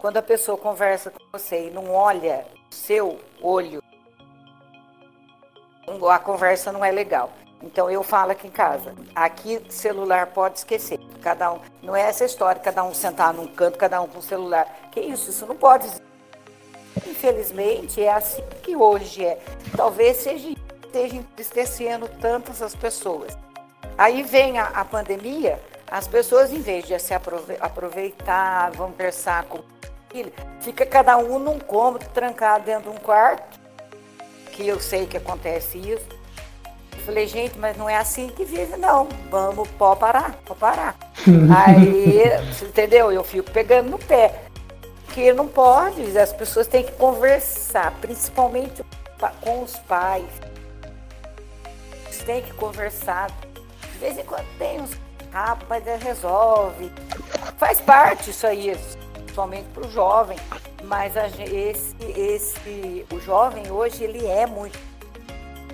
quando 0.00 0.16
a 0.16 0.22
pessoa 0.22 0.56
conversa 0.56 1.10
com 1.10 1.18
você 1.30 1.68
e 1.68 1.70
não 1.70 1.92
olha 1.92 2.46
o 2.70 2.74
seu 2.74 3.20
olho, 3.40 3.82
a 6.10 6.18
conversa 6.18 6.72
não 6.72 6.84
é 6.84 6.90
legal. 6.90 7.30
Então 7.62 7.90
eu 7.90 8.02
falo 8.02 8.32
aqui 8.32 8.46
em 8.46 8.50
casa, 8.50 8.94
aqui 9.14 9.62
celular 9.68 10.28
pode 10.28 10.58
esquecer. 10.58 10.98
Cada 11.20 11.52
um, 11.52 11.60
não 11.82 11.94
é 11.94 12.00
essa 12.00 12.24
história, 12.24 12.60
cada 12.60 12.82
um 12.82 12.94
sentar 12.94 13.34
num 13.34 13.46
canto, 13.46 13.76
cada 13.76 14.00
um 14.00 14.08
com 14.08 14.20
o 14.20 14.22
celular. 14.22 14.66
Que 14.90 15.00
isso, 15.00 15.28
isso 15.28 15.44
não 15.44 15.56
pode. 15.56 15.86
Infelizmente 17.06 18.02
é 18.02 18.10
assim 18.10 18.42
que 18.62 18.74
hoje 18.74 19.24
é. 19.24 19.38
Talvez 19.76 20.16
seja 20.16 20.48
esteja 20.86 21.16
entristecendo 21.16 22.08
tantas 22.20 22.62
as 22.62 22.74
pessoas. 22.74 23.36
Aí 23.98 24.22
vem 24.22 24.58
a, 24.58 24.68
a 24.68 24.84
pandemia, 24.84 25.60
as 25.88 26.08
pessoas, 26.08 26.52
em 26.52 26.60
vez 26.60 26.86
de 26.86 26.98
se 26.98 27.14
aproveitar, 27.14 28.70
vão 28.72 28.90
conversar 28.90 29.44
com 29.44 29.60
ele, 30.18 30.32
fica 30.60 30.84
cada 30.84 31.16
um 31.18 31.38
num 31.38 31.58
cômodo, 31.58 32.04
trancado 32.12 32.64
dentro 32.64 32.90
de 32.90 32.96
um 32.96 33.00
quarto, 33.00 33.60
que 34.52 34.66
eu 34.66 34.80
sei 34.80 35.06
que 35.06 35.16
acontece 35.16 35.78
isso. 35.78 36.20
Eu 36.92 37.04
falei, 37.04 37.26
gente, 37.26 37.58
mas 37.58 37.76
não 37.76 37.88
é 37.88 37.96
assim 37.96 38.28
que 38.28 38.44
vive, 38.44 38.76
não. 38.76 39.08
Vamos, 39.30 39.68
pode 39.70 40.00
parar, 40.00 40.36
pode 40.44 40.60
parar. 40.60 40.96
Aí, 41.66 42.22
entendeu? 42.62 43.10
Eu 43.10 43.24
fico 43.24 43.50
pegando 43.50 43.90
no 43.90 43.98
pé. 43.98 44.42
Porque 45.06 45.32
não 45.32 45.48
pode, 45.48 46.16
as 46.16 46.32
pessoas 46.32 46.66
têm 46.66 46.84
que 46.84 46.92
conversar, 46.92 47.92
principalmente 48.00 48.84
com 49.40 49.62
os 49.62 49.76
pais. 49.76 50.28
Eles 52.04 52.18
têm 52.18 52.42
que 52.42 52.52
conversar. 52.54 53.28
De 53.92 53.98
vez 53.98 54.18
em 54.18 54.24
quando 54.24 54.46
tem 54.56 54.80
uns 54.80 54.90
rapos, 55.32 55.66
mas 55.68 55.84
resolve. 56.02 56.92
Faz 57.56 57.80
parte 57.80 58.30
isso 58.30 58.46
aí, 58.46 58.70
principalmente 59.30 59.68
para 59.72 59.86
o 59.86 59.90
jovem. 59.90 60.36
Mas 60.84 61.16
a, 61.16 61.26
esse, 61.28 61.94
esse, 62.16 63.06
o 63.12 63.20
jovem 63.20 63.70
hoje, 63.70 64.02
ele 64.02 64.26
é 64.26 64.46
muito. 64.46 64.78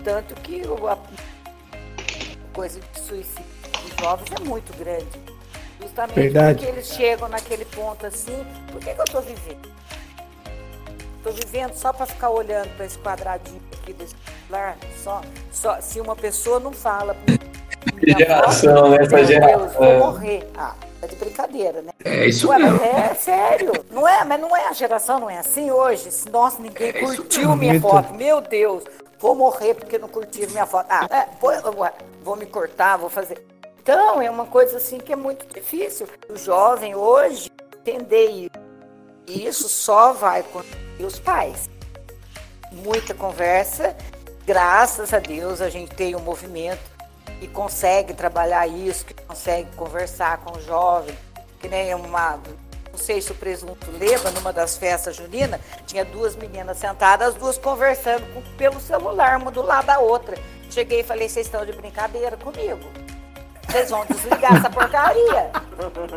Tanto 0.04 0.34
que 0.36 0.62
a 0.62 0.98
coisa 2.52 2.80
de 2.80 3.00
suicídio 3.00 3.44
dos 3.82 3.96
jovens 4.00 4.28
é 4.38 4.44
muito 4.44 4.76
grande. 4.76 5.06
Justamente 5.80 6.14
Verdade. 6.14 6.58
porque 6.58 6.70
eles 6.70 6.88
chegam 6.88 7.28
naquele 7.28 7.64
ponto 7.64 8.06
assim, 8.06 8.46
por 8.70 8.80
que, 8.80 8.94
que 8.94 9.00
eu 9.00 9.04
estou 9.04 9.22
vivendo? 9.22 9.68
Estou 11.18 11.32
vivendo 11.32 11.74
só 11.74 11.92
para 11.92 12.06
ficar 12.06 12.30
olhando 12.30 12.74
para 12.76 12.86
esse 12.86 12.98
quadradinho 12.98 13.60
aqui 13.82 13.92
do 13.92 14.04
celular? 14.06 14.76
Só, 15.02 15.20
só, 15.50 15.80
se 15.80 16.00
uma 16.00 16.14
pessoa 16.14 16.60
não 16.60 16.72
fala. 16.72 17.16
Geração, 18.06 18.90
né? 18.90 18.98
Essa 19.02 19.24
geração. 19.24 19.68
vou 19.70 19.84
é. 19.84 19.98
morrer. 19.98 20.50
Ah, 20.56 20.74
é 21.06 21.08
de 21.08 21.16
brincadeira, 21.16 21.82
né? 21.82 21.92
É 22.04 22.26
isso 22.26 22.48
Ué, 22.48 22.58
mesmo. 22.58 22.84
É 22.84 23.14
sério. 23.14 23.72
Não 23.90 24.06
é, 24.06 24.24
mas 24.24 24.40
não 24.40 24.54
é 24.56 24.68
a 24.68 24.72
geração, 24.72 25.20
não 25.20 25.30
é 25.30 25.38
assim 25.38 25.70
hoje. 25.70 26.10
Nossa, 26.30 26.60
ninguém 26.60 26.90
é 26.90 26.92
curtiu 26.92 27.56
minha 27.56 27.80
foto. 27.80 28.12
Meu 28.14 28.40
Deus, 28.40 28.84
vou 29.18 29.34
morrer 29.34 29.74
porque 29.74 29.98
não 29.98 30.08
curtiram 30.08 30.52
minha 30.52 30.66
foto. 30.66 30.86
Ah, 30.90 31.06
é, 31.10 31.28
vou 32.22 32.36
me 32.36 32.46
cortar, 32.46 32.96
vou 32.96 33.08
fazer. 33.08 33.44
Então, 33.80 34.20
é 34.20 34.28
uma 34.28 34.46
coisa 34.46 34.78
assim 34.78 34.98
que 34.98 35.12
é 35.12 35.16
muito 35.16 35.46
difícil. 35.54 36.08
O 36.28 36.36
jovem 36.36 36.94
hoje 36.94 37.50
entender 37.78 38.26
isso. 38.26 38.66
E 39.28 39.46
isso 39.46 39.68
só 39.68 40.12
vai 40.12 40.42
com 40.42 40.60
os 41.04 41.18
pais. 41.18 41.70
Muita 42.72 43.14
conversa. 43.14 43.96
Graças 44.44 45.12
a 45.12 45.18
Deus 45.18 45.60
a 45.60 45.68
gente 45.68 45.94
tem 45.94 46.14
um 46.14 46.20
movimento 46.20 46.95
que 47.40 47.48
consegue 47.48 48.14
trabalhar 48.14 48.66
isso, 48.66 49.04
que 49.04 49.14
consegue 49.14 49.68
conversar 49.76 50.38
com 50.38 50.58
o 50.58 50.62
jovem, 50.62 51.16
que 51.60 51.68
nem 51.68 51.94
uma 51.94 52.40
não 52.96 53.04
sei 53.04 53.20
se 53.20 53.30
o 53.30 53.34
presunto 53.34 53.90
lembra, 53.90 54.30
numa 54.30 54.54
das 54.54 54.78
festas 54.78 55.16
juninas, 55.16 55.60
tinha 55.86 56.02
duas 56.02 56.34
meninas 56.34 56.78
sentadas, 56.78 57.28
as 57.28 57.34
duas 57.34 57.58
conversando 57.58 58.24
com, 58.32 58.40
pelo 58.56 58.80
celular, 58.80 59.36
uma 59.36 59.50
do 59.50 59.60
lado 59.60 59.84
da 59.84 59.98
outra. 59.98 60.38
Cheguei 60.70 61.00
e 61.00 61.04
falei, 61.04 61.28
vocês 61.28 61.46
estão 61.46 61.66
de 61.66 61.72
brincadeira 61.72 62.38
comigo? 62.38 63.05
Vocês 63.68 63.90
vão 63.90 64.04
desligar 64.06 64.56
essa 64.56 64.70
porcaria. 64.70 65.50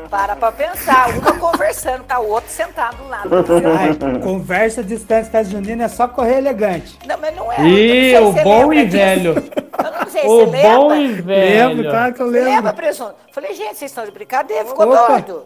Para 0.09 0.35
pra 0.35 0.51
pensar. 0.51 1.09
Uma 1.17 1.33
conversando 1.37 2.03
com 2.03 2.13
a 2.13 2.19
outra 2.19 2.49
sentado 2.49 2.97
do 2.97 3.07
lado. 3.07 3.29
Ai, 3.77 4.19
conversa 4.19 4.83
de 4.83 4.97
festa 4.97 5.43
junina 5.43 5.85
é 5.85 5.87
só 5.87 6.07
correr 6.07 6.37
elegante. 6.37 6.97
Não, 7.05 7.17
mas 7.17 7.35
não 7.35 7.51
é. 7.51 7.61
Ih, 7.61 8.17
o 8.19 8.31
bom 8.31 8.73
e 8.73 8.85
velho. 8.85 9.35
Eu 9.35 9.91
não 9.91 10.09
sei 10.09 10.25
o 10.25 10.45
se 10.45 10.61
bom 10.61 10.95
e 10.95 11.13
velho. 11.13 11.67
Lembro, 11.69 11.91
tá 11.91 12.11
que 12.11 12.21
eu 12.21 12.27
lembro. 12.27 12.49
Lembra, 12.49 12.73
presunto? 12.73 13.15
Falei, 13.31 13.53
gente, 13.53 13.77
vocês 13.77 13.91
estão 13.91 14.05
de 14.05 14.11
brincadeira? 14.11 14.65
Ficou 14.65 14.87
Opa. 14.87 15.07
doido? 15.07 15.45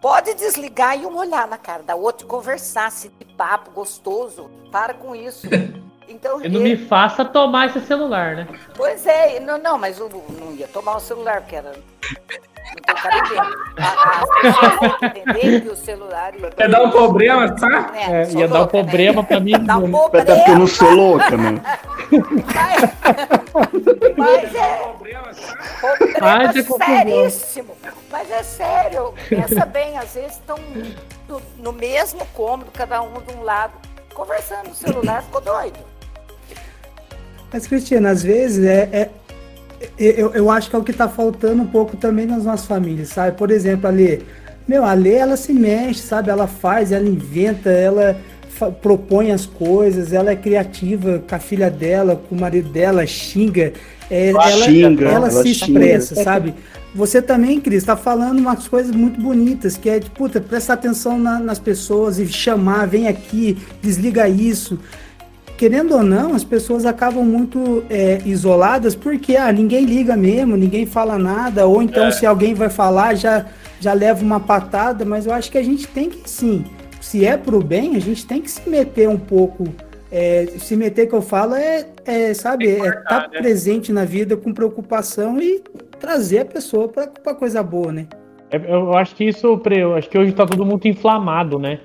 Pode 0.00 0.32
desligar 0.34 0.98
e 0.98 1.04
um 1.04 1.16
olhar 1.16 1.46
na 1.46 1.58
cara 1.58 1.82
da 1.82 1.94
outra 1.94 2.24
e 2.24 2.28
conversar, 2.28 2.90
se 2.90 3.08
de 3.08 3.24
papo 3.34 3.70
gostoso. 3.70 4.50
Para 4.72 4.94
com 4.94 5.14
isso. 5.14 5.46
Então, 6.10 6.40
não 6.40 6.60
me 6.60 6.76
faça 6.76 7.24
tomar 7.24 7.66
esse 7.66 7.80
celular, 7.82 8.34
né? 8.34 8.48
Pois 8.74 9.06
é, 9.06 9.38
não, 9.38 9.58
não, 9.58 9.78
mas 9.78 10.00
eu 10.00 10.08
não 10.08 10.52
ia 10.52 10.66
tomar 10.66 10.96
o 10.96 11.00
celular, 11.00 11.40
porque 11.40 11.54
era. 11.54 11.70
Não 11.70 12.94
tem 12.94 13.38
As 13.78 14.28
pessoas 14.40 15.02
entender 15.02 15.60
que 15.60 15.68
o 15.68 15.76
celular. 15.76 16.32
Ia 16.34 16.68
dar 16.68 16.82
um 16.82 16.90
problema, 16.90 17.54
tá? 17.54 17.92
É, 17.94 18.22
é 18.22 18.30
ia 18.32 18.48
dar 18.48 18.62
um 18.62 18.66
problema 18.66 19.22
né? 19.22 19.28
pra 19.28 19.40
mim. 19.40 19.52
Dá 19.64 19.76
um 19.78 19.90
problema. 19.90 20.22
Até 20.22 20.34
porque 20.34 20.50
eu 20.50 20.58
não 20.58 20.66
sou 20.66 20.90
louca, 20.90 21.36
né? 21.36 21.62
Mas, 22.54 22.82
mas 24.16 24.54
é. 24.54 24.76
Problema 24.78 25.28
é 26.42 26.52
seríssimo. 26.52 27.76
Mas 28.10 28.30
é 28.30 28.42
sério. 28.42 29.14
Pensa 29.28 29.64
bem, 29.64 29.96
às 29.96 30.14
vezes 30.14 30.32
estão 30.32 30.58
no, 31.28 31.40
no 31.58 31.72
mesmo 31.72 32.26
cômodo, 32.34 32.70
cada 32.72 33.00
um 33.00 33.20
de 33.20 33.32
um 33.34 33.42
lado, 33.42 33.74
conversando 34.12 34.70
no 34.70 34.74
celular, 34.74 35.22
ficou 35.22 35.40
doido. 35.40 35.89
Mas, 37.52 37.66
Cristina, 37.66 38.10
às 38.10 38.22
vezes 38.22 38.64
é, 38.64 38.88
é 38.92 39.08
eu, 39.98 40.30
eu 40.34 40.50
acho 40.50 40.68
que 40.68 40.76
é 40.76 40.78
o 40.78 40.82
que 40.82 40.90
está 40.90 41.08
faltando 41.08 41.62
um 41.62 41.66
pouco 41.66 41.96
também 41.96 42.26
nas 42.26 42.44
nossas 42.44 42.66
famílias, 42.66 43.08
sabe? 43.08 43.36
Por 43.36 43.50
exemplo, 43.50 43.86
a 43.86 43.90
Lê, 43.90 44.20
meu, 44.68 44.84
a 44.84 44.92
Lê, 44.92 45.14
ela 45.14 45.36
se 45.36 45.52
mexe, 45.52 46.00
sabe? 46.00 46.30
Ela 46.30 46.46
faz, 46.46 46.92
ela 46.92 47.08
inventa, 47.08 47.70
ela 47.70 48.16
propõe 48.82 49.32
as 49.32 49.46
coisas, 49.46 50.12
ela 50.12 50.30
é 50.30 50.36
criativa 50.36 51.22
com 51.26 51.34
a 51.34 51.38
filha 51.38 51.70
dela, 51.70 52.20
com 52.28 52.34
o 52.34 52.40
marido 52.40 52.68
dela, 52.68 53.06
xinga, 53.06 53.72
é, 54.10 54.28
ela, 54.28 54.50
xinga, 54.50 55.04
ela, 55.04 55.28
ela, 55.28 55.30
se 55.30 55.54
xinga. 55.54 55.80
expressa, 55.80 56.22
sabe? 56.22 56.54
Você 56.94 57.22
também, 57.22 57.60
Cris, 57.60 57.78
está 57.78 57.96
falando 57.96 58.38
umas 58.40 58.68
coisas 58.68 58.94
muito 58.94 59.20
bonitas, 59.20 59.76
que 59.76 59.88
é 59.88 59.98
de, 59.98 60.10
puta, 60.10 60.40
prestar 60.40 60.74
atenção 60.74 61.18
na, 61.18 61.38
nas 61.38 61.58
pessoas 61.58 62.18
e 62.18 62.26
chamar, 62.26 62.86
vem 62.86 63.06
aqui, 63.06 63.56
desliga 63.80 64.28
isso 64.28 64.78
querendo 65.60 65.94
ou 65.94 66.02
não, 66.02 66.34
as 66.34 66.42
pessoas 66.42 66.86
acabam 66.86 67.22
muito 67.22 67.84
é, 67.90 68.18
isoladas 68.24 68.94
porque 68.94 69.36
ah, 69.36 69.52
ninguém 69.52 69.84
liga 69.84 70.16
mesmo, 70.16 70.56
ninguém 70.56 70.86
fala 70.86 71.18
nada, 71.18 71.66
ou 71.66 71.82
então 71.82 72.06
é. 72.06 72.10
se 72.12 72.24
alguém 72.24 72.54
vai 72.54 72.70
falar 72.70 73.14
já, 73.14 73.44
já 73.78 73.92
leva 73.92 74.24
uma 74.24 74.40
patada, 74.40 75.04
mas 75.04 75.26
eu 75.26 75.34
acho 75.34 75.52
que 75.52 75.58
a 75.58 75.62
gente 75.62 75.86
tem 75.86 76.08
que 76.08 76.30
sim, 76.30 76.64
se 76.98 77.26
é 77.26 77.36
pro 77.36 77.62
bem, 77.62 77.94
a 77.94 77.98
gente 77.98 78.24
tem 78.26 78.40
que 78.40 78.50
se 78.50 78.66
meter 78.70 79.06
um 79.06 79.18
pouco. 79.18 79.64
É, 80.10 80.46
se 80.56 80.74
meter 80.74 81.06
que 81.06 81.14
eu 81.14 81.20
falo 81.20 81.54
é, 81.54 81.86
é 82.06 82.32
sabe, 82.32 82.66
é 82.66 82.78
estar 82.78 83.04
tá 83.04 83.28
né? 83.28 83.38
presente 83.38 83.92
na 83.92 84.06
vida 84.06 84.38
com 84.38 84.54
preocupação 84.54 85.38
e 85.42 85.62
trazer 86.00 86.38
a 86.38 86.44
pessoa 86.46 86.88
para 86.88 87.34
coisa 87.34 87.62
boa, 87.62 87.92
né? 87.92 88.06
É, 88.50 88.56
eu 88.56 88.94
acho 88.94 89.14
que 89.14 89.24
isso, 89.24 89.60
eu 89.70 89.94
acho 89.94 90.08
que 90.08 90.18
hoje 90.18 90.32
tá 90.32 90.46
todo 90.46 90.64
mundo 90.64 90.88
inflamado, 90.88 91.58
né? 91.58 91.80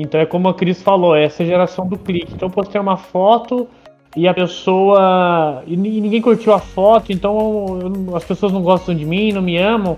Então 0.00 0.20
é 0.20 0.26
como 0.26 0.48
a 0.48 0.54
Cris 0.54 0.82
falou, 0.82 1.16
é 1.16 1.24
essa 1.24 1.44
geração 1.44 1.86
do 1.86 1.96
clique. 1.96 2.34
Então 2.34 2.48
eu 2.48 2.52
postei 2.52 2.80
uma 2.80 2.96
foto 2.96 3.68
e 4.16 4.26
a 4.26 4.34
pessoa. 4.34 5.62
E 5.66 5.76
ninguém 5.76 6.20
curtiu 6.20 6.52
a 6.52 6.58
foto, 6.58 7.12
então 7.12 7.78
as 8.14 8.24
pessoas 8.24 8.52
não 8.52 8.62
gostam 8.62 8.94
de 8.94 9.04
mim, 9.04 9.32
não 9.32 9.42
me 9.42 9.56
amam. 9.58 9.96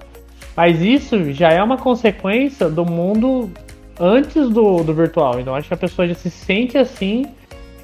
Mas 0.57 0.83
isso 0.83 1.33
já 1.33 1.51
é 1.51 1.63
uma 1.63 1.77
consequência 1.77 2.69
do 2.69 2.85
mundo 2.85 3.51
antes 3.99 4.49
do, 4.49 4.83
do 4.83 4.93
virtual. 4.93 5.39
Então 5.41 5.55
acho 5.55 5.69
que 5.69 5.75
a 5.75 5.79
pessoa 5.79 6.07
já 6.07 6.15
se 6.15 6.31
sente 6.31 6.77
assim 6.77 7.27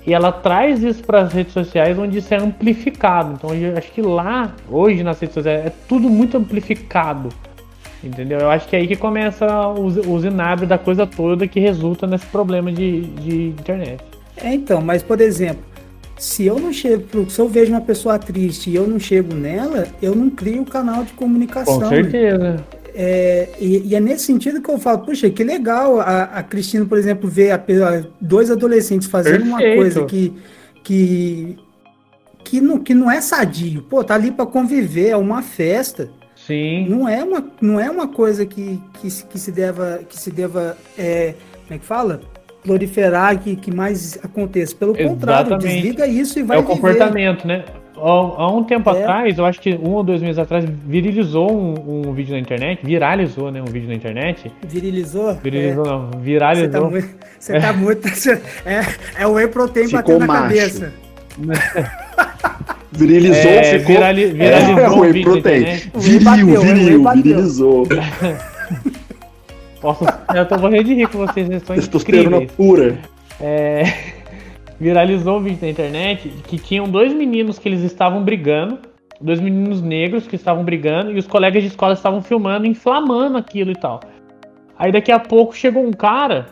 e 0.06 0.12
ela 0.12 0.30
traz 0.30 0.82
isso 0.82 1.02
para 1.02 1.20
as 1.20 1.32
redes 1.32 1.52
sociais 1.52 1.98
onde 1.98 2.18
isso 2.18 2.34
é 2.34 2.36
amplificado. 2.36 3.34
Então 3.34 3.50
acho 3.76 3.92
que 3.92 4.02
lá, 4.02 4.52
hoje 4.68 5.02
nas 5.02 5.20
redes 5.20 5.34
sociais, 5.34 5.66
é 5.66 5.72
tudo 5.88 6.08
muito 6.10 6.36
amplificado. 6.36 7.28
Entendeu? 8.07 8.38
Eu 8.38 8.50
acho 8.50 8.68
que 8.68 8.76
é 8.76 8.80
aí 8.80 8.86
que 8.86 8.96
começa 8.96 9.46
o 9.68 10.20
zinabre 10.20 10.66
da 10.66 10.78
coisa 10.78 11.07
toda 11.07 11.46
que 11.46 11.59
resulta 11.59 12.07
nesse 12.07 12.26
problema 12.26 12.70
de, 12.72 13.02
de 13.02 13.48
internet. 13.48 14.02
É, 14.36 14.52
então, 14.52 14.80
mas 14.80 15.02
por 15.02 15.20
exemplo, 15.20 15.62
se 16.18 16.44
eu 16.46 16.59
não 16.59 16.72
chego, 16.72 17.28
se 17.28 17.40
eu 17.40 17.48
vejo 17.48 17.72
uma 17.72 17.80
pessoa 17.80 18.18
triste 18.18 18.70
e 18.70 18.74
eu 18.74 18.86
não 18.86 18.98
chego 18.98 19.34
nela, 19.34 19.86
eu 20.00 20.14
não 20.14 20.30
crio 20.30 20.62
o 20.62 20.66
canal 20.66 21.05
de 21.05 21.12
comunicação. 21.12 21.80
Com 21.80 21.88
certeza. 21.88 22.64
É, 22.96 23.48
e, 23.59 23.88
e, 23.88 23.94
é 23.96 24.00
nesse 24.00 24.26
sentido 24.26 24.62
que 24.62 24.70
eu 24.70 24.78
falo, 24.78 25.00
puxa, 25.00 25.28
que 25.28 25.42
legal 25.42 25.98
a, 25.98 26.22
a 26.24 26.42
Cristina, 26.44 26.84
por 26.86 26.96
exemplo, 26.96 27.28
ver 27.28 27.50
a, 27.50 27.57
a, 27.57 28.05
dois 28.20 28.52
adolescentes 28.52 29.09
fazendo 29.09 29.42
Perfeito. 29.42 29.50
uma 29.50 29.76
coisa 29.76 30.05
que, 30.05 30.32
que, 30.84 31.59
que, 32.44 32.61
não, 32.61 32.78
que 32.78 32.94
não 32.94 33.11
é 33.11 33.20
sadio. 33.20 33.82
Pô, 33.82 34.05
tá 34.05 34.14
ali 34.14 34.30
para 34.30 34.46
conviver, 34.46 35.09
é 35.09 35.16
uma 35.16 35.42
festa. 35.42 36.09
Sim. 36.47 36.86
Não 36.88 37.09
é 37.09 37.24
uma, 37.24 37.45
não 37.61 37.80
é 37.80 37.90
uma 37.90 38.09
coisa 38.09 38.45
que, 38.45 38.80
que, 39.01 39.09
que 39.24 39.38
se 39.38 39.51
deva, 39.51 40.01
que 40.09 40.18
se 40.18 40.30
deva 40.30 40.76
é, 40.99 41.34
como 41.62 41.76
é 41.76 41.78
que 41.78 41.84
fala? 41.84 42.20
Proliferar, 42.62 43.38
que, 43.38 43.57
que 43.57 43.74
mais 43.74 44.18
aconteça. 44.22 44.74
Pelo 44.76 44.92
Exatamente. 44.92 45.14
contrário, 45.14 45.59
desliga 45.59 46.07
isso 46.07 46.38
e 46.38 46.42
vai 46.42 46.59
É 46.59 46.61
o 46.61 46.64
comportamento, 46.64 47.47
né? 47.47 47.64
Há 47.97 48.53
um 48.53 48.64
tempo 48.64 48.90
é. 48.90 49.01
atrás, 49.01 49.38
eu 49.38 49.47
acho 49.47 49.61
que 49.61 49.74
um 49.74 49.92
ou 49.92 50.03
dois 50.03 50.20
meses 50.20 50.38
atrás, 50.38 50.64
virilizou 50.64 51.51
um, 51.51 52.09
um, 52.09 52.12
vídeo 52.12 52.32
na 52.34 52.40
internet, 52.40 52.84
viralizou, 52.84 53.51
né, 53.51 53.62
um 53.62 53.70
vídeo 53.70 53.88
na 53.88 53.95
internet. 53.95 54.53
Virilizou? 54.66 55.34
Virilizou, 55.34 55.84
é. 55.84 55.88
não, 55.88 56.11
viralizou. 56.20 56.68
Você 56.68 56.78
tá 56.78 56.90
muito... 56.90 57.09
Você 57.38 57.61
tá 57.61 57.72
muito 57.72 58.09
é, 58.66 59.22
é 59.22 59.26
o 59.26 59.34
whey 59.34 59.47
protein 59.47 59.88
batendo 59.88 60.26
na 60.26 60.26
cabeça. 60.26 60.92
Virilizou, 62.97 63.51
é, 63.51 63.78
ficou. 63.78 63.95
Virali, 63.95 64.26
viralizou 64.26 64.78
é, 64.78 64.88
whey 64.88 65.22
protein. 65.22 65.64
Viril, 65.95 66.24
bateu, 66.24 66.61
viril, 66.61 67.05
virilizou. 67.12 67.86
Posso, 69.80 70.05
eu 70.34 70.47
tô 70.47 70.59
morrendo 70.59 70.84
de 70.84 70.95
rir 70.95 71.09
com 71.09 71.18
vocês, 71.18 71.47
vocês 71.47 71.61
estão 71.61 71.76
Testosterona 71.76 72.47
pura. 72.57 72.99
É, 73.40 73.82
viralizou 74.80 75.38
um 75.38 75.42
vídeo 75.42 75.59
na 75.61 75.68
internet 75.68 76.32
que 76.47 76.59
tinham 76.59 76.88
dois 76.88 77.12
meninos 77.12 77.59
que 77.59 77.68
eles 77.68 77.82
estavam 77.82 78.24
brigando 78.24 78.78
dois 79.20 79.40
meninos 79.40 79.80
negros 79.80 80.26
que 80.26 80.36
estavam 80.36 80.64
brigando 80.64 81.12
e 81.12 81.18
os 81.18 81.26
colegas 81.26 81.62
de 81.62 81.68
escola 81.68 81.95
estavam 81.95 82.20
filmando, 82.20 82.66
inflamando 82.66 83.38
aquilo 83.38 83.70
e 83.70 83.74
tal. 83.74 84.01
Aí 84.78 84.92
daqui 84.92 85.12
a 85.12 85.18
pouco 85.18 85.57
chegou 85.57 85.84
um 85.84 85.92
cara, 85.92 86.49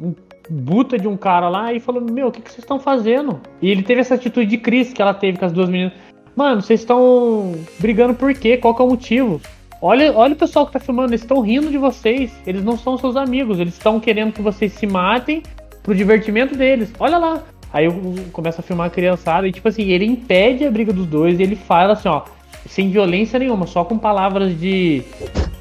um 0.00 0.14
buta 0.48 0.98
de 0.98 1.08
um 1.08 1.16
cara 1.16 1.48
lá 1.48 1.72
e 1.72 1.80
falou: 1.80 2.02
Meu, 2.02 2.28
o 2.28 2.32
que, 2.32 2.40
que 2.40 2.50
vocês 2.50 2.62
estão 2.62 2.78
fazendo? 2.78 3.40
E 3.60 3.70
ele 3.70 3.82
teve 3.82 4.00
essa 4.00 4.14
atitude 4.14 4.46
de 4.46 4.58
crise 4.58 4.92
que 4.92 5.02
ela 5.02 5.14
teve 5.14 5.38
com 5.38 5.44
as 5.44 5.52
duas 5.52 5.68
meninas. 5.68 5.92
Mano, 6.34 6.62
vocês 6.62 6.80
estão 6.80 7.54
brigando 7.78 8.14
por 8.14 8.32
quê? 8.34 8.56
Qual 8.56 8.74
que 8.74 8.82
é 8.82 8.84
o 8.84 8.88
motivo? 8.88 9.40
Olha, 9.80 10.12
olha 10.16 10.32
o 10.32 10.36
pessoal 10.36 10.66
que 10.66 10.72
tá 10.72 10.78
filmando, 10.78 11.10
eles 11.10 11.22
estão 11.22 11.40
rindo 11.40 11.68
de 11.68 11.76
vocês. 11.76 12.32
Eles 12.46 12.64
não 12.64 12.76
são 12.78 12.96
seus 12.96 13.16
amigos, 13.16 13.58
eles 13.58 13.74
estão 13.74 14.00
querendo 14.00 14.32
que 14.32 14.40
vocês 14.40 14.72
se 14.72 14.86
matem 14.86 15.42
pro 15.82 15.94
divertimento 15.94 16.56
deles. 16.56 16.92
Olha 16.98 17.18
lá. 17.18 17.42
Aí 17.72 17.86
eu 17.86 18.14
começo 18.32 18.60
a 18.60 18.62
filmar 18.62 18.88
a 18.88 18.90
criançada 18.90 19.48
e, 19.48 19.52
tipo 19.52 19.66
assim, 19.66 19.84
ele 19.84 20.04
impede 20.04 20.64
a 20.64 20.70
briga 20.70 20.92
dos 20.92 21.06
dois 21.06 21.40
e 21.40 21.42
ele 21.42 21.56
fala 21.56 21.94
assim, 21.94 22.08
ó, 22.08 22.22
sem 22.66 22.90
violência 22.90 23.38
nenhuma, 23.38 23.66
só 23.66 23.82
com 23.82 23.96
palavras 23.96 24.58
de, 24.60 25.02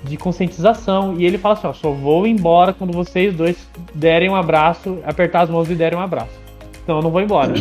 de 0.04 0.18
conscientização. 0.18 1.16
E 1.18 1.26
ele 1.26 1.38
fala 1.38 1.54
assim, 1.54 1.68
ó, 1.68 1.74
só 1.74 1.92
vou 1.92 2.26
embora 2.28 2.74
quando 2.74 2.94
vocês 2.94 3.36
dois 3.36 3.68
derem 3.94 4.30
um 4.30 4.36
abraço, 4.36 5.00
apertar 5.06 5.42
as 5.42 5.50
mãos 5.50 5.70
e 5.70 5.76
derem 5.76 5.98
um 5.98 6.02
abraço. 6.02 6.40
Então 6.84 6.98
eu 6.98 7.02
não 7.02 7.12
vou 7.12 7.22
embora. 7.22 7.54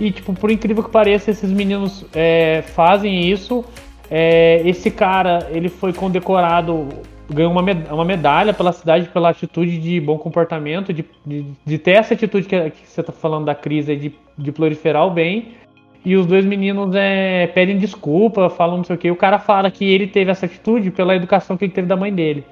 E, 0.00 0.12
tipo, 0.12 0.32
por 0.32 0.50
incrível 0.50 0.84
que 0.84 0.90
pareça, 0.90 1.30
esses 1.30 1.50
meninos 1.50 2.04
é, 2.14 2.62
fazem 2.62 3.28
isso 3.28 3.64
é, 4.10 4.62
esse 4.64 4.90
cara, 4.90 5.48
ele 5.50 5.68
foi 5.68 5.92
condecorado, 5.92 6.88
ganhou 7.28 7.52
uma, 7.52 7.62
med 7.62 7.86
uma 7.90 8.04
medalha 8.04 8.54
pela 8.54 8.72
cidade 8.72 9.08
pela 9.08 9.30
atitude 9.30 9.78
de 9.78 10.00
bom 10.00 10.18
comportamento, 10.18 10.92
de, 10.92 11.04
de, 11.26 11.44
de 11.64 11.78
ter 11.78 11.92
essa 11.92 12.14
atitude 12.14 12.46
que, 12.46 12.70
que 12.70 12.86
você 12.86 13.00
está 13.00 13.12
falando 13.12 13.44
da 13.44 13.54
crise, 13.54 13.94
de, 13.96 14.14
de 14.36 14.52
proliferar 14.52 15.06
o 15.06 15.10
bem. 15.10 15.52
E 16.04 16.16
os 16.16 16.26
dois 16.26 16.44
meninos 16.44 16.94
é, 16.94 17.46
pedem 17.48 17.76
desculpa, 17.76 18.48
falam 18.48 18.78
não 18.78 18.84
sei 18.84 18.96
o 18.96 18.98
que. 18.98 19.10
O 19.10 19.16
cara 19.16 19.38
fala 19.38 19.70
que 19.70 19.84
ele 19.84 20.06
teve 20.06 20.30
essa 20.30 20.46
atitude 20.46 20.90
pela 20.90 21.14
educação 21.14 21.56
que 21.56 21.64
ele 21.64 21.72
teve 21.72 21.88
da 21.88 21.96
mãe 21.96 22.14
dele. 22.14 22.44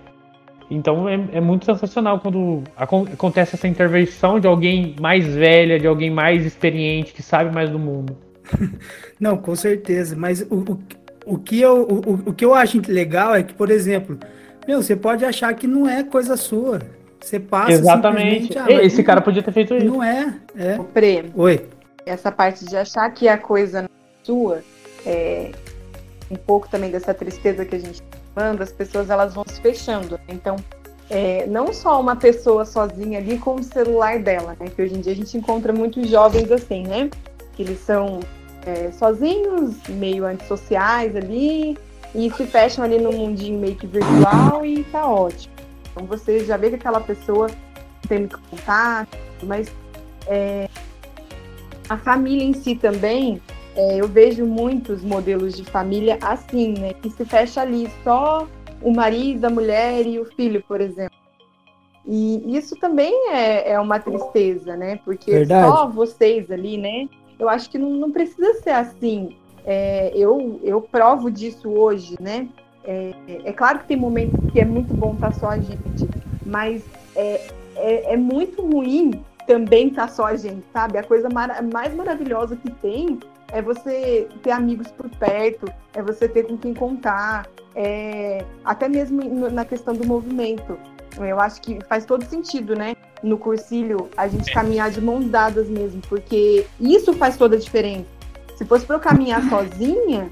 Então 0.71 1.09
é, 1.09 1.19
é, 1.33 1.41
muito 1.41 1.65
sensacional 1.65 2.19
quando 2.19 2.63
acontece 2.77 3.55
essa 3.55 3.69
intervenção 3.69 4.41
de 4.41 4.47
alguém 4.47 4.97
mais 5.01 5.27
velha, 5.35 5.79
de 5.79 5.87
alguém 5.87 6.11
mais 6.11 6.45
experiente, 6.45 7.13
que 7.13 7.23
sabe 7.23 7.55
mais 7.55 7.71
do 7.71 7.79
mundo. 7.79 8.17
Não, 9.19 9.37
com 9.37 9.55
certeza. 9.55 10.17
Mas 10.17 10.43
o, 10.43 10.57
o, 10.57 10.79
o 11.35 11.39
que 11.39 11.61
eu, 11.61 11.83
o, 11.83 12.31
o 12.31 12.35
que 12.35 12.45
eu 12.45 12.53
acho 12.53 12.81
legal 12.89 13.35
é 13.35 13.43
que, 13.43 13.55
por 13.55 13.71
exemplo, 13.71 14.19
meu, 14.67 14.83
você 14.83 14.97
pode 14.97 15.25
achar 15.25 15.55
que 15.55 15.67
não 15.67 15.89
é 15.89 16.03
coisa 16.03 16.37
sua. 16.37 16.81
Você 17.21 17.39
passa 17.41 17.73
Exatamente. 17.73 18.57
Ah, 18.59 18.71
Esse 18.71 19.03
cara 19.03 19.21
podia 19.21 19.43
ter 19.43 19.53
feito 19.53 19.75
isso. 19.75 19.87
Não 19.87 20.03
é, 20.03 20.35
é. 20.57 20.79
O 20.79 20.85
Pre, 20.85 21.27
Oi. 21.35 21.61
Essa 22.07 22.31
parte 22.31 22.65
de 22.65 22.77
achar 22.77 23.11
que 23.11 23.27
é 23.27 23.37
coisa 23.37 23.91
sua, 24.23 24.63
é 25.05 25.51
um 26.31 26.37
pouco 26.37 26.69
também 26.69 26.89
dessa 26.89 27.13
tristeza 27.13 27.65
que 27.65 27.75
a 27.75 27.79
gente 27.81 28.01
manda, 28.35 28.63
as 28.63 28.71
pessoas 28.71 29.11
elas 29.11 29.35
vão 29.35 29.45
se 29.45 29.61
fechando. 29.61 30.19
Então, 30.29 30.55
é, 31.11 31.47
não 31.47 31.73
só 31.73 32.01
uma 32.01 32.15
pessoa 32.15 32.65
sozinha 32.65 33.19
ali 33.19 33.39
com 33.39 33.57
o 33.57 33.63
celular 33.63 34.21
dela, 34.21 34.57
né? 34.59 34.69
Que 34.69 34.83
hoje 34.83 34.95
em 34.95 35.01
dia 35.01 35.13
a 35.13 35.17
gente 35.17 35.37
encontra 35.37 35.73
muitos 35.73 36.09
jovens 36.09 36.51
assim, 36.53 36.85
né? 36.85 37.11
Que 37.55 37.63
eles 37.63 37.81
são 37.81 38.21
é, 38.65 38.93
sozinhos, 38.93 39.77
meio 39.89 40.25
antissociais 40.27 41.17
ali, 41.17 41.77
e 42.15 42.31
se 42.31 42.47
fecham 42.47 42.85
ali 42.85 42.99
no 42.99 43.13
mundinho 43.13 43.59
meio 43.59 43.75
que 43.75 43.87
virtual 43.87 44.65
e 44.65 44.85
tá 44.85 45.07
ótimo. 45.07 45.55
Então 45.91 46.07
você 46.07 46.45
já 46.45 46.57
vê 46.57 46.71
que 46.71 46.77
aquela 46.77 47.01
pessoa 47.01 47.49
tem 48.09 48.21
muito 48.21 48.41
contato, 48.51 49.17
mas 49.43 49.69
é, 50.27 50.69
a 51.89 51.97
família 51.97 52.45
em 52.45 52.53
si 52.53 52.75
também, 52.75 53.41
é, 53.75 54.01
eu 54.01 54.09
vejo 54.09 54.45
muitos 54.45 55.03
modelos 55.03 55.57
de 55.57 55.65
família 55.65 56.19
assim, 56.23 56.75
né? 56.79 56.95
Que 56.95 57.11
se 57.11 57.25
fecha 57.25 57.61
ali 57.61 57.91
só 58.03 58.47
o 58.83 58.93
marido, 58.93 59.45
a 59.45 59.51
mulher 59.51 60.07
e 60.07 60.19
o 60.19 60.25
filho, 60.25 60.63
por 60.67 60.81
exemplo. 60.81 61.17
E 62.07 62.57
isso 62.57 62.77
também 62.77 63.33
é, 63.33 63.73
é 63.73 63.81
uma 63.81 63.99
tristeza, 63.99 64.77
né? 64.77 65.01
Porque 65.05 65.31
Verdade. 65.31 65.67
só 65.67 65.89
vocês 65.89 66.51
ali, 66.51 66.79
né? 66.79 67.09
eu 67.39 67.49
acho 67.49 67.71
que 67.71 67.79
não, 67.79 67.91
não 67.91 68.11
precisa 68.11 68.55
ser 68.55 68.71
assim. 68.71 69.37
É, 69.65 70.13
eu, 70.15 70.61
eu 70.63 70.81
provo 70.81 71.31
disso 71.31 71.69
hoje, 71.69 72.17
né? 72.21 72.49
É, 72.85 73.15
é, 73.45 73.53
claro 73.53 73.81
que 73.81 73.89
tem 73.89 73.97
momentos 73.97 74.39
que 74.53 74.61
é 74.61 74.65
muito 74.65 74.95
bom 74.95 75.15
estar 75.15 75.35
só 75.35 75.49
a 75.49 75.59
gente, 75.59 76.09
mas 76.45 76.85
é, 77.17 77.49
é, 77.75 78.13
é 78.13 78.17
muito 78.17 78.63
ruim 78.63 79.25
também 79.47 79.89
estar 79.89 80.09
só 80.09 80.27
a 80.27 80.37
gente, 80.37 80.65
sabe? 80.73 80.99
A 80.99 81.03
coisa 81.03 81.29
mais 81.31 81.95
maravilhosa 81.95 82.57
que 82.57 82.71
tem 82.71 83.19
é 83.53 83.63
você 83.63 84.29
ter 84.43 84.51
amigos 84.51 84.89
por 84.89 85.09
perto, 85.09 85.73
é 85.95 86.03
você 86.03 86.29
ter 86.29 86.47
com 86.47 86.57
quem 86.57 86.75
contar, 86.75 87.47
é, 87.75 88.45
até 88.65 88.89
mesmo 88.89 89.49
na 89.51 89.65
questão 89.65 89.95
do 89.95 90.07
movimento. 90.07 90.79
Eu 91.19 91.41
acho 91.41 91.63
que 91.63 91.79
faz 91.89 92.05
todo 92.05 92.25
sentido, 92.25 92.75
né? 92.75 92.95
No 93.23 93.39
cursilho, 93.39 94.11
a 94.17 94.29
gente 94.29 94.53
caminhar 94.53 94.91
de 94.91 95.01
mãos 95.01 95.27
dadas 95.27 95.69
mesmo, 95.69 96.03
porque 96.09 96.67
isso 96.79 97.13
faz 97.15 97.37
toda 97.37 97.57
a 97.57 97.59
diferença. 97.59 98.07
Se 98.57 98.65
fosse 98.65 98.85
para 98.85 98.97
eu 98.97 99.01
caminhar 99.01 99.43
sozinha, 99.49 100.31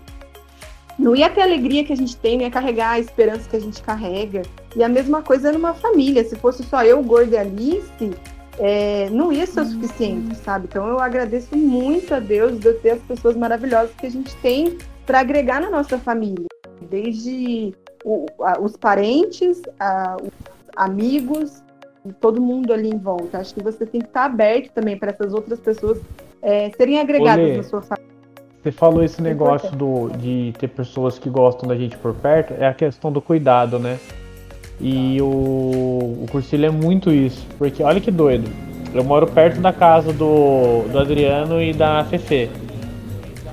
não 0.98 1.16
ia 1.16 1.30
ter 1.30 1.40
a 1.40 1.44
alegria 1.44 1.84
que 1.84 1.92
a 1.92 1.96
gente 1.96 2.16
tem, 2.16 2.36
não 2.36 2.44
ia 2.44 2.50
carregar 2.50 2.90
a 2.90 2.98
esperança 2.98 3.48
que 3.48 3.56
a 3.56 3.60
gente 3.60 3.82
carrega. 3.82 4.42
E 4.76 4.82
a 4.82 4.88
mesma 4.88 5.22
coisa 5.22 5.50
numa 5.50 5.74
família. 5.74 6.24
Se 6.24 6.36
fosse 6.36 6.62
só 6.64 6.84
eu, 6.84 7.02
Gorda 7.02 7.36
e 7.36 7.38
Alice, 7.38 8.10
é, 8.58 9.08
não 9.10 9.32
ia 9.32 9.46
ser 9.46 9.60
o 9.60 9.66
suficiente, 9.66 10.36
sabe? 10.36 10.66
Então 10.68 10.86
eu 10.86 11.00
agradeço 11.00 11.56
muito 11.56 12.14
a 12.14 12.20
Deus 12.20 12.58
de 12.58 12.68
eu 12.68 12.80
ter 12.80 12.90
as 12.90 13.02
pessoas 13.02 13.36
maravilhosas 13.36 13.94
que 13.94 14.06
a 14.06 14.10
gente 14.10 14.34
tem 14.36 14.78
para 15.04 15.20
agregar 15.20 15.60
na 15.60 15.70
nossa 15.70 15.98
família. 15.98 16.46
Desde 16.88 17.74
o, 18.04 18.26
a, 18.40 18.60
os 18.60 18.76
parentes, 18.76 19.60
a, 19.78 20.16
amigos, 20.76 21.62
todo 22.20 22.40
mundo 22.40 22.72
ali 22.72 22.90
em 22.90 22.98
volta. 22.98 23.38
Acho 23.38 23.54
que 23.54 23.62
você 23.62 23.86
tem 23.86 24.00
que 24.00 24.06
estar 24.06 24.24
aberto 24.24 24.70
também 24.72 24.98
para 24.98 25.10
essas 25.10 25.32
outras 25.32 25.58
pessoas 25.58 26.00
é, 26.42 26.70
serem 26.70 27.00
agregadas 27.00 27.44
Olê, 27.44 27.56
na 27.56 27.62
sua 27.62 27.82
família. 27.82 28.14
Você 28.62 28.72
falou 28.72 29.02
esse 29.02 29.20
negócio 29.20 29.70
do, 29.76 30.08
de 30.16 30.54
ter 30.58 30.68
pessoas 30.68 31.18
que 31.18 31.28
gostam 31.28 31.68
da 31.68 31.76
gente 31.76 31.98
por 31.98 32.14
perto, 32.14 32.54
é 32.54 32.66
a 32.66 32.72
questão 32.72 33.12
do 33.12 33.20
cuidado, 33.20 33.78
né? 33.78 33.98
E 34.80 35.20
o, 35.20 35.26
o 36.22 36.26
Cursilho 36.30 36.66
é 36.66 36.70
muito 36.70 37.10
isso, 37.12 37.46
porque 37.58 37.82
olha 37.82 38.00
que 38.00 38.10
doido. 38.10 38.50
Eu 38.92 39.02
moro 39.02 39.26
perto 39.26 39.60
da 39.60 39.72
casa 39.72 40.12
do, 40.12 40.82
do 40.90 40.98
Adriano 40.98 41.60
e 41.60 41.72
da 41.72 42.04
Fefe. 42.04 42.50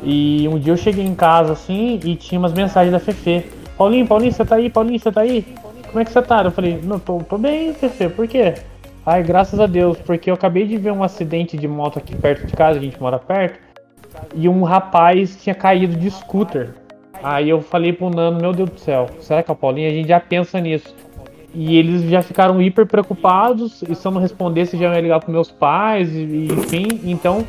E 0.04 0.48
um 0.48 0.60
dia 0.60 0.74
eu 0.74 0.78
cheguei 0.78 1.06
em 1.06 1.16
casa 1.16 1.54
assim 1.54 2.00
e 2.04 2.16
tinha 2.16 2.40
umas 2.40 2.54
mensagens 2.54 2.92
da 2.92 3.00
Fefe. 3.00 3.46
Paulinho, 3.78 4.06
Paulinho, 4.06 4.32
você 4.32 4.46
tá 4.46 4.56
aí? 4.56 4.70
Paulinho, 4.70 5.00
você 5.00 5.12
tá 5.12 5.22
aí? 5.22 5.46
como 5.92 6.00
é 6.00 6.06
que 6.06 6.12
você 6.12 6.22
tá? 6.22 6.42
Eu 6.42 6.52
falei, 6.52 6.80
não, 6.82 6.98
tô, 6.98 7.20
tô 7.20 7.38
bem, 7.38 7.74
PC, 7.74 8.10
por 8.10 8.28
quê? 8.28 8.56
Ai, 9.06 9.22
graças 9.22 9.60
a 9.60 9.68
Deus, 9.68 9.98
porque 10.00 10.30
eu 10.30 10.34
acabei 10.34 10.66
de 10.66 10.78
ver 10.78 10.92
um 10.92 11.04
acidente 11.04 11.58
de 11.58 11.68
moto 11.68 12.00
aqui 12.00 12.16
perto 12.16 12.48
de 12.48 12.54
casa, 12.54 12.80
a 12.80 12.82
gente 12.82 13.00
mora 13.00 13.20
perto, 13.20 13.60
e 14.34 14.48
um 14.48 14.64
rapaz 14.64 15.38
tinha 15.44 15.54
caído 15.54 15.96
de 15.96 16.10
scooter. 16.10 16.76
Aí 17.22 17.50
eu 17.50 17.62
falei 17.62 17.92
pro 17.92 18.10
Nano, 18.10 18.40
meu 18.40 18.54
Deus 18.54 18.70
do 18.70 18.80
céu, 18.80 19.08
será 19.20 19.44
que 19.44 19.52
é 19.52 19.54
o 19.54 19.58
Paulinho? 19.58 19.90
A 19.90 19.94
gente 19.94 20.08
já 20.08 20.20
pensa 20.20 20.60
nisso. 20.62 20.96
E 21.54 21.78
eles 21.78 22.10
já 22.10 22.22
ficaram 22.22 22.62
hiper 22.62 22.86
preocupados, 22.86 23.84
e 23.88 23.94
se 23.94 24.08
eu 24.08 24.12
não 24.12 24.22
respondesse 24.22 24.78
já 24.78 24.94
ia 24.94 25.02
ligar 25.02 25.20
pros 25.20 25.34
meus 25.34 25.52
pais, 25.52 26.10
e, 26.14 26.48
enfim, 26.50 26.88
então 27.04 27.46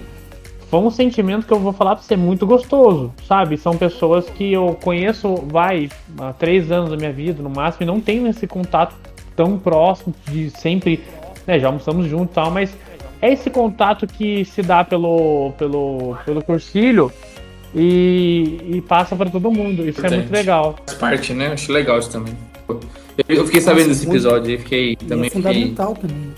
foi 0.69 0.81
um 0.81 0.91
sentimento 0.91 1.47
que 1.47 1.53
eu 1.53 1.59
vou 1.59 1.73
falar 1.73 1.95
pra 1.95 2.03
você 2.03 2.17
muito 2.17 2.47
gostoso, 2.47 3.13
sabe? 3.29 3.57
São 3.57 3.77
pessoas 3.77 4.29
que 4.29 4.53
eu 4.53 4.77
conheço, 4.83 5.35
vai, 5.47 5.89
há 6.19 6.33
três 6.33 6.73
anos 6.73 6.91
da 6.91 6.97
minha 6.97 7.13
vida, 7.13 7.43
no 7.43 7.51
máximo, 7.51 7.85
e 7.85 7.87
não 7.87 8.01
tenho 8.01 8.27
esse 8.27 8.47
contato 8.47 8.97
tão 9.37 9.59
próximo 9.59 10.15
de 10.29 10.51
sempre, 10.51 11.01
né, 11.47 11.61
já 11.61 11.69
almoçamos 11.69 12.07
juntos 12.07 12.33
e 12.33 12.35
tal, 12.35 12.51
mas 12.51 12.77
é 13.21 13.33
esse 13.33 13.51
contato 13.51 14.07
que 14.07 14.45
se 14.45 14.63
dá 14.63 14.83
pelo, 14.83 15.53
pelo, 15.57 16.17
pelo 16.25 16.43
cursilho 16.43 17.13
e, 17.73 18.59
e 18.67 18.81
passa 18.81 19.15
para 19.15 19.31
todo 19.31 19.51
mundo. 19.51 19.89
Isso 19.89 20.05
é 20.05 20.11
muito 20.11 20.33
legal. 20.33 20.75
Faz 20.87 20.99
parte, 20.99 21.33
né? 21.33 21.53
Acho 21.53 21.73
legal 21.73 21.99
isso 21.99 22.11
também. 22.11 22.35
Eu 23.29 23.45
fiquei 23.47 23.61
sabendo 23.61 23.89
desse 23.89 24.07
episódio 24.07 24.55
e 24.55 24.59
fiquei 24.59 24.97
também. 24.97 25.27
É 25.27 25.31
fundamental 25.31 25.95
fiquei 25.95 26.11
também. 26.11 26.35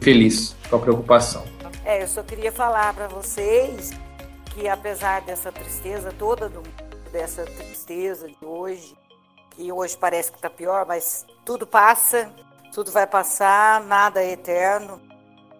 Feliz 0.00 0.54
com 0.68 0.76
a 0.76 0.78
preocupação. 0.78 1.44
É, 1.84 2.02
eu 2.02 2.08
só 2.08 2.22
queria 2.22 2.52
falar 2.52 2.92
para 2.94 3.08
vocês 3.08 3.90
que 4.54 4.68
apesar 4.68 5.22
dessa 5.22 5.50
tristeza 5.50 6.12
toda, 6.18 6.48
do, 6.48 6.62
dessa 7.10 7.44
tristeza 7.44 8.28
de 8.28 8.36
hoje, 8.44 8.94
que 9.50 9.72
hoje 9.72 9.96
parece 9.96 10.30
que 10.30 10.38
está 10.38 10.50
pior, 10.50 10.84
mas 10.86 11.24
tudo 11.44 11.66
passa, 11.66 12.30
tudo 12.72 12.90
vai 12.90 13.06
passar, 13.06 13.82
nada 13.84 14.22
é 14.22 14.32
eterno. 14.32 15.00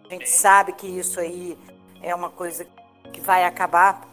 A 0.09 0.13
gente 0.13 0.29
sabe 0.29 0.73
que 0.73 0.87
isso 0.87 1.19
aí 1.19 1.57
é 2.03 2.15
uma 2.15 2.29
coisa 2.29 2.67
que 3.13 3.21
vai 3.21 3.45
acabar. 3.45 4.09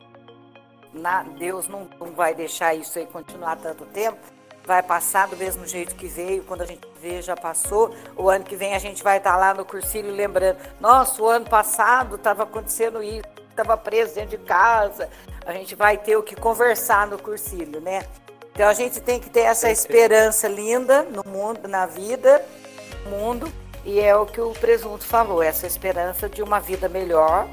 Na, 0.93 1.23
Deus 1.23 1.67
não, 1.67 1.89
não 1.99 2.11
vai 2.11 2.34
deixar 2.34 2.73
isso 2.73 2.97
aí 2.97 3.05
continuar 3.05 3.57
tanto 3.57 3.86
tempo 3.86 4.40
vai 4.66 4.84
passar 4.84 5.28
do 5.28 5.36
mesmo 5.36 5.66
jeito 5.66 5.95
que 5.95 6.07
veio, 6.07 6.43
quando 6.43 6.62
a 6.62 6.66
gente 6.66 6.88
vê 7.01 7.22
já 7.22 7.36
passou. 7.36 7.93
O 8.16 8.30
ano 8.30 8.43
que 8.43 8.55
vem 8.55 8.74
a 8.74 8.80
gente 8.80 9.03
vai 9.03 9.18
estar 9.18 9.36
lá 9.36 9.53
no 9.53 9.66
cursilho 9.66 10.12
lembrando, 10.12 10.57
nossa, 10.80 11.22
o 11.22 11.28
ano 11.28 11.49
passado 11.49 12.16
estava 12.16 12.43
acontecendo 12.43 13.01
isso. 13.01 13.26
estava 13.49 13.78
preso 13.78 14.16
dentro 14.16 14.38
de 14.38 14.43
casa, 14.45 15.09
a 15.45 15.53
gente 15.53 15.76
vai 15.76 15.97
ter 15.97 16.16
o 16.16 16.24
que 16.24 16.36
conversar 16.36 17.07
no 17.07 17.18
cursilho, 17.18 17.80
né? 17.82 18.03
Então 18.53 18.68
a 18.68 18.74
gente 18.74 18.99
tem 18.99 19.20
que 19.20 19.30
ter 19.30 19.41
essa 19.41 19.70
esperança 19.70 20.47
linda 20.47 21.03
no 21.03 21.24
mundo, 21.30 21.68
na 21.68 21.86
vida, 21.86 22.43
no 23.05 23.12
mundo, 23.12 23.51
e 23.84 23.99
é 23.99 24.16
o 24.16 24.26
que 24.26 24.41
o 24.41 24.51
presunto 24.51 25.05
falou, 25.05 25.41
essa 25.41 25.66
esperança 25.66 26.30
de 26.30 26.43
uma 26.43 26.59
vida 26.59 26.88
melhor, 26.88 27.47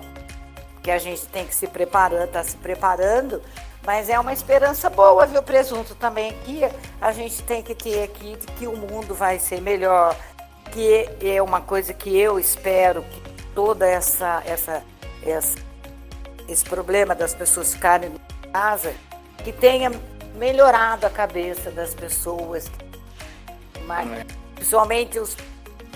que 0.83 0.91
a 0.91 0.99
gente 0.99 1.27
tem 1.27 1.47
que 1.47 1.55
se 1.55 1.67
preparando, 1.67 2.31
tá 2.31 2.43
se 2.43 2.57
preparando, 2.57 3.43
mas 3.89 4.11
é 4.11 4.20
uma 4.20 4.34
esperança 4.34 4.91
boa, 4.91 5.24
viu, 5.24 5.43
presunto? 5.43 5.95
Também 5.95 6.34
que 6.45 6.61
a 7.01 7.11
gente 7.11 7.43
tem 7.43 7.62
que 7.62 7.74
ter 7.74 8.03
aqui 8.03 8.36
de 8.36 8.47
que 8.49 8.66
o 8.66 8.76
mundo 8.76 9.14
vai 9.14 9.39
ser 9.39 9.62
melhor, 9.62 10.14
que 10.70 11.09
é 11.22 11.41
uma 11.41 11.62
coisa 11.62 11.95
que 11.95 12.14
eu 12.14 12.39
espero 12.39 13.03
que 13.03 13.22
toda 13.55 13.86
essa 13.86 14.43
essa, 14.45 14.82
essa 15.24 15.59
esse 16.47 16.66
problema 16.66 17.14
das 17.14 17.32
pessoas 17.32 17.72
ficarem 17.72 18.11
em 18.11 18.51
casa, 18.53 18.93
que 19.43 19.53
tenha 19.53 19.91
melhorado 20.34 21.07
a 21.07 21.11
cabeça 21.11 21.70
das 21.70 21.95
pessoas, 21.95 22.70
mas, 23.86 24.07
principalmente 24.55 25.18
os, 25.18 25.34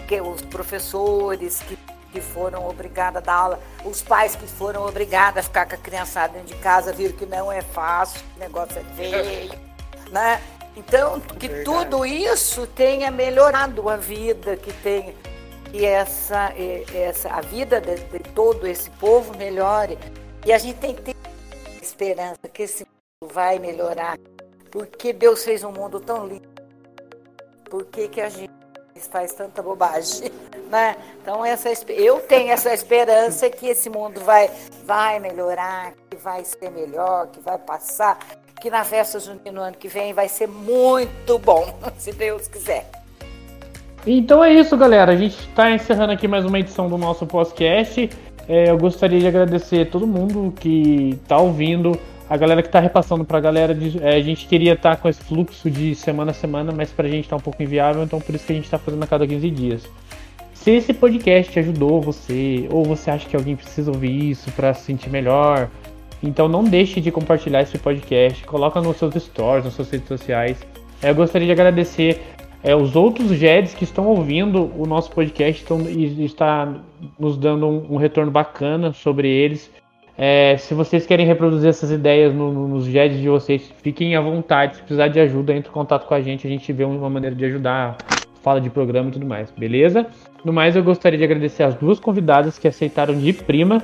que, 0.09 0.18
os 0.18 0.40
professores 0.40 1.61
que, 1.61 1.76
que 2.13 2.21
foram 2.21 2.69
obrigados 2.69 3.17
a 3.17 3.21
dar 3.21 3.35
aula, 3.35 3.61
os 3.85 4.03
pais 4.03 4.37
que 4.37 4.47
foram 4.47 4.87
obrigados 4.87 5.39
a 5.39 5.43
ficar 5.43 5.67
com 5.67 5.75
a 5.75 5.79
criançada 5.79 6.35
dentro 6.35 6.55
de 6.55 6.63
casa, 6.63 6.93
viram 6.93 7.17
que 7.17 7.27
não 7.27 7.51
é 7.51 7.63
fácil, 7.63 8.21
o 8.37 8.39
negócio 8.39 8.79
é 8.79 8.85
feio, 8.95 9.53
né? 10.13 10.41
Então, 10.77 11.21
que 11.21 11.65
tudo 11.65 12.05
isso 12.07 12.67
tenha 12.67 13.11
melhorado 13.11 13.89
a 13.89 13.97
vida, 13.97 14.57
que 14.57 14.73
tenha 14.73 15.15
que 15.73 15.87
essa, 15.87 16.53
essa 16.95 17.31
a 17.31 17.41
vida 17.41 17.81
de, 17.81 17.97
de 17.97 18.19
todo 18.35 18.67
esse 18.67 18.91
povo 18.91 19.37
melhore. 19.37 19.99
E 20.45 20.53
a 20.53 20.59
gente 20.59 20.79
tem 20.79 20.95
que 20.95 21.03
ter 21.03 21.17
esperança 21.81 22.47
que 22.53 22.63
esse 22.63 22.85
mundo 22.85 23.33
vai 23.33 23.59
melhorar. 23.59 24.19
Porque 24.71 25.13
Deus 25.13 25.45
fez 25.45 25.65
um 25.65 25.73
mundo 25.73 25.99
tão 25.99 26.27
lindo. 26.27 26.49
Por 27.71 27.87
que, 27.87 28.09
que 28.09 28.21
a 28.21 28.29
gente 28.29 28.53
faz 29.01 29.32
tanta 29.32 29.62
bobagem? 29.62 30.30
Né? 30.72 30.97
Então, 31.20 31.45
essa, 31.45 31.68
eu 31.90 32.20
tenho 32.20 32.51
essa 32.51 32.72
esperança 32.72 33.51
que 33.51 33.66
esse 33.66 33.90
mundo 33.90 34.22
vai, 34.22 34.51
vai 34.86 35.20
melhorar, 35.20 35.93
que 36.09 36.16
vai 36.16 36.43
ser 36.47 36.70
melhor, 36.70 37.26
que 37.26 37.40
vai 37.40 37.59
passar, 37.59 38.18
que 38.59 38.70
na 38.70 38.82
festa 38.82 39.20
junina 39.20 39.53
no 39.53 39.61
ano 39.61 39.76
que 39.76 39.86
vem 39.86 40.14
vai 40.14 40.30
ser 40.30 40.49
muito 40.49 41.38
bom, 41.38 41.78
se 41.99 42.11
Deus 42.12 42.49
quiser. 42.49 42.90
Então 44.07 44.43
é 44.43 44.51
isso, 44.55 44.74
galera. 44.74 45.12
A 45.12 45.16
gente 45.16 45.38
está 45.38 45.70
encerrando 45.70 46.14
aqui 46.14 46.26
mais 46.26 46.47
uma 46.47 46.59
edição 46.59 46.88
do 46.88 46.97
nosso 46.97 47.26
podcast. 47.26 48.09
É, 48.49 48.70
eu 48.70 48.78
gostaria 48.78 49.20
de 49.20 49.26
agradecer 49.26 49.82
a 49.82 49.90
todo 49.90 50.07
mundo 50.07 50.53
que 50.59 51.18
está 51.22 51.38
ouvindo, 51.38 51.99
a 52.33 52.37
galera 52.39 52.62
que 52.62 52.68
está 52.68 52.80
repassando 52.80 53.26
para 53.26 53.37
a 53.37 53.41
galera. 53.43 53.74
De, 53.74 54.03
é, 54.03 54.16
a 54.16 54.20
gente 54.22 54.47
queria 54.47 54.72
estar 54.72 54.97
tá 54.97 55.03
com 55.03 55.07
esse 55.07 55.22
fluxo 55.22 55.70
de 55.70 55.95
semana 55.95 56.30
a 56.30 56.35
semana, 56.35 56.72
mas 56.74 56.91
para 56.91 57.07
a 57.07 57.11
gente 57.11 57.24
está 57.24 57.37
um 57.37 57.41
pouco 57.41 57.62
inviável, 57.62 58.03
então 58.03 58.18
por 58.18 58.35
isso 58.35 58.47
que 58.47 58.53
a 58.53 58.57
gente 58.57 58.64
está 58.64 58.78
fazendo 58.78 59.03
a 59.03 59.07
cada 59.07 59.26
15 59.26 59.51
dias. 59.51 59.83
Se 60.55 60.70
esse 60.70 60.95
podcast 60.95 61.59
ajudou 61.59 62.01
você, 62.01 62.66
ou 62.70 62.85
você 62.85 63.11
acha 63.11 63.28
que 63.28 63.37
alguém 63.37 63.55
precisa 63.55 63.91
ouvir 63.91 64.30
isso 64.30 64.51
para 64.53 64.72
se 64.72 64.85
sentir 64.85 65.11
melhor, 65.11 65.68
então 66.22 66.49
não 66.49 66.64
deixe 66.64 67.03
de 67.03 67.11
compartilhar 67.11 67.61
esse 67.61 67.76
podcast, 67.76 68.43
coloca 68.47 68.80
nos 68.80 68.97
seus 68.97 69.14
stories, 69.14 69.66
nas 69.66 69.74
suas 69.74 69.91
redes 69.91 70.09
sociais. 70.09 70.57
Eu 71.03 71.14
gostaria 71.14 71.47
de 71.47 71.53
agradecer 71.53 72.22
é, 72.62 72.74
os 72.74 72.97
outros 72.97 73.28
GEDs 73.33 73.74
que 73.74 73.85
estão 73.85 74.07
ouvindo 74.07 74.72
o 74.78 74.87
nosso 74.87 75.11
podcast 75.11 75.61
estão, 75.61 75.83
e 75.83 76.24
está 76.24 76.76
nos 77.18 77.37
dando 77.37 77.66
um, 77.66 77.95
um 77.95 77.97
retorno 77.99 78.30
bacana 78.30 78.95
sobre 78.95 79.28
eles. 79.28 79.70
É, 80.17 80.57
se 80.59 80.75
vocês 80.75 81.07
querem 81.07 81.27
reproduzir 81.27 81.71
essas 81.71 81.91
ideias 81.91 82.35
no, 82.35 82.53
no, 82.53 82.69
nos 82.69 82.85
GEDs 82.85 83.21
de 83.21 83.29
vocês, 83.29 83.73
fiquem 83.83 84.15
à 84.15 84.21
vontade. 84.21 84.77
Se 84.77 84.83
precisar 84.83 85.09
de 85.09 85.19
ajuda, 85.19 85.53
entre 85.55 85.71
em 85.71 85.73
contato 85.73 86.07
com 86.07 86.15
a 86.15 86.21
gente. 86.21 86.47
A 86.47 86.51
gente 86.51 86.73
vê 86.73 86.85
uma 86.85 87.09
maneira 87.09 87.35
de 87.35 87.45
ajudar, 87.45 87.97
fala 88.43 88.61
de 88.61 88.69
programa 88.69 89.09
e 89.09 89.13
tudo 89.13 89.27
mais, 89.27 89.51
beleza? 89.51 90.07
No 90.45 90.53
mais, 90.53 90.77
eu 90.77 90.83
gostaria 90.83 91.19
de 91.19 91.25
agradecer 91.25 91.63
as 91.63 91.75
duas 91.75 91.99
convidadas 91.99 92.59
que 92.59 92.69
aceitaram 92.69 93.17
de 93.17 93.33
prima 93.33 93.83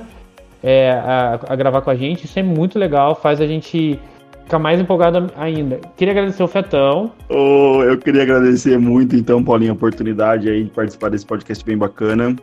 é, 0.63 0.91
a, 0.91 1.39
a 1.47 1.55
gravar 1.55 1.81
com 1.81 1.89
a 1.89 1.95
gente. 1.95 2.25
Isso 2.25 2.37
é 2.37 2.43
muito 2.43 2.77
legal, 2.77 3.15
faz 3.15 3.41
a 3.41 3.47
gente 3.47 3.99
fica 4.43 4.59
mais 4.59 4.79
empolgado 4.79 5.31
ainda. 5.37 5.79
Queria 5.95 6.11
agradecer 6.11 6.43
o 6.43 6.47
Fetão. 6.47 7.11
Oh, 7.29 7.83
eu 7.83 7.97
queria 7.97 8.23
agradecer 8.23 8.77
muito, 8.77 9.15
então, 9.15 9.43
Paulinho, 9.43 9.71
a 9.71 9.75
oportunidade 9.75 10.49
aí 10.49 10.63
de 10.63 10.71
participar 10.71 11.09
desse 11.09 11.25
podcast 11.25 11.63
bem 11.63 11.77
bacana. 11.77 12.35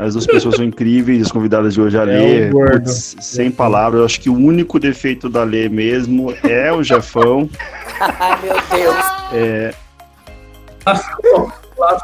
As 0.00 0.14
duas 0.14 0.26
pessoas 0.26 0.54
são 0.56 0.64
incríveis, 0.64 1.26
as 1.26 1.30
convidadas 1.30 1.74
de 1.74 1.80
hoje, 1.80 1.98
a 1.98 2.04
Lê, 2.04 2.44
é 2.44 2.50
putz, 2.50 3.16
sem 3.20 3.50
palavras. 3.50 4.00
Eu 4.00 4.06
acho 4.06 4.20
que 4.20 4.30
o 4.30 4.34
único 4.34 4.80
defeito 4.80 5.28
da 5.28 5.44
Lê 5.44 5.68
mesmo 5.68 6.34
é 6.42 6.72
o 6.72 6.82
Jefão. 6.82 7.50
Ai, 8.00 8.40
meu 8.42 8.54
Deus. 8.54 9.04
É... 9.34 9.74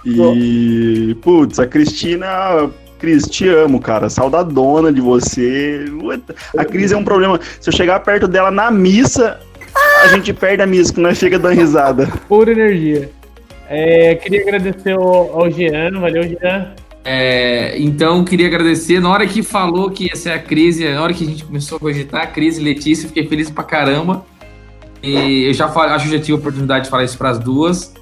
E, 0.04 1.16
putz, 1.22 1.58
a 1.58 1.66
Cristina 1.66 2.68
Cris, 2.98 3.24
te 3.24 3.48
amo, 3.48 3.80
cara. 3.80 4.10
Saudadona 4.10 4.92
de 4.92 5.00
você. 5.00 5.86
A 6.54 6.66
Cris 6.66 6.92
é 6.92 6.96
um 6.98 7.04
problema. 7.04 7.40
Se 7.58 7.70
eu 7.70 7.72
chegar 7.72 8.00
perto 8.00 8.28
dela 8.28 8.50
na 8.50 8.70
missa, 8.70 9.40
a 10.02 10.08
gente 10.08 10.34
perde 10.34 10.62
a 10.62 10.66
missa, 10.66 10.92
que 10.92 11.00
nós 11.00 11.18
fica 11.18 11.38
dando 11.38 11.54
risada. 11.54 12.06
Pura 12.28 12.52
energia. 12.52 13.10
É, 13.70 14.14
queria 14.16 14.42
agradecer 14.42 14.92
ao, 14.92 15.40
ao 15.40 15.50
Jean, 15.50 15.98
valeu, 15.98 16.22
Jean. 16.22 16.74
É, 17.08 17.78
então, 17.78 18.24
queria 18.24 18.48
agradecer. 18.48 18.98
Na 18.98 19.08
hora 19.08 19.24
que 19.28 19.40
falou 19.40 19.88
que 19.92 20.06
ia 20.06 20.16
ser 20.16 20.32
a 20.32 20.40
crise, 20.40 20.88
na 20.88 21.00
hora 21.00 21.14
que 21.14 21.22
a 21.22 21.26
gente 21.26 21.44
começou 21.44 21.76
a 21.76 21.80
cogitar 21.80 22.22
a 22.22 22.26
crise 22.26 22.60
Letícia, 22.60 23.06
fiquei 23.06 23.24
feliz 23.28 23.48
pra 23.48 23.62
caramba. 23.62 24.26
E 25.00 25.44
eu 25.44 25.54
já 25.54 25.68
falo, 25.68 25.92
acho 25.92 26.06
que 26.06 26.16
já 26.16 26.18
tive 26.18 26.32
a 26.32 26.36
oportunidade 26.36 26.86
de 26.86 26.90
falar 26.90 27.04
isso 27.04 27.16
para 27.16 27.30
as 27.30 27.38
duas. 27.38 27.94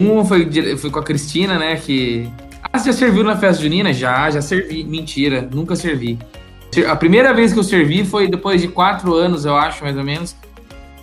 Uma 0.00 0.24
foi, 0.24 0.48
foi 0.78 0.90
com 0.90 0.98
a 0.98 1.02
Cristina, 1.02 1.58
né? 1.58 1.76
Que 1.76 2.26
ah, 2.72 2.78
você 2.78 2.92
já 2.92 2.98
serviu 2.98 3.22
na 3.22 3.36
festa 3.36 3.62
junina? 3.62 3.92
Já, 3.92 4.30
já 4.30 4.40
servi. 4.40 4.84
Mentira, 4.84 5.46
nunca 5.52 5.76
servi. 5.76 6.18
A 6.88 6.96
primeira 6.96 7.34
vez 7.34 7.52
que 7.52 7.58
eu 7.58 7.64
servi 7.64 8.06
foi 8.06 8.26
depois 8.26 8.62
de 8.62 8.68
quatro 8.68 9.12
anos, 9.12 9.44
eu 9.44 9.54
acho, 9.54 9.84
mais 9.84 9.98
ou 9.98 10.04
menos, 10.04 10.34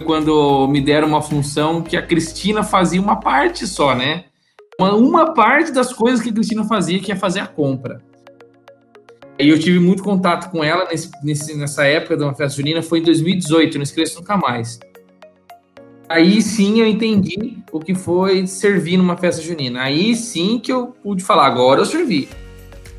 quando 0.06 0.68
me 0.70 0.82
deram 0.82 1.08
uma 1.08 1.22
função 1.22 1.84
que 1.84 1.96
a 1.96 2.02
Cristina 2.02 2.64
fazia 2.64 3.00
uma 3.00 3.18
parte 3.18 3.68
só, 3.68 3.94
né? 3.94 4.26
Uma, 4.80 4.94
uma 4.94 5.34
parte 5.34 5.72
das 5.72 5.94
coisas 5.94 6.22
que 6.22 6.30
a 6.30 6.34
Cristina 6.34 6.64
fazia, 6.66 7.00
que 7.00 7.12
é 7.12 7.16
fazer 7.16 7.40
a 7.40 7.48
compra. 7.48 8.02
E 9.38 9.50
eu 9.50 9.60
tive 9.60 9.80
muito 9.80 10.02
contato 10.02 10.50
com 10.50 10.64
ela 10.64 10.86
nesse, 10.86 11.12
nesse, 11.24 11.56
nessa 11.58 11.86
época 11.86 12.16
de 12.16 12.24
uma 12.24 12.34
festa 12.34 12.58
junina, 12.58 12.82
foi 12.82 13.00
em 13.00 13.04
2018, 13.04 13.76
não 13.76 13.84
esqueço 13.84 14.20
nunca 14.20 14.38
mais. 14.38 14.80
Aí 16.08 16.42
sim 16.42 16.80
eu 16.80 16.88
entendi 16.88 17.58
o 17.72 17.80
que 17.80 17.96
foi 17.96 18.46
servir 18.48 18.98
numa 18.98 19.18
festa 19.18 19.42
junina. 19.42 19.82
Aí 19.82 20.16
sim 20.16 20.60
que 20.60 20.72
eu 20.72 20.88
pude 21.04 21.24
falar, 21.24 21.48
agora 21.48 21.82
eu 21.82 21.86
servi. 21.86 22.30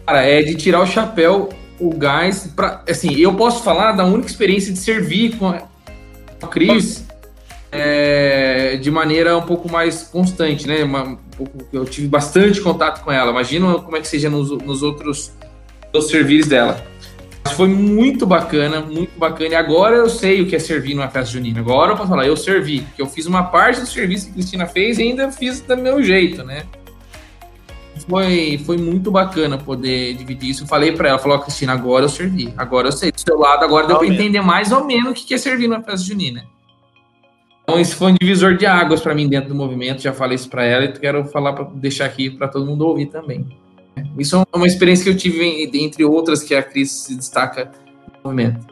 Cara, 0.04 0.22
é 0.22 0.42
de 0.42 0.54
tirar 0.54 0.80
o 0.80 0.86
chapéu, 0.86 1.48
o 1.78 1.90
gás. 1.90 2.52
Pra, 2.54 2.82
assim, 2.88 3.14
eu 3.16 3.34
posso 3.34 3.62
falar 3.62 3.92
da 3.92 4.04
única 4.04 4.28
experiência 4.28 4.72
de 4.72 4.78
servir 4.78 5.36
com 5.36 5.48
a, 5.48 5.62
com 6.40 6.46
a 6.46 6.48
Cris 6.48 7.06
é, 7.72 8.76
de 8.76 8.90
maneira 8.90 9.36
um 9.36 9.42
pouco 9.42 9.70
mais 9.70 10.02
constante, 10.02 10.66
né? 10.66 10.82
Uma, 10.84 11.02
um 11.04 11.18
eu 11.72 11.84
tive 11.84 12.08
bastante 12.08 12.60
contato 12.60 13.02
com 13.04 13.12
ela. 13.12 13.30
Imagina 13.30 13.74
como 13.74 13.96
é 13.96 14.00
que 14.00 14.08
seja 14.08 14.30
nos, 14.30 14.50
nos 14.50 14.82
outros, 14.82 15.32
nos 15.92 16.08
serviços 16.08 16.48
dela. 16.48 16.84
Foi 17.54 17.68
muito 17.68 18.26
bacana, 18.26 18.80
muito 18.80 19.16
bacana. 19.18 19.50
E 19.50 19.54
agora 19.54 19.96
eu 19.96 20.08
sei 20.08 20.42
o 20.42 20.46
que 20.46 20.56
é 20.56 20.58
servir 20.58 20.94
numa 20.94 21.08
festa 21.08 21.32
junina. 21.32 21.60
Agora 21.60 21.92
eu 21.92 21.96
posso 21.96 22.08
falar, 22.08 22.26
eu 22.26 22.36
servi. 22.36 22.86
Que 22.96 23.02
eu 23.02 23.06
fiz 23.06 23.26
uma 23.26 23.44
parte 23.44 23.80
do 23.80 23.86
serviço 23.86 24.26
que 24.26 24.30
a 24.32 24.34
Cristina 24.34 24.66
fez 24.66 24.98
e 24.98 25.02
ainda 25.02 25.30
fiz 25.30 25.60
do 25.60 25.76
meu 25.76 26.02
jeito, 26.02 26.42
né? 26.42 26.64
Foi, 28.08 28.60
foi 28.64 28.76
muito 28.76 29.10
bacana 29.10 29.58
poder 29.58 30.14
dividir 30.14 30.50
isso. 30.50 30.64
Eu 30.64 30.66
falei 30.66 30.92
para 30.92 31.08
ela, 31.08 31.18
falou, 31.18 31.38
Cristina, 31.38 31.72
agora 31.72 32.04
eu 32.04 32.08
servi. 32.08 32.52
Agora 32.56 32.88
eu 32.88 32.92
sei 32.92 33.10
do 33.10 33.20
seu 33.20 33.38
lado, 33.38 33.64
agora 33.64 33.86
deu 33.86 33.98
para 33.98 34.06
entender 34.06 34.40
mais 34.40 34.72
ou 34.72 34.84
menos 34.84 35.10
o 35.10 35.14
que 35.14 35.34
é 35.34 35.38
servir 35.38 35.68
numa 35.68 35.82
festa 35.82 36.06
junina. 36.06 36.44
Então, 37.68 37.80
isso 37.80 37.96
foi 37.96 38.12
um 38.12 38.14
divisor 38.14 38.56
de 38.56 38.64
águas 38.64 39.00
para 39.00 39.12
mim 39.12 39.28
dentro 39.28 39.48
do 39.48 39.54
movimento. 39.56 40.00
Já 40.00 40.12
falei 40.12 40.36
isso 40.36 40.48
para 40.48 40.64
ela 40.64 40.84
e 40.84 40.92
quero 40.92 41.24
falar 41.24 41.52
para 41.52 41.64
deixar 41.74 42.04
aqui 42.04 42.30
para 42.30 42.46
todo 42.46 42.64
mundo 42.64 42.86
ouvir 42.86 43.06
também. 43.06 43.44
Isso 44.16 44.36
é 44.36 44.56
uma 44.56 44.68
experiência 44.68 45.02
que 45.02 45.10
eu 45.10 45.16
tive, 45.16 45.68
entre 45.74 46.04
outras, 46.04 46.44
que 46.44 46.54
a 46.54 46.62
Cris 46.62 46.92
se 46.92 47.16
destaca 47.16 47.72
no 48.06 48.30
movimento. 48.30 48.64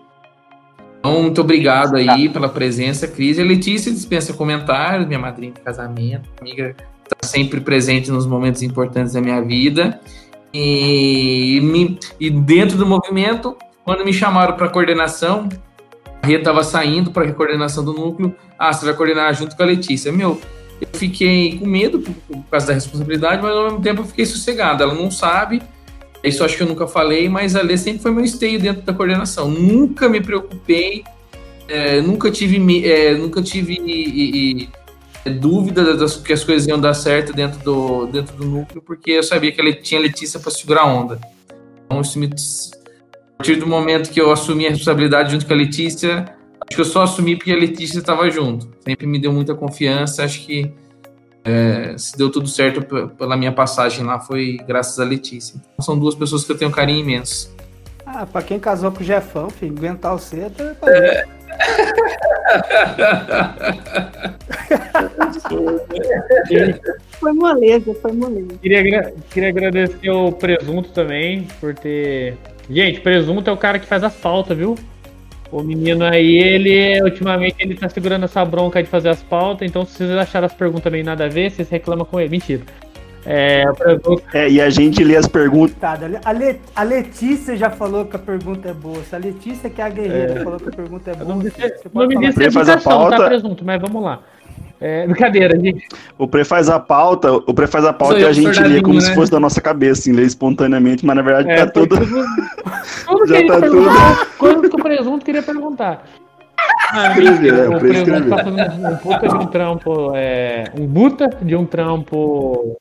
Então, 1.01 1.23
muito 1.23 1.41
obrigado 1.41 1.97
aí 1.97 2.29
pela 2.29 2.49
presença, 2.49 3.09
Cris. 3.09 3.37
E 3.37 3.43
a 3.43 3.45
Letícia 3.45 3.91
dispensa 3.91 4.33
comentários, 4.33 5.09
minha 5.09 5.19
madrinha 5.19 5.53
de 5.53 5.61
casamento, 5.61 6.31
amiga, 6.41 6.77
está 7.03 7.27
sempre 7.27 7.61
presente 7.61 8.13
nos 8.13 8.27
momentos 8.27 8.63
importantes 8.63 9.15
da 9.15 9.21
minha 9.21 9.43
vida. 9.43 10.01
E, 10.53 11.99
e 12.21 12.31
dentro 12.31 12.79
do 12.79 12.87
movimento, 12.87 13.57
quando 13.85 14.05
me 14.05 14.13
chamaram 14.13 14.57
para 14.57 14.69
coordenação, 14.69 15.49
Rita 16.25 16.41
estava 16.41 16.65
saindo 16.65 17.11
para 17.11 17.29
a 17.29 17.33
coordenação 17.33 17.85
do 17.85 17.93
núcleo. 17.93 18.35
Ah, 18.59 18.73
você 18.73 18.85
vai 18.85 18.95
coordenar 18.95 19.35
junto 19.35 19.57
com 19.57 19.63
a 19.63 19.67
Letícia. 19.67 20.11
Meu, 20.11 20.41
eu 20.81 20.89
fiquei 20.93 21.59
com 21.59 21.67
medo 21.67 22.01
por, 22.01 22.15
por, 22.15 22.45
causa 22.51 22.67
da 22.69 22.75
responsabilidade, 22.75 23.43
mas 23.43 23.53
ao 23.53 23.65
mesmo 23.65 23.81
tempo 23.81 24.03
eu 24.03 24.07
fiquei 24.07 24.27
sossegado. 24.27 24.83
Ela 24.83 24.95
não 24.95 25.11
sabe, 25.11 25.63
Isso 26.23 26.45
acho 26.45 26.57
que 26.57 26.63
eu 26.63 26.67
nunca 26.67 26.87
falei, 26.87 27.29
mas 27.29 27.55
a 27.55 27.63
Lê 27.63 27.77
sempre 27.77 28.03
foi 28.03 28.11
meu 28.11 28.25
esteio 28.25 28.59
dentro 28.59 28.83
da 28.83 28.93
coordenação. 28.93 29.49
Nunca 29.49 30.09
me 30.09 30.21
preocupei, 30.21 31.05
é, 31.69 32.01
nunca 32.01 32.31
tive, 32.31 32.87
é, 32.87 33.15
nunca 33.15 33.43
tive 33.43 33.75
e, 33.75 34.63
e, 34.63 34.69
é, 35.25 35.31
dúvida 35.31 35.97
das, 35.97 36.17
que 36.17 36.33
as 36.33 36.43
coisas 36.45 36.67
iam 36.67 36.81
dar 36.81 36.95
certo 36.95 37.33
dentro 37.33 37.63
do, 37.63 38.07
dentro 38.07 38.37
do 38.37 38.45
núcleo, 38.45 38.83
porque 38.83 39.13
eu 39.13 39.23
sabia 39.23 39.53
que 39.53 39.61
ela 39.61 39.73
tinha 39.73 40.01
Letícia 40.01 40.41
para 40.41 40.51
segurar 40.51 40.83
a 40.83 40.87
onda. 40.87 41.21
Então, 41.87 42.01
isso 42.01 42.19
me, 42.19 42.29
partir 43.45 43.57
do 43.57 43.67
momento 43.67 44.11
que 44.11 44.19
eu 44.19 44.33
assumi 44.33 44.67
a 44.67 44.71
responsabilidade 44.71 45.33
junto 45.33 45.45
com 45.45 45.53
a 45.53 45.57
Letícia, 45.57 46.35
acho 46.67 46.77
que 46.77 46.81
eu 46.81 46.85
só 46.87 47.03
assumi 47.03 47.37
porque 47.37 47.53
a 47.53 47.57
Letícia 47.57 47.99
estava 47.99 48.31
junto. 48.31 48.67
Sempre 48.83 49.07
me 49.07 49.19
deu 49.19 49.31
muita 49.31 49.55
confiança, 49.55 50.25
acho 50.25 50.47
que 50.47 50.73
é, 51.45 51.95
se 51.99 52.17
deu 52.17 52.31
tudo 52.31 52.49
certo 52.49 52.81
pela 53.19 53.37
minha 53.37 53.53
passagem 53.53 54.03
lá 54.03 54.19
foi 54.19 54.57
graças 54.67 54.99
a 54.99 55.05
Letícia. 55.05 55.57
Então, 55.57 55.85
são 55.85 55.99
duas 55.99 56.15
pessoas 56.15 56.43
que 56.43 56.53
eu 56.53 56.57
tenho 56.57 56.71
um 56.71 56.75
carinho 56.75 57.01
imenso. 57.01 57.55
Ah, 58.07 58.25
pra 58.25 58.41
quem 58.41 58.59
casou 58.59 58.91
com 58.91 59.03
o 59.03 59.05
Jefão, 59.05 59.51
filho, 59.51 59.77
aguentar 59.77 60.15
o 60.15 60.19
cedo. 60.19 60.75
É... 60.87 61.25
foi 67.21 67.33
moleza, 67.35 67.95
foi 68.01 68.13
moleza. 68.13 68.55
Queria, 68.63 69.13
queria 69.31 69.51
agradecer 69.51 70.11
o 70.11 70.33
Presunto 70.33 70.93
também 70.93 71.47
por 71.61 71.75
ter. 71.75 72.39
Gente, 72.69 73.01
Presunto 73.01 73.49
é 73.49 73.53
o 73.53 73.57
cara 73.57 73.79
que 73.79 73.87
faz 73.87 74.03
a 74.03 74.11
falta, 74.11 74.55
viu? 74.55 74.75
O 75.53 75.63
menino 75.63 76.05
aí, 76.05 76.39
ele 76.39 77.03
ultimamente 77.03 77.57
ele 77.61 77.75
tá 77.75 77.89
segurando 77.89 78.25
essa 78.25 78.45
bronca 78.45 78.83
de 78.83 78.89
fazer 78.89 79.11
as 79.11 79.23
pautas, 79.23 79.69
então 79.69 79.85
se 79.87 79.99
vocês 79.99 80.11
acharam 80.11 80.47
as 80.47 80.55
perguntas 80.55 80.91
meio 80.91 81.05
nada 81.05 81.27
a 81.27 81.29
ver, 81.29 81.51
vocês 81.51 81.69
reclamam 81.69 82.05
com 82.05 82.19
ele. 82.19 82.31
Mentira. 82.31 82.63
É, 83.27 83.65
é, 84.35 84.51
e 84.51 84.61
a 84.61 84.69
gente 84.69 85.03
lê 85.03 85.17
as 85.17 85.27
perguntas. 85.27 85.77
A, 85.83 86.33
Le, 86.33 86.61
a 86.77 86.83
Letícia 86.83 87.57
já 87.57 87.71
falou 87.71 88.05
que 88.05 88.17
a 88.17 88.19
pergunta 88.19 88.69
é 88.69 88.75
boa. 88.75 89.03
Se 89.03 89.15
a 89.15 89.19
Letícia, 89.19 89.71
que 89.71 89.81
é 89.81 89.85
a 89.85 89.89
guerreira, 89.89 90.41
é. 90.41 90.45
falou 90.45 90.61
que 90.61 90.69
a 90.69 90.73
pergunta 90.73 91.11
é 91.11 91.15
boa. 91.15 91.29
Não, 91.29 91.41
você, 91.41 91.75
não 91.93 92.07
me 92.07 92.19
disse 92.19 92.43
educação, 92.43 93.09
tá, 93.11 93.27
presunto, 93.27 93.65
mas 93.65 93.81
vamos 93.81 94.03
lá. 94.03 94.21
É, 94.81 95.07
brincadeira, 95.07 95.59
gente. 95.59 95.87
O 96.19 96.27
Pre 96.27 96.45
faz 96.45 96.69
a 96.69 96.79
pauta, 96.79 97.33
o 97.33 97.55
Pre 97.55 97.67
faz 97.67 97.85
a 97.85 97.93
pauta 97.93 98.19
e 98.19 98.25
a 98.25 98.33
gente 98.33 98.61
lê 98.63 98.83
como 98.83 98.95
né? 98.95 99.01
se 99.01 99.15
fosse 99.15 99.31
da 99.31 99.41
nossa 99.41 99.61
cabeça, 99.61 100.01
assim, 100.01 100.13
lê 100.13 100.25
espontaneamente, 100.25 101.07
mas 101.07 101.17
na 101.17 101.23
verdade 101.23 101.51
é, 101.51 101.57
tá 101.57 101.67
tudo. 101.67 101.97
tudo 101.97 103.27
Já 103.27 103.47
tá 103.47 103.61
tudo. 103.61 103.89
Coisas 104.37 104.69
que 104.69 104.77
o 104.77 104.83
presunto 104.83 105.25
queria 105.25 105.43
perguntar. 105.43 106.05
Ah, 106.97 107.15
é, 107.19 107.69
o 107.69 107.79
presunto 107.79 108.31
tá 108.31 108.45
fazendo 108.45 108.87
um 108.89 108.97
puta 108.97 109.29
de 109.29 109.35
um 109.35 109.47
trampo, 109.47 110.13
é, 110.15 110.65
um 110.79 110.87
buta 110.87 111.29
de 111.43 111.57
um 111.57 111.67
trampo 111.67 112.79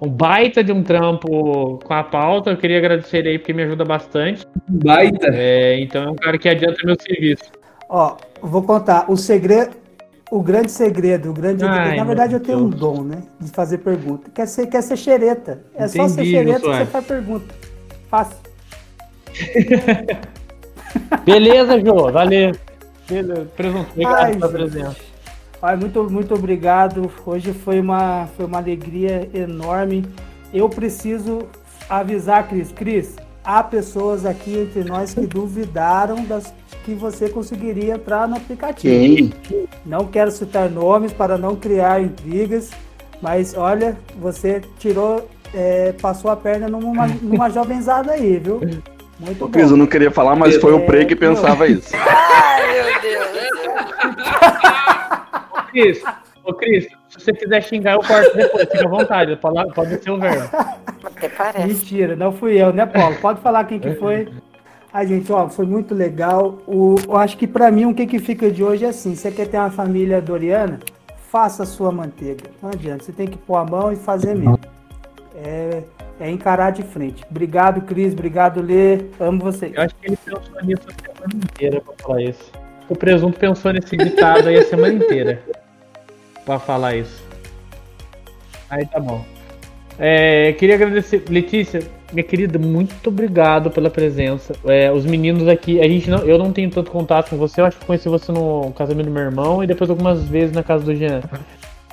um 0.00 0.08
baita 0.08 0.62
de 0.62 0.72
um 0.72 0.82
trampo 0.82 1.78
com 1.84 1.94
a 1.94 2.04
pauta. 2.04 2.50
Eu 2.50 2.56
queria 2.56 2.78
agradecer 2.78 3.18
ele 3.18 3.30
aí 3.30 3.38
porque 3.38 3.52
me 3.52 3.64
ajuda 3.64 3.84
bastante. 3.84 4.46
Baita? 4.68 5.28
É, 5.32 5.80
então 5.80 6.04
é 6.04 6.10
um 6.10 6.14
cara 6.14 6.38
que 6.38 6.48
adianta 6.48 6.78
meu 6.84 6.96
serviço. 7.00 7.50
Ó, 7.88 8.16
vou 8.40 8.62
contar. 8.62 9.10
O 9.10 9.16
segredo, 9.16 9.76
o 10.30 10.42
grande 10.42 10.70
segredo, 10.70 11.30
o 11.30 11.32
grande. 11.32 11.64
Ai, 11.64 11.96
na 11.96 12.04
verdade, 12.04 12.34
eu 12.34 12.40
tenho 12.40 12.58
Deus. 12.58 12.74
um 12.74 12.76
dom, 12.76 13.02
né? 13.02 13.22
De 13.40 13.50
fazer 13.50 13.78
pergunta. 13.78 14.30
Quer 14.34 14.46
ser, 14.46 14.66
quer 14.66 14.82
ser 14.82 14.96
xereta. 14.96 15.62
É 15.74 15.84
Entendi, 15.84 15.96
só 15.96 16.08
ser 16.08 16.24
xereta 16.24 16.60
que 16.60 16.66
você 16.66 16.86
faz 16.86 17.06
pergunta. 17.06 17.54
Fácil. 18.10 18.36
Beleza, 21.24 21.80
Jô. 21.80 22.10
Valeu. 22.10 22.52
Beleza. 23.08 23.46
Presunto, 23.56 23.90
obrigado 23.92 24.24
Ai, 24.24 24.32
pela 24.34 24.48
presença. 24.48 24.96
Ai, 25.62 25.76
muito, 25.76 26.10
muito 26.10 26.34
obrigado. 26.34 27.10
Hoje 27.24 27.52
foi 27.52 27.80
uma, 27.80 28.26
foi 28.36 28.44
uma 28.44 28.58
alegria 28.58 29.28
enorme. 29.32 30.04
Eu 30.52 30.68
preciso 30.68 31.46
avisar, 31.88 32.46
Cris. 32.48 32.70
Cris, 32.70 33.16
há 33.42 33.62
pessoas 33.62 34.26
aqui 34.26 34.58
entre 34.58 34.84
nós 34.84 35.14
que 35.14 35.24
duvidaram 35.26 36.24
das 36.24 36.52
que 36.88 36.94
você 36.94 37.28
conseguiria 37.28 37.96
entrar 37.96 38.26
no 38.26 38.36
aplicativo. 38.36 38.94
Sim. 38.94 39.66
Não 39.84 40.06
quero 40.06 40.30
citar 40.30 40.70
nomes 40.70 41.12
para 41.12 41.36
não 41.36 41.54
criar 41.54 42.00
intrigas, 42.00 42.70
mas 43.20 43.54
olha, 43.54 43.94
você 44.18 44.62
tirou, 44.78 45.28
é, 45.52 45.92
passou 46.00 46.30
a 46.30 46.36
perna 46.36 46.66
numa, 46.66 47.06
numa 47.20 47.50
jovenzada 47.50 48.12
aí, 48.12 48.38
viu? 48.38 48.60
Muito 49.20 49.44
Ô, 49.44 49.48
Cris, 49.50 49.70
eu 49.70 49.76
não 49.76 49.86
queria 49.86 50.10
falar, 50.10 50.34
mas 50.34 50.56
foi 50.56 50.72
o 50.72 50.86
Prey 50.86 51.04
que 51.04 51.14
pensava 51.14 51.66
isso. 51.66 51.90
Ai, 51.94 52.72
meu 52.72 53.00
Deus. 53.02 53.28
Ô, 55.52 55.62
Cris, 55.64 56.02
ô, 56.42 56.54
Cris, 56.54 56.88
se 57.10 57.20
você 57.20 57.32
quiser 57.34 57.62
xingar, 57.64 57.96
eu 57.96 58.00
corto 58.00 58.34
depois, 58.34 58.66
fica 58.70 58.86
à 58.86 58.88
vontade, 58.88 59.36
pode, 59.36 59.74
pode 59.74 60.02
ser 60.02 60.10
o 60.10 60.18
verbo. 60.18 60.48
Até 61.04 61.28
parece. 61.28 61.66
Mentira, 61.66 62.16
não 62.16 62.32
fui 62.32 62.56
eu, 62.56 62.72
né, 62.72 62.86
Paulo? 62.86 63.14
Pode 63.20 63.42
falar 63.42 63.64
quem 63.64 63.78
que 63.78 63.94
foi. 63.96 64.26
A 64.98 65.04
gente, 65.04 65.30
ó, 65.30 65.48
foi 65.48 65.64
muito 65.64 65.94
legal. 65.94 66.58
O, 66.66 66.96
eu 67.06 67.16
acho 67.16 67.36
que 67.38 67.46
para 67.46 67.70
mim 67.70 67.84
o 67.84 67.94
que, 67.94 68.04
que 68.04 68.18
fica 68.18 68.50
de 68.50 68.64
hoje 68.64 68.84
é 68.84 68.88
assim: 68.88 69.14
você 69.14 69.30
quer 69.30 69.46
ter 69.46 69.56
uma 69.56 69.70
família 69.70 70.20
doriana? 70.20 70.80
Faça 71.30 71.62
a 71.62 71.66
sua 71.66 71.92
manteiga. 71.92 72.50
Não 72.60 72.70
adianta, 72.70 73.04
você 73.04 73.12
tem 73.12 73.28
que 73.28 73.38
pôr 73.38 73.58
a 73.58 73.64
mão 73.64 73.92
e 73.92 73.96
fazer 73.96 74.34
mesmo. 74.34 74.58
É, 75.36 75.84
é 76.18 76.28
encarar 76.28 76.72
de 76.72 76.82
frente. 76.82 77.24
Obrigado, 77.30 77.82
Cris. 77.82 78.12
Obrigado, 78.12 78.60
Lê. 78.60 79.04
Amo 79.20 79.38
vocês. 79.38 79.72
Eu 79.72 79.82
acho 79.82 79.94
que 79.94 80.08
ele 80.08 80.16
pensou 80.16 80.62
nisso 80.64 80.82
a 80.88 81.12
semana 81.12 81.44
inteira 81.44 81.80
pra 81.80 81.94
falar 81.96 82.22
isso. 82.22 82.52
O 82.88 82.96
presunto 82.96 83.38
pensou 83.38 83.72
nesse 83.72 83.96
ditado 83.96 84.48
aí 84.48 84.56
a 84.56 84.64
semana 84.64 84.94
inteira 84.94 85.40
pra 86.44 86.58
falar 86.58 86.96
isso. 86.96 87.22
Aí 88.68 88.84
tá 88.84 88.98
bom. 88.98 89.24
É, 89.96 90.54
queria 90.54 90.74
agradecer, 90.74 91.22
Letícia, 91.28 91.86
minha 92.12 92.24
querida, 92.24 92.58
muito 92.58 93.08
obrigado 93.08 93.70
pela 93.70 93.90
presença. 93.90 94.54
É, 94.66 94.90
os 94.90 95.04
meninos 95.04 95.46
aqui, 95.48 95.80
a 95.80 95.88
gente 95.88 96.08
não, 96.08 96.18
eu 96.20 96.38
não 96.38 96.52
tenho 96.52 96.70
tanto 96.70 96.90
contato 96.90 97.30
com 97.30 97.36
você, 97.36 97.60
eu 97.60 97.66
acho 97.66 97.78
que 97.78 97.86
conheci 97.86 98.08
você 98.08 98.32
no 98.32 98.72
casamento 98.72 99.06
do 99.06 99.12
meu 99.12 99.22
irmão 99.22 99.62
e 99.62 99.66
depois 99.66 99.90
algumas 99.90 100.22
vezes 100.24 100.54
na 100.54 100.62
casa 100.62 100.84
do 100.84 100.94
Jean. 100.94 101.20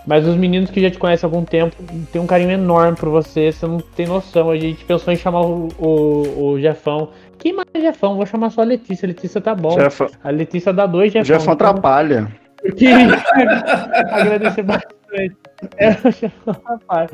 Mas 0.08 0.28
os 0.28 0.36
meninos 0.36 0.70
que 0.70 0.80
já 0.82 0.90
te 0.90 1.00
conhecem 1.00 1.28
há 1.28 1.28
algum 1.28 1.44
tempo 1.44 1.76
têm 2.12 2.22
um 2.22 2.28
carinho 2.28 2.52
enorme 2.52 2.96
por 2.96 3.10
você, 3.10 3.52
você 3.52 3.66
não 3.66 3.80
tem 3.80 4.06
noção. 4.06 4.52
A 4.52 4.58
gente 4.58 4.86
pensou 4.86 5.12
em 5.12 5.16
chamar 5.16 5.42
o, 5.42 5.68
o, 5.80 6.44
o 6.52 6.60
Jefão. 6.60 7.10
Quem 7.40 7.54
mais 7.54 7.68
é 7.74 7.82
Jefão? 7.82 8.16
Vou 8.16 8.26
chamar 8.26 8.52
só 8.52 8.62
a 8.62 8.66
Letícia. 8.66 9.08
A 9.08 9.10
Letícia 9.10 9.42
tá 9.42 9.56
bom. 9.56 9.76
A 10.24 10.30
Letícia 10.30 10.72
dá 10.72 10.86
dois 10.86 11.12
Jefão. 11.12 11.26
Jefão 11.26 11.54
então... 11.56 11.68
atrapalha. 11.70 12.28
Agradecer 14.12 14.64
bastante. 14.64 15.36
É, 15.78 15.90
o 15.90 16.12
Jefão 16.12 16.54
atrapalha. 16.54 17.10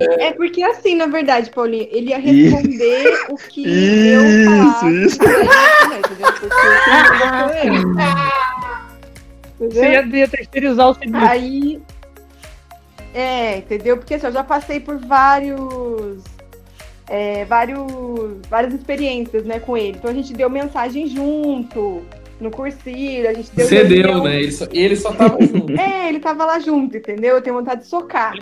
É 0.00 0.32
porque 0.32 0.62
assim, 0.62 0.96
na 0.96 1.06
verdade, 1.06 1.50
Paulinho, 1.50 1.88
ele 1.90 2.10
ia 2.10 2.18
responder 2.18 3.12
isso. 3.12 3.26
o 3.30 3.36
que 3.36 3.62
isso, 3.68 4.14
eu 4.14 4.64
falar. 4.72 4.92
Isso, 4.92 5.18
Você 9.58 9.88
ia 9.90 10.28
terceirizar 10.28 10.90
o 10.90 10.94
serviço. 10.94 11.24
Aí. 11.24 11.80
É, 13.14 13.58
entendeu? 13.58 13.96
Porque 13.96 14.14
assim, 14.14 14.26
eu 14.26 14.32
já 14.32 14.42
passei 14.42 14.80
por 14.80 14.98
vários. 14.98 16.24
É, 17.08 17.44
vários, 17.44 17.86
várias 18.48 18.74
experiências 18.74 19.44
né, 19.44 19.60
com 19.60 19.76
ele. 19.76 19.96
Então 19.98 20.10
a 20.10 20.14
gente 20.14 20.32
deu 20.32 20.50
mensagem 20.50 21.06
junto 21.06 22.02
no 22.40 22.50
cursinho, 22.50 23.28
a 23.28 23.32
gente 23.32 23.50
deu. 23.54 23.68
Você 23.68 23.84
deu, 23.84 24.24
né? 24.24 24.42
Ele 24.42 24.52
só, 24.52 24.66
ele 24.72 24.96
só 24.96 25.12
tava 25.12 25.38
junto. 25.44 25.78
É, 25.78 26.08
ele 26.08 26.18
tava 26.18 26.44
lá 26.44 26.58
junto, 26.58 26.96
entendeu? 26.96 27.36
Eu 27.36 27.42
tenho 27.42 27.56
vontade 27.56 27.82
de 27.82 27.86
socar. 27.86 28.34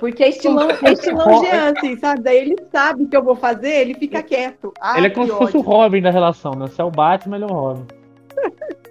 Porque 0.00 0.24
é 0.24 0.30
estilão, 0.30 0.70
é 0.70 0.92
estilão 0.92 1.44
Jean, 1.44 1.74
assim, 1.76 1.96
sabe? 1.98 2.22
Daí 2.22 2.38
ele 2.38 2.56
sabe 2.72 3.04
o 3.04 3.08
que 3.08 3.14
eu 3.14 3.22
vou 3.22 3.36
fazer, 3.36 3.82
ele 3.82 3.94
fica 3.94 4.22
quieto. 4.22 4.72
Ah, 4.80 4.96
ele 4.96 5.08
é 5.08 5.10
como 5.10 5.26
se 5.26 5.36
fosse 5.36 5.56
o 5.58 5.60
Robin 5.60 6.00
da 6.00 6.10
relação, 6.10 6.54
né? 6.54 6.66
Se 6.68 6.80
é 6.80 6.84
o 6.84 6.90
Batman, 6.90 7.36
ele 7.36 7.44
é 7.44 7.46
o 7.46 7.52
Robin. 7.52 7.86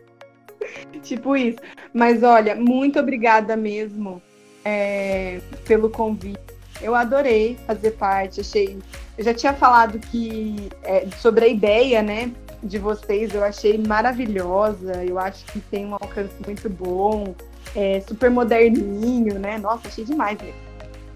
tipo 1.01 1.35
isso. 1.35 1.57
Mas 1.91 2.21
olha, 2.21 2.55
muito 2.55 2.99
obrigada 2.99 3.57
mesmo 3.57 4.21
é, 4.63 5.41
pelo 5.65 5.89
convite. 5.89 6.39
Eu 6.79 6.93
adorei 6.93 7.57
fazer 7.65 7.91
parte, 7.91 8.41
achei. 8.41 8.77
Eu 9.17 9.23
já 9.23 9.33
tinha 9.33 9.53
falado 9.53 9.97
que 9.97 10.69
é, 10.83 11.07
sobre 11.17 11.45
a 11.45 11.47
ideia, 11.47 12.03
né? 12.03 12.31
De 12.61 12.77
vocês, 12.77 13.33
eu 13.33 13.43
achei 13.43 13.79
maravilhosa. 13.79 15.03
Eu 15.03 15.17
acho 15.17 15.43
que 15.45 15.59
tem 15.59 15.87
um 15.87 15.93
alcance 15.93 16.35
muito 16.45 16.69
bom, 16.69 17.33
é, 17.75 17.99
super 18.01 18.29
moderninho, 18.29 19.39
né? 19.39 19.57
Nossa, 19.57 19.87
achei 19.87 20.05
demais 20.05 20.39
mesmo. 20.39 20.68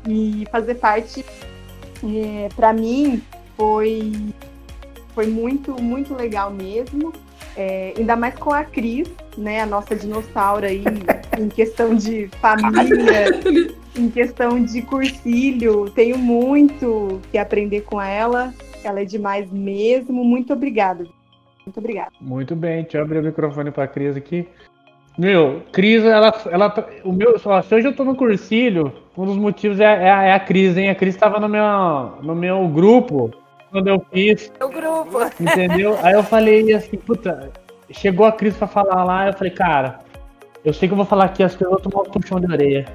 E 0.08 0.46
fazer 0.52 0.76
parte, 0.76 1.26
é, 2.04 2.50
para 2.56 2.74
mim, 2.74 3.22
foi, 3.56 4.12
foi 5.14 5.28
muito, 5.28 5.82
muito 5.82 6.14
legal 6.14 6.52
mesmo. 6.52 7.14
É, 7.56 7.94
ainda 7.98 8.16
mais 8.16 8.36
com 8.36 8.52
a 8.52 8.64
Cris, 8.64 9.08
né? 9.38 9.62
A 9.62 9.66
nossa 9.66 9.96
dinossauro 9.96 10.66
aí, 10.66 10.84
em 11.40 11.50
questão 11.50 11.96
de 11.96 12.28
família, 12.42 13.40
em 13.96 14.10
questão 14.10 14.62
de 14.64 14.82
cursilho. 14.82 15.90
Tenho 15.92 16.18
muito 16.18 17.22
que 17.32 17.38
aprender 17.38 17.82
com 17.82 18.02
ela. 18.02 18.54
Ela 18.84 19.02
é 19.02 19.06
demais 19.06 19.52
mesmo. 19.52 20.24
Muito 20.24 20.52
obrigada. 20.52 21.06
Muito 21.66 21.80
obrigada. 21.80 22.12
Muito 22.20 22.56
bem, 22.56 22.82
deixa 22.82 22.98
eu 22.98 23.04
abrir 23.04 23.20
o 23.20 23.24
microfone 23.24 23.72
para 23.72 23.86
a 23.86 23.88
Cris 23.88 24.18
aqui. 24.18 24.48
Meu, 25.18 25.62
Cris, 25.72 26.04
ela, 26.04 26.34
ela, 26.50 26.90
o 27.04 27.12
meu, 27.12 27.38
se 27.38 27.76
hoje 27.76 27.88
eu 27.88 27.96
tô 27.96 28.04
no 28.04 28.16
cursilho, 28.16 28.92
um 29.16 29.26
dos 29.26 29.38
motivos 29.38 29.80
é, 29.80 29.84
é, 29.84 30.08
é 30.08 30.34
a 30.34 30.40
Cris, 30.40 30.76
hein? 30.76 30.90
A 30.90 30.96
Cris 30.96 31.16
tava 31.16 31.40
no 31.40 31.48
meu, 31.48 31.64
no 32.22 32.36
meu 32.36 32.68
grupo 32.68 33.32
quando 33.72 33.88
eu 33.88 34.04
fiz. 34.12 34.52
O 34.62 34.70
grupo. 34.70 35.20
Entendeu? 35.40 35.98
Aí 36.02 36.14
eu 36.14 36.24
falei 36.24 36.74
assim, 36.74 36.98
puta, 36.98 37.52
chegou 37.92 38.26
a 38.26 38.32
Cris 38.32 38.56
pra 38.56 38.68
falar 38.68 39.04
lá, 39.04 39.28
eu 39.28 39.34
falei, 39.34 39.52
cara, 39.52 40.00
eu 40.66 40.74
sei 40.74 40.88
que 40.88 40.94
eu 40.94 40.98
vou 40.98 41.06
falar 41.06 41.26
aqui, 41.26 41.44
acho 41.44 41.58
que 41.58 41.66
eu 41.66 41.70
vou 41.70 41.80
tomar 41.80 42.02
um 42.02 42.12
puxão 42.12 42.40
de 42.40 42.52
orelha. 42.52 42.86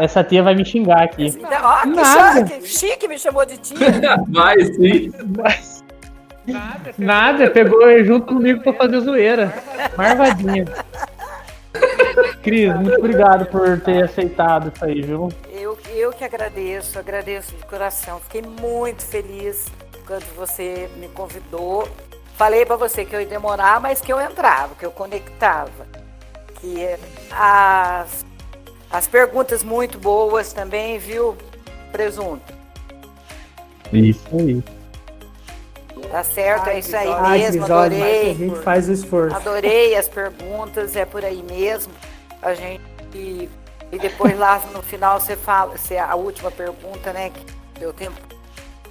essa 0.00 0.24
tia 0.24 0.42
vai 0.42 0.54
me 0.54 0.64
xingar 0.64 1.02
aqui. 1.02 1.38
Ó, 1.62 1.82
que, 1.82 1.88
Nada. 1.88 2.44
que 2.44 2.66
chique 2.66 3.06
me 3.06 3.18
chamou 3.18 3.44
de 3.44 3.58
tia. 3.58 3.76
vai, 4.28 4.58
sim. 4.62 5.12
Nada, 6.46 6.94
Nada, 6.98 7.50
pegou 7.50 8.04
junto 8.04 8.26
comigo 8.26 8.62
pra 8.62 8.72
fazer 8.72 9.00
zoeira. 9.00 9.52
Marvadinha. 9.96 10.64
Cris, 12.42 12.74
muito 12.74 12.98
obrigado 12.98 13.46
por 13.46 13.80
ter 13.80 14.04
aceitado 14.04 14.72
isso 14.74 14.84
aí, 14.84 15.02
viu? 15.02 15.28
Eu, 15.50 15.78
eu 15.94 16.10
que 16.12 16.24
agradeço, 16.24 16.98
agradeço 16.98 17.54
de 17.54 17.64
coração. 17.66 18.18
Fiquei 18.20 18.42
muito 18.42 19.02
feliz 19.02 19.66
quando 20.06 20.24
você 20.34 20.88
me 20.96 21.08
convidou. 21.08 21.86
Falei 22.36 22.64
para 22.64 22.76
você 22.76 23.04
que 23.04 23.14
eu 23.14 23.20
ia 23.20 23.26
demorar, 23.26 23.80
mas 23.80 24.00
que 24.00 24.10
eu 24.10 24.18
entrava, 24.20 24.74
que 24.74 24.86
eu 24.86 24.90
conectava. 24.90 25.86
Que 26.60 26.96
as, 27.30 28.24
as 28.90 29.06
perguntas 29.06 29.62
muito 29.62 29.98
boas 29.98 30.52
também, 30.52 30.98
viu, 30.98 31.36
Presunto? 31.92 32.54
Isso 33.92 34.26
aí. 34.32 34.62
Tá 36.10 36.24
certo, 36.24 36.68
Ai, 36.68 36.76
é 36.76 36.78
isso 36.78 36.96
aí 36.96 37.08
Ai, 37.08 37.38
mesmo, 37.40 37.64
adorei. 37.64 38.30
A 38.30 38.34
gente 38.34 38.62
faz 38.62 38.88
o 38.88 38.92
esforço. 38.92 39.36
Adorei 39.36 39.94
as 39.94 40.08
perguntas, 40.08 40.96
é 40.96 41.04
por 41.04 41.24
aí 41.24 41.42
mesmo. 41.42 41.92
A 42.42 42.54
gente. 42.54 42.82
E, 43.14 43.48
e 43.92 43.98
depois 43.98 44.38
lá 44.38 44.60
no 44.72 44.82
final 44.82 45.20
você 45.20 45.36
fala, 45.36 45.76
você, 45.76 45.96
a 45.98 46.14
última 46.14 46.50
pergunta, 46.50 47.12
né? 47.12 47.30
Que 47.30 47.80
deu 47.80 47.92
tempo. 47.92 48.18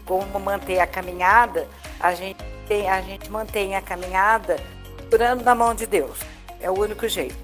Como 0.05 0.39
manter 0.39 0.79
a 0.79 0.87
caminhada, 0.87 1.67
a 1.99 2.13
gente, 2.13 2.43
tem, 2.67 2.89
a 2.89 3.01
gente 3.01 3.29
mantém 3.31 3.75
a 3.75 3.81
caminhada 3.81 4.57
segurando 4.97 5.43
na 5.43 5.55
mão 5.55 5.73
de 5.73 5.85
Deus. 5.85 6.19
É 6.61 6.69
o 6.69 6.79
único 6.79 7.07
jeito. 7.07 7.37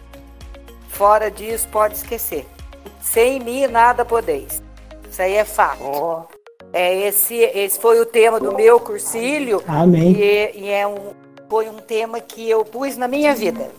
Fora 0.89 1.30
disso, 1.30 1.68
pode 1.72 1.95
esquecer. 1.95 2.45
Sem 3.01 3.39
mim 3.39 3.68
nada 3.68 4.06
podeis. 4.06 4.62
Isso 5.10 5.22
aí 5.22 5.34
é 5.34 5.45
fato. 5.45 5.84
Oh. 5.84 6.24
É, 6.74 7.08
esse, 7.08 7.36
esse 7.36 7.80
foi 7.80 7.99
o 8.01 8.06
tema 8.06 8.39
do 8.39 8.53
meu 8.53 8.80
cursilho. 8.80 9.64
Amém. 9.68 10.14
E, 10.14 10.51
e 10.56 10.70
é 10.70 10.86
um, 10.86 11.14
foi 11.49 11.70
um 11.70 11.78
tema 11.78 12.20
que 12.20 12.49
eu 12.49 12.66
pus 12.66 12.97
na 12.97 13.08
minha 13.08 13.34
vida. 13.34 13.72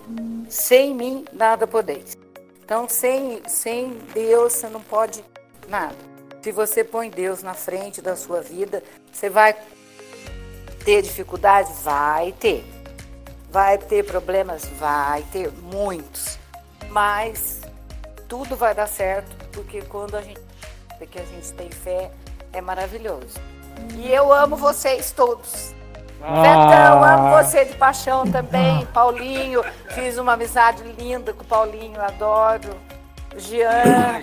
Sem 0.48 0.94
mim, 0.94 1.24
nada 1.32 1.66
podeis. 1.66 2.16
Então, 2.64 2.88
sem, 2.88 3.42
sem 3.48 3.90
Deus, 4.12 4.52
você 4.52 4.68
não 4.68 4.80
pode 4.80 5.24
nada. 5.68 5.96
Se 6.42 6.52
você 6.52 6.84
põe 6.84 7.10
Deus 7.10 7.42
na 7.42 7.54
frente 7.54 8.00
da 8.00 8.14
sua 8.14 8.40
vida, 8.40 8.82
você 9.12 9.28
vai 9.28 9.56
ter 10.84 11.02
dificuldades? 11.02 11.82
Vai 11.82 12.32
ter. 12.32 12.64
Vai 13.50 13.78
ter 13.78 14.04
problemas? 14.04 14.64
Vai 14.78 15.24
ter 15.32 15.50
muitos. 15.50 16.38
Mas 16.90 17.60
tudo 18.28 18.56
vai 18.56 18.74
dar 18.74 18.86
certo, 18.86 19.34
porque 19.52 19.82
quando 19.82 20.16
a 20.16 20.22
gente, 20.22 20.40
porque 20.98 21.18
a 21.18 21.24
gente 21.24 21.52
tem 21.52 21.70
fé, 21.70 22.10
é 22.52 22.60
maravilhoso. 22.60 23.40
E 23.96 24.10
eu 24.12 24.32
amo 24.32 24.56
vocês 24.56 25.10
todos. 25.10 25.74
Ah. 26.22 26.42
Betão, 26.42 27.04
amo 27.04 27.42
você 27.42 27.64
de 27.64 27.74
paixão 27.74 28.26
também. 28.26 28.86
Paulinho, 28.86 29.62
fiz 29.90 30.18
uma 30.18 30.32
amizade 30.32 30.82
linda 30.98 31.32
com 31.32 31.42
o 31.42 31.46
Paulinho, 31.46 32.00
adoro. 32.00 32.70
Jean. 33.36 34.22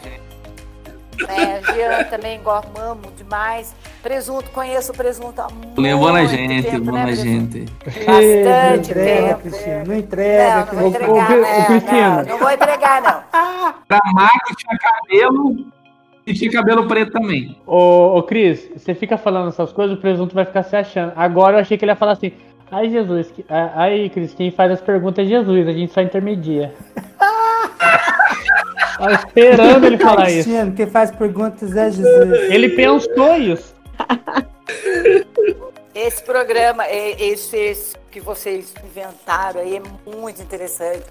É, 1.30 1.62
Jean 1.74 2.04
também 2.06 2.42
gosto, 2.42 2.70
amo 2.80 3.12
demais. 3.16 3.76
Presunto, 4.02 4.50
conheço 4.50 4.92
o 4.92 4.96
presunto 4.96 5.42
há 5.42 5.48
muito 5.50 5.82
tempo. 5.82 5.98
Boa 6.00 6.26
gente, 6.26 6.70
tempo, 6.70 6.86
boa 6.86 7.04
né, 7.06 7.16
gente. 7.16 7.66
Bastante 7.86 8.92
entrega, 8.92 9.28
tempo. 9.28 9.40
Cristina, 9.42 9.84
não 9.86 9.96
entrega. 9.96 10.66
Não, 10.66 10.66
não 10.66 10.82
vou 10.82 10.88
entregar, 10.88 11.32
o, 11.32 11.36
não, 11.86 12.24
não, 12.24 12.38
vou 12.40 12.52
entregar, 12.52 13.02
não. 13.02 13.24
Pra 13.88 14.00
marketing, 14.14 14.78
cabelo, 14.82 15.56
e 16.26 16.34
tinha 16.34 16.52
cabelo 16.52 16.88
preto 16.88 17.12
também. 17.12 17.58
Ô, 17.66 18.18
ô, 18.18 18.24
Cris, 18.24 18.70
você 18.76 18.94
fica 18.94 19.18
falando 19.18 19.50
essas 19.50 19.74
coisas, 19.74 19.98
o 19.98 20.00
presunto 20.02 20.34
vai 20.34 20.46
ficar 20.46 20.64
se 20.64 20.76
achando. 20.76 21.14
Agora 21.16 21.58
eu 21.58 21.62
achei 21.62 21.78
que 21.78 21.84
ele 21.84 21.92
ia 21.92 21.96
falar 21.96 22.14
assim. 22.14 22.32
Ai, 22.72 22.90
Jesus, 22.90 23.30
que... 23.30 23.46
aí, 23.50 24.10
Cris, 24.10 24.34
quem 24.34 24.50
faz 24.50 24.72
as 24.72 24.82
perguntas 24.82 25.26
é 25.26 25.30
Jesus, 25.30 25.68
a 25.68 25.72
gente 25.72 25.94
só 25.94 26.02
intermedia. 26.02 26.74
Tava 28.98 29.14
esperando 29.14 29.86
ele 29.86 29.98
falar 29.98 30.32
isso. 30.32 30.50
Quem 30.76 30.88
faz 30.88 31.12
perguntas 31.12 31.76
é 31.76 31.92
Jesus. 31.92 32.52
Ele 32.52 32.70
pensou 32.70 33.36
isso. 33.36 33.76
Esse 35.94 36.24
programa, 36.24 36.90
esse, 36.90 37.56
esse 37.56 37.96
que 38.10 38.20
vocês 38.20 38.74
inventaram 38.84 39.62
aí 39.62 39.78
é 39.78 39.82
muito 40.10 40.42
interessante, 40.42 41.04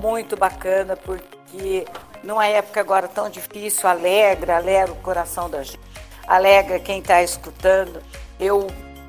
muito 0.00 0.36
bacana, 0.36 0.96
porque 0.96 1.84
numa 2.22 2.46
época 2.46 2.80
agora 2.80 3.08
tão 3.08 3.28
difícil, 3.28 3.88
alegra, 3.88 4.56
alegra 4.56 4.92
o 4.92 4.96
coração 4.96 5.48
da 5.48 5.62
gente, 5.62 5.80
alegra 6.26 6.78
quem 6.78 7.00
está 7.00 7.22
escutando. 7.22 8.02
Eu 8.38 8.66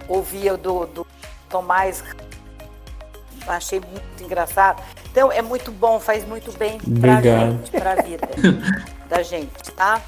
ouvia 0.07 0.57
do, 0.57 0.85
do 0.87 1.07
Tomás, 1.49 2.03
achei 3.47 3.79
muito 3.79 4.23
engraçado. 4.23 4.81
Então 5.11 5.31
é 5.31 5.41
muito 5.41 5.71
bom, 5.71 5.99
faz 5.99 6.25
muito 6.25 6.51
bem 6.57 6.79
para 6.99 7.21
gente, 7.21 7.71
para 7.71 7.91
a 7.91 7.95
vida 7.95 8.29
da 9.09 9.21
gente, 9.23 9.71
tá? 9.71 10.01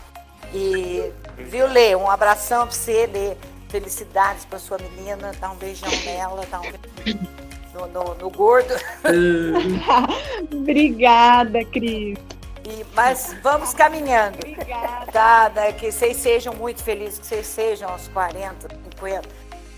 E 0.54 1.12
viu, 1.38 1.68
Lê, 1.68 1.95
um 1.95 2.10
abração 2.10 2.68
para 2.68 2.76
você, 2.76 3.08
Lê. 3.08 3.36
Felicidades 3.70 4.45
para 4.45 4.60
sua 4.60 4.78
menina, 4.78 5.32
dá 5.39 5.49
um 5.49 5.56
beijão 5.56 5.89
nela, 6.06 6.45
dá 6.49 6.60
um 6.60 6.72
beijão 7.04 7.28
no, 7.74 7.88
no, 7.88 8.16
no 8.16 8.30
gordo. 8.30 8.72
Obrigada, 10.54 11.66
Cris. 11.66 12.20
E, 12.66 12.86
mas 12.95 13.36
vamos 13.43 13.74
caminhando. 13.74 14.38
Obrigada. 14.38 15.11
Tá, 15.11 15.51
né, 15.53 15.72
que 15.74 15.91
vocês 15.91 16.18
sejam 16.18 16.53
muito 16.53 16.82
felizes, 16.82 17.20
que 17.20 17.26
vocês 17.26 17.45
sejam 17.45 17.89
aos 17.89 18.07
40, 18.07 18.68
50. 18.99 19.22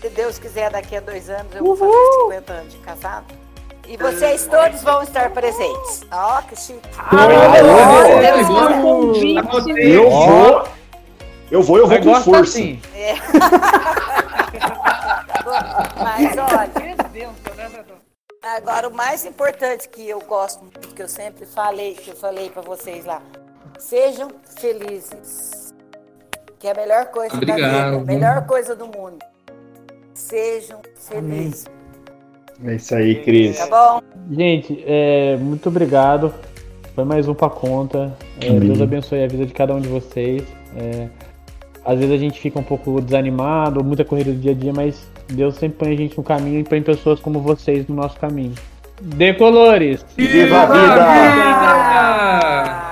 Se 0.00 0.08
Deus 0.10 0.38
quiser, 0.38 0.70
daqui 0.70 0.96
a 0.96 1.00
dois 1.00 1.28
anos 1.28 1.54
eu 1.54 1.64
vou 1.64 1.76
fazer 1.76 1.92
50 2.22 2.52
anos 2.52 2.72
de 2.72 2.78
casado. 2.78 3.34
E 3.88 3.96
vocês 3.96 4.46
todos 4.46 4.82
vão 4.82 5.02
estar 5.02 5.30
presentes. 5.30 6.04
Ó, 6.10 6.38
oh, 6.38 6.42
que 6.42 6.56
chique. 6.56 6.80
Ah, 6.98 7.28
eu 9.88 10.10
vou. 10.10 10.68
Eu 11.48 11.62
vou, 11.62 11.78
eu 11.78 11.86
vou 11.86 12.00
com 12.00 12.20
força. 12.22 12.58
Assim. 12.58 12.80
É. 12.94 13.14
Mas 16.02 16.36
olha. 16.36 16.86
Agora, 18.54 18.88
o 18.88 18.94
mais 18.94 19.26
importante 19.26 19.88
que 19.88 20.08
eu 20.08 20.20
gosto 20.20 20.62
muito, 20.62 20.94
que 20.94 21.02
eu 21.02 21.08
sempre 21.08 21.44
falei, 21.44 21.94
que 21.94 22.10
eu 22.10 22.16
falei 22.16 22.48
para 22.48 22.62
vocês 22.62 23.04
lá, 23.04 23.20
sejam 23.76 24.30
felizes. 24.60 25.74
Que 26.58 26.68
é 26.68 26.70
a 26.70 26.74
melhor 26.74 27.06
coisa 27.06 27.34
Obrigado. 27.34 27.60
da 27.60 27.90
vida, 27.90 27.96
a 27.96 28.04
melhor 28.04 28.46
coisa 28.46 28.76
do 28.76 28.86
mundo. 28.86 29.18
Sejam 30.14 30.80
felizes. 30.94 31.66
É 32.64 32.74
isso 32.76 32.94
aí, 32.94 33.22
Cris. 33.22 33.58
Tá 33.58 33.66
bom? 33.66 34.02
Gente, 34.30 34.82
é, 34.86 35.36
muito 35.36 35.68
obrigado. 35.68 36.32
Foi 36.94 37.04
mais 37.04 37.28
um 37.28 37.34
pra 37.34 37.50
conta. 37.50 38.16
É, 38.40 38.48
Deus 38.58 38.80
abençoe 38.80 39.24
a 39.24 39.28
vida 39.28 39.44
de 39.44 39.52
cada 39.52 39.74
um 39.74 39.80
de 39.80 39.88
vocês. 39.88 40.42
É, 40.76 41.08
às 41.86 41.98
vezes 41.98 42.12
a 42.12 42.18
gente 42.18 42.38
fica 42.40 42.58
um 42.58 42.64
pouco 42.64 43.00
desanimado, 43.00 43.84
muita 43.84 44.04
corrida 44.04 44.32
do 44.32 44.38
dia 44.38 44.50
a 44.50 44.54
dia, 44.54 44.72
mas 44.74 45.08
Deus 45.28 45.54
sempre 45.54 45.78
põe 45.78 45.94
a 45.94 45.96
gente 45.96 46.16
no 46.16 46.24
caminho 46.24 46.60
e 46.60 46.64
põe 46.64 46.82
pessoas 46.82 47.20
como 47.20 47.40
vocês 47.40 47.86
no 47.86 47.94
nosso 47.94 48.18
caminho. 48.18 48.54
Decolores! 49.00 50.04
Viva 50.16 50.62
a 50.62 50.66
vida! 50.66 52.85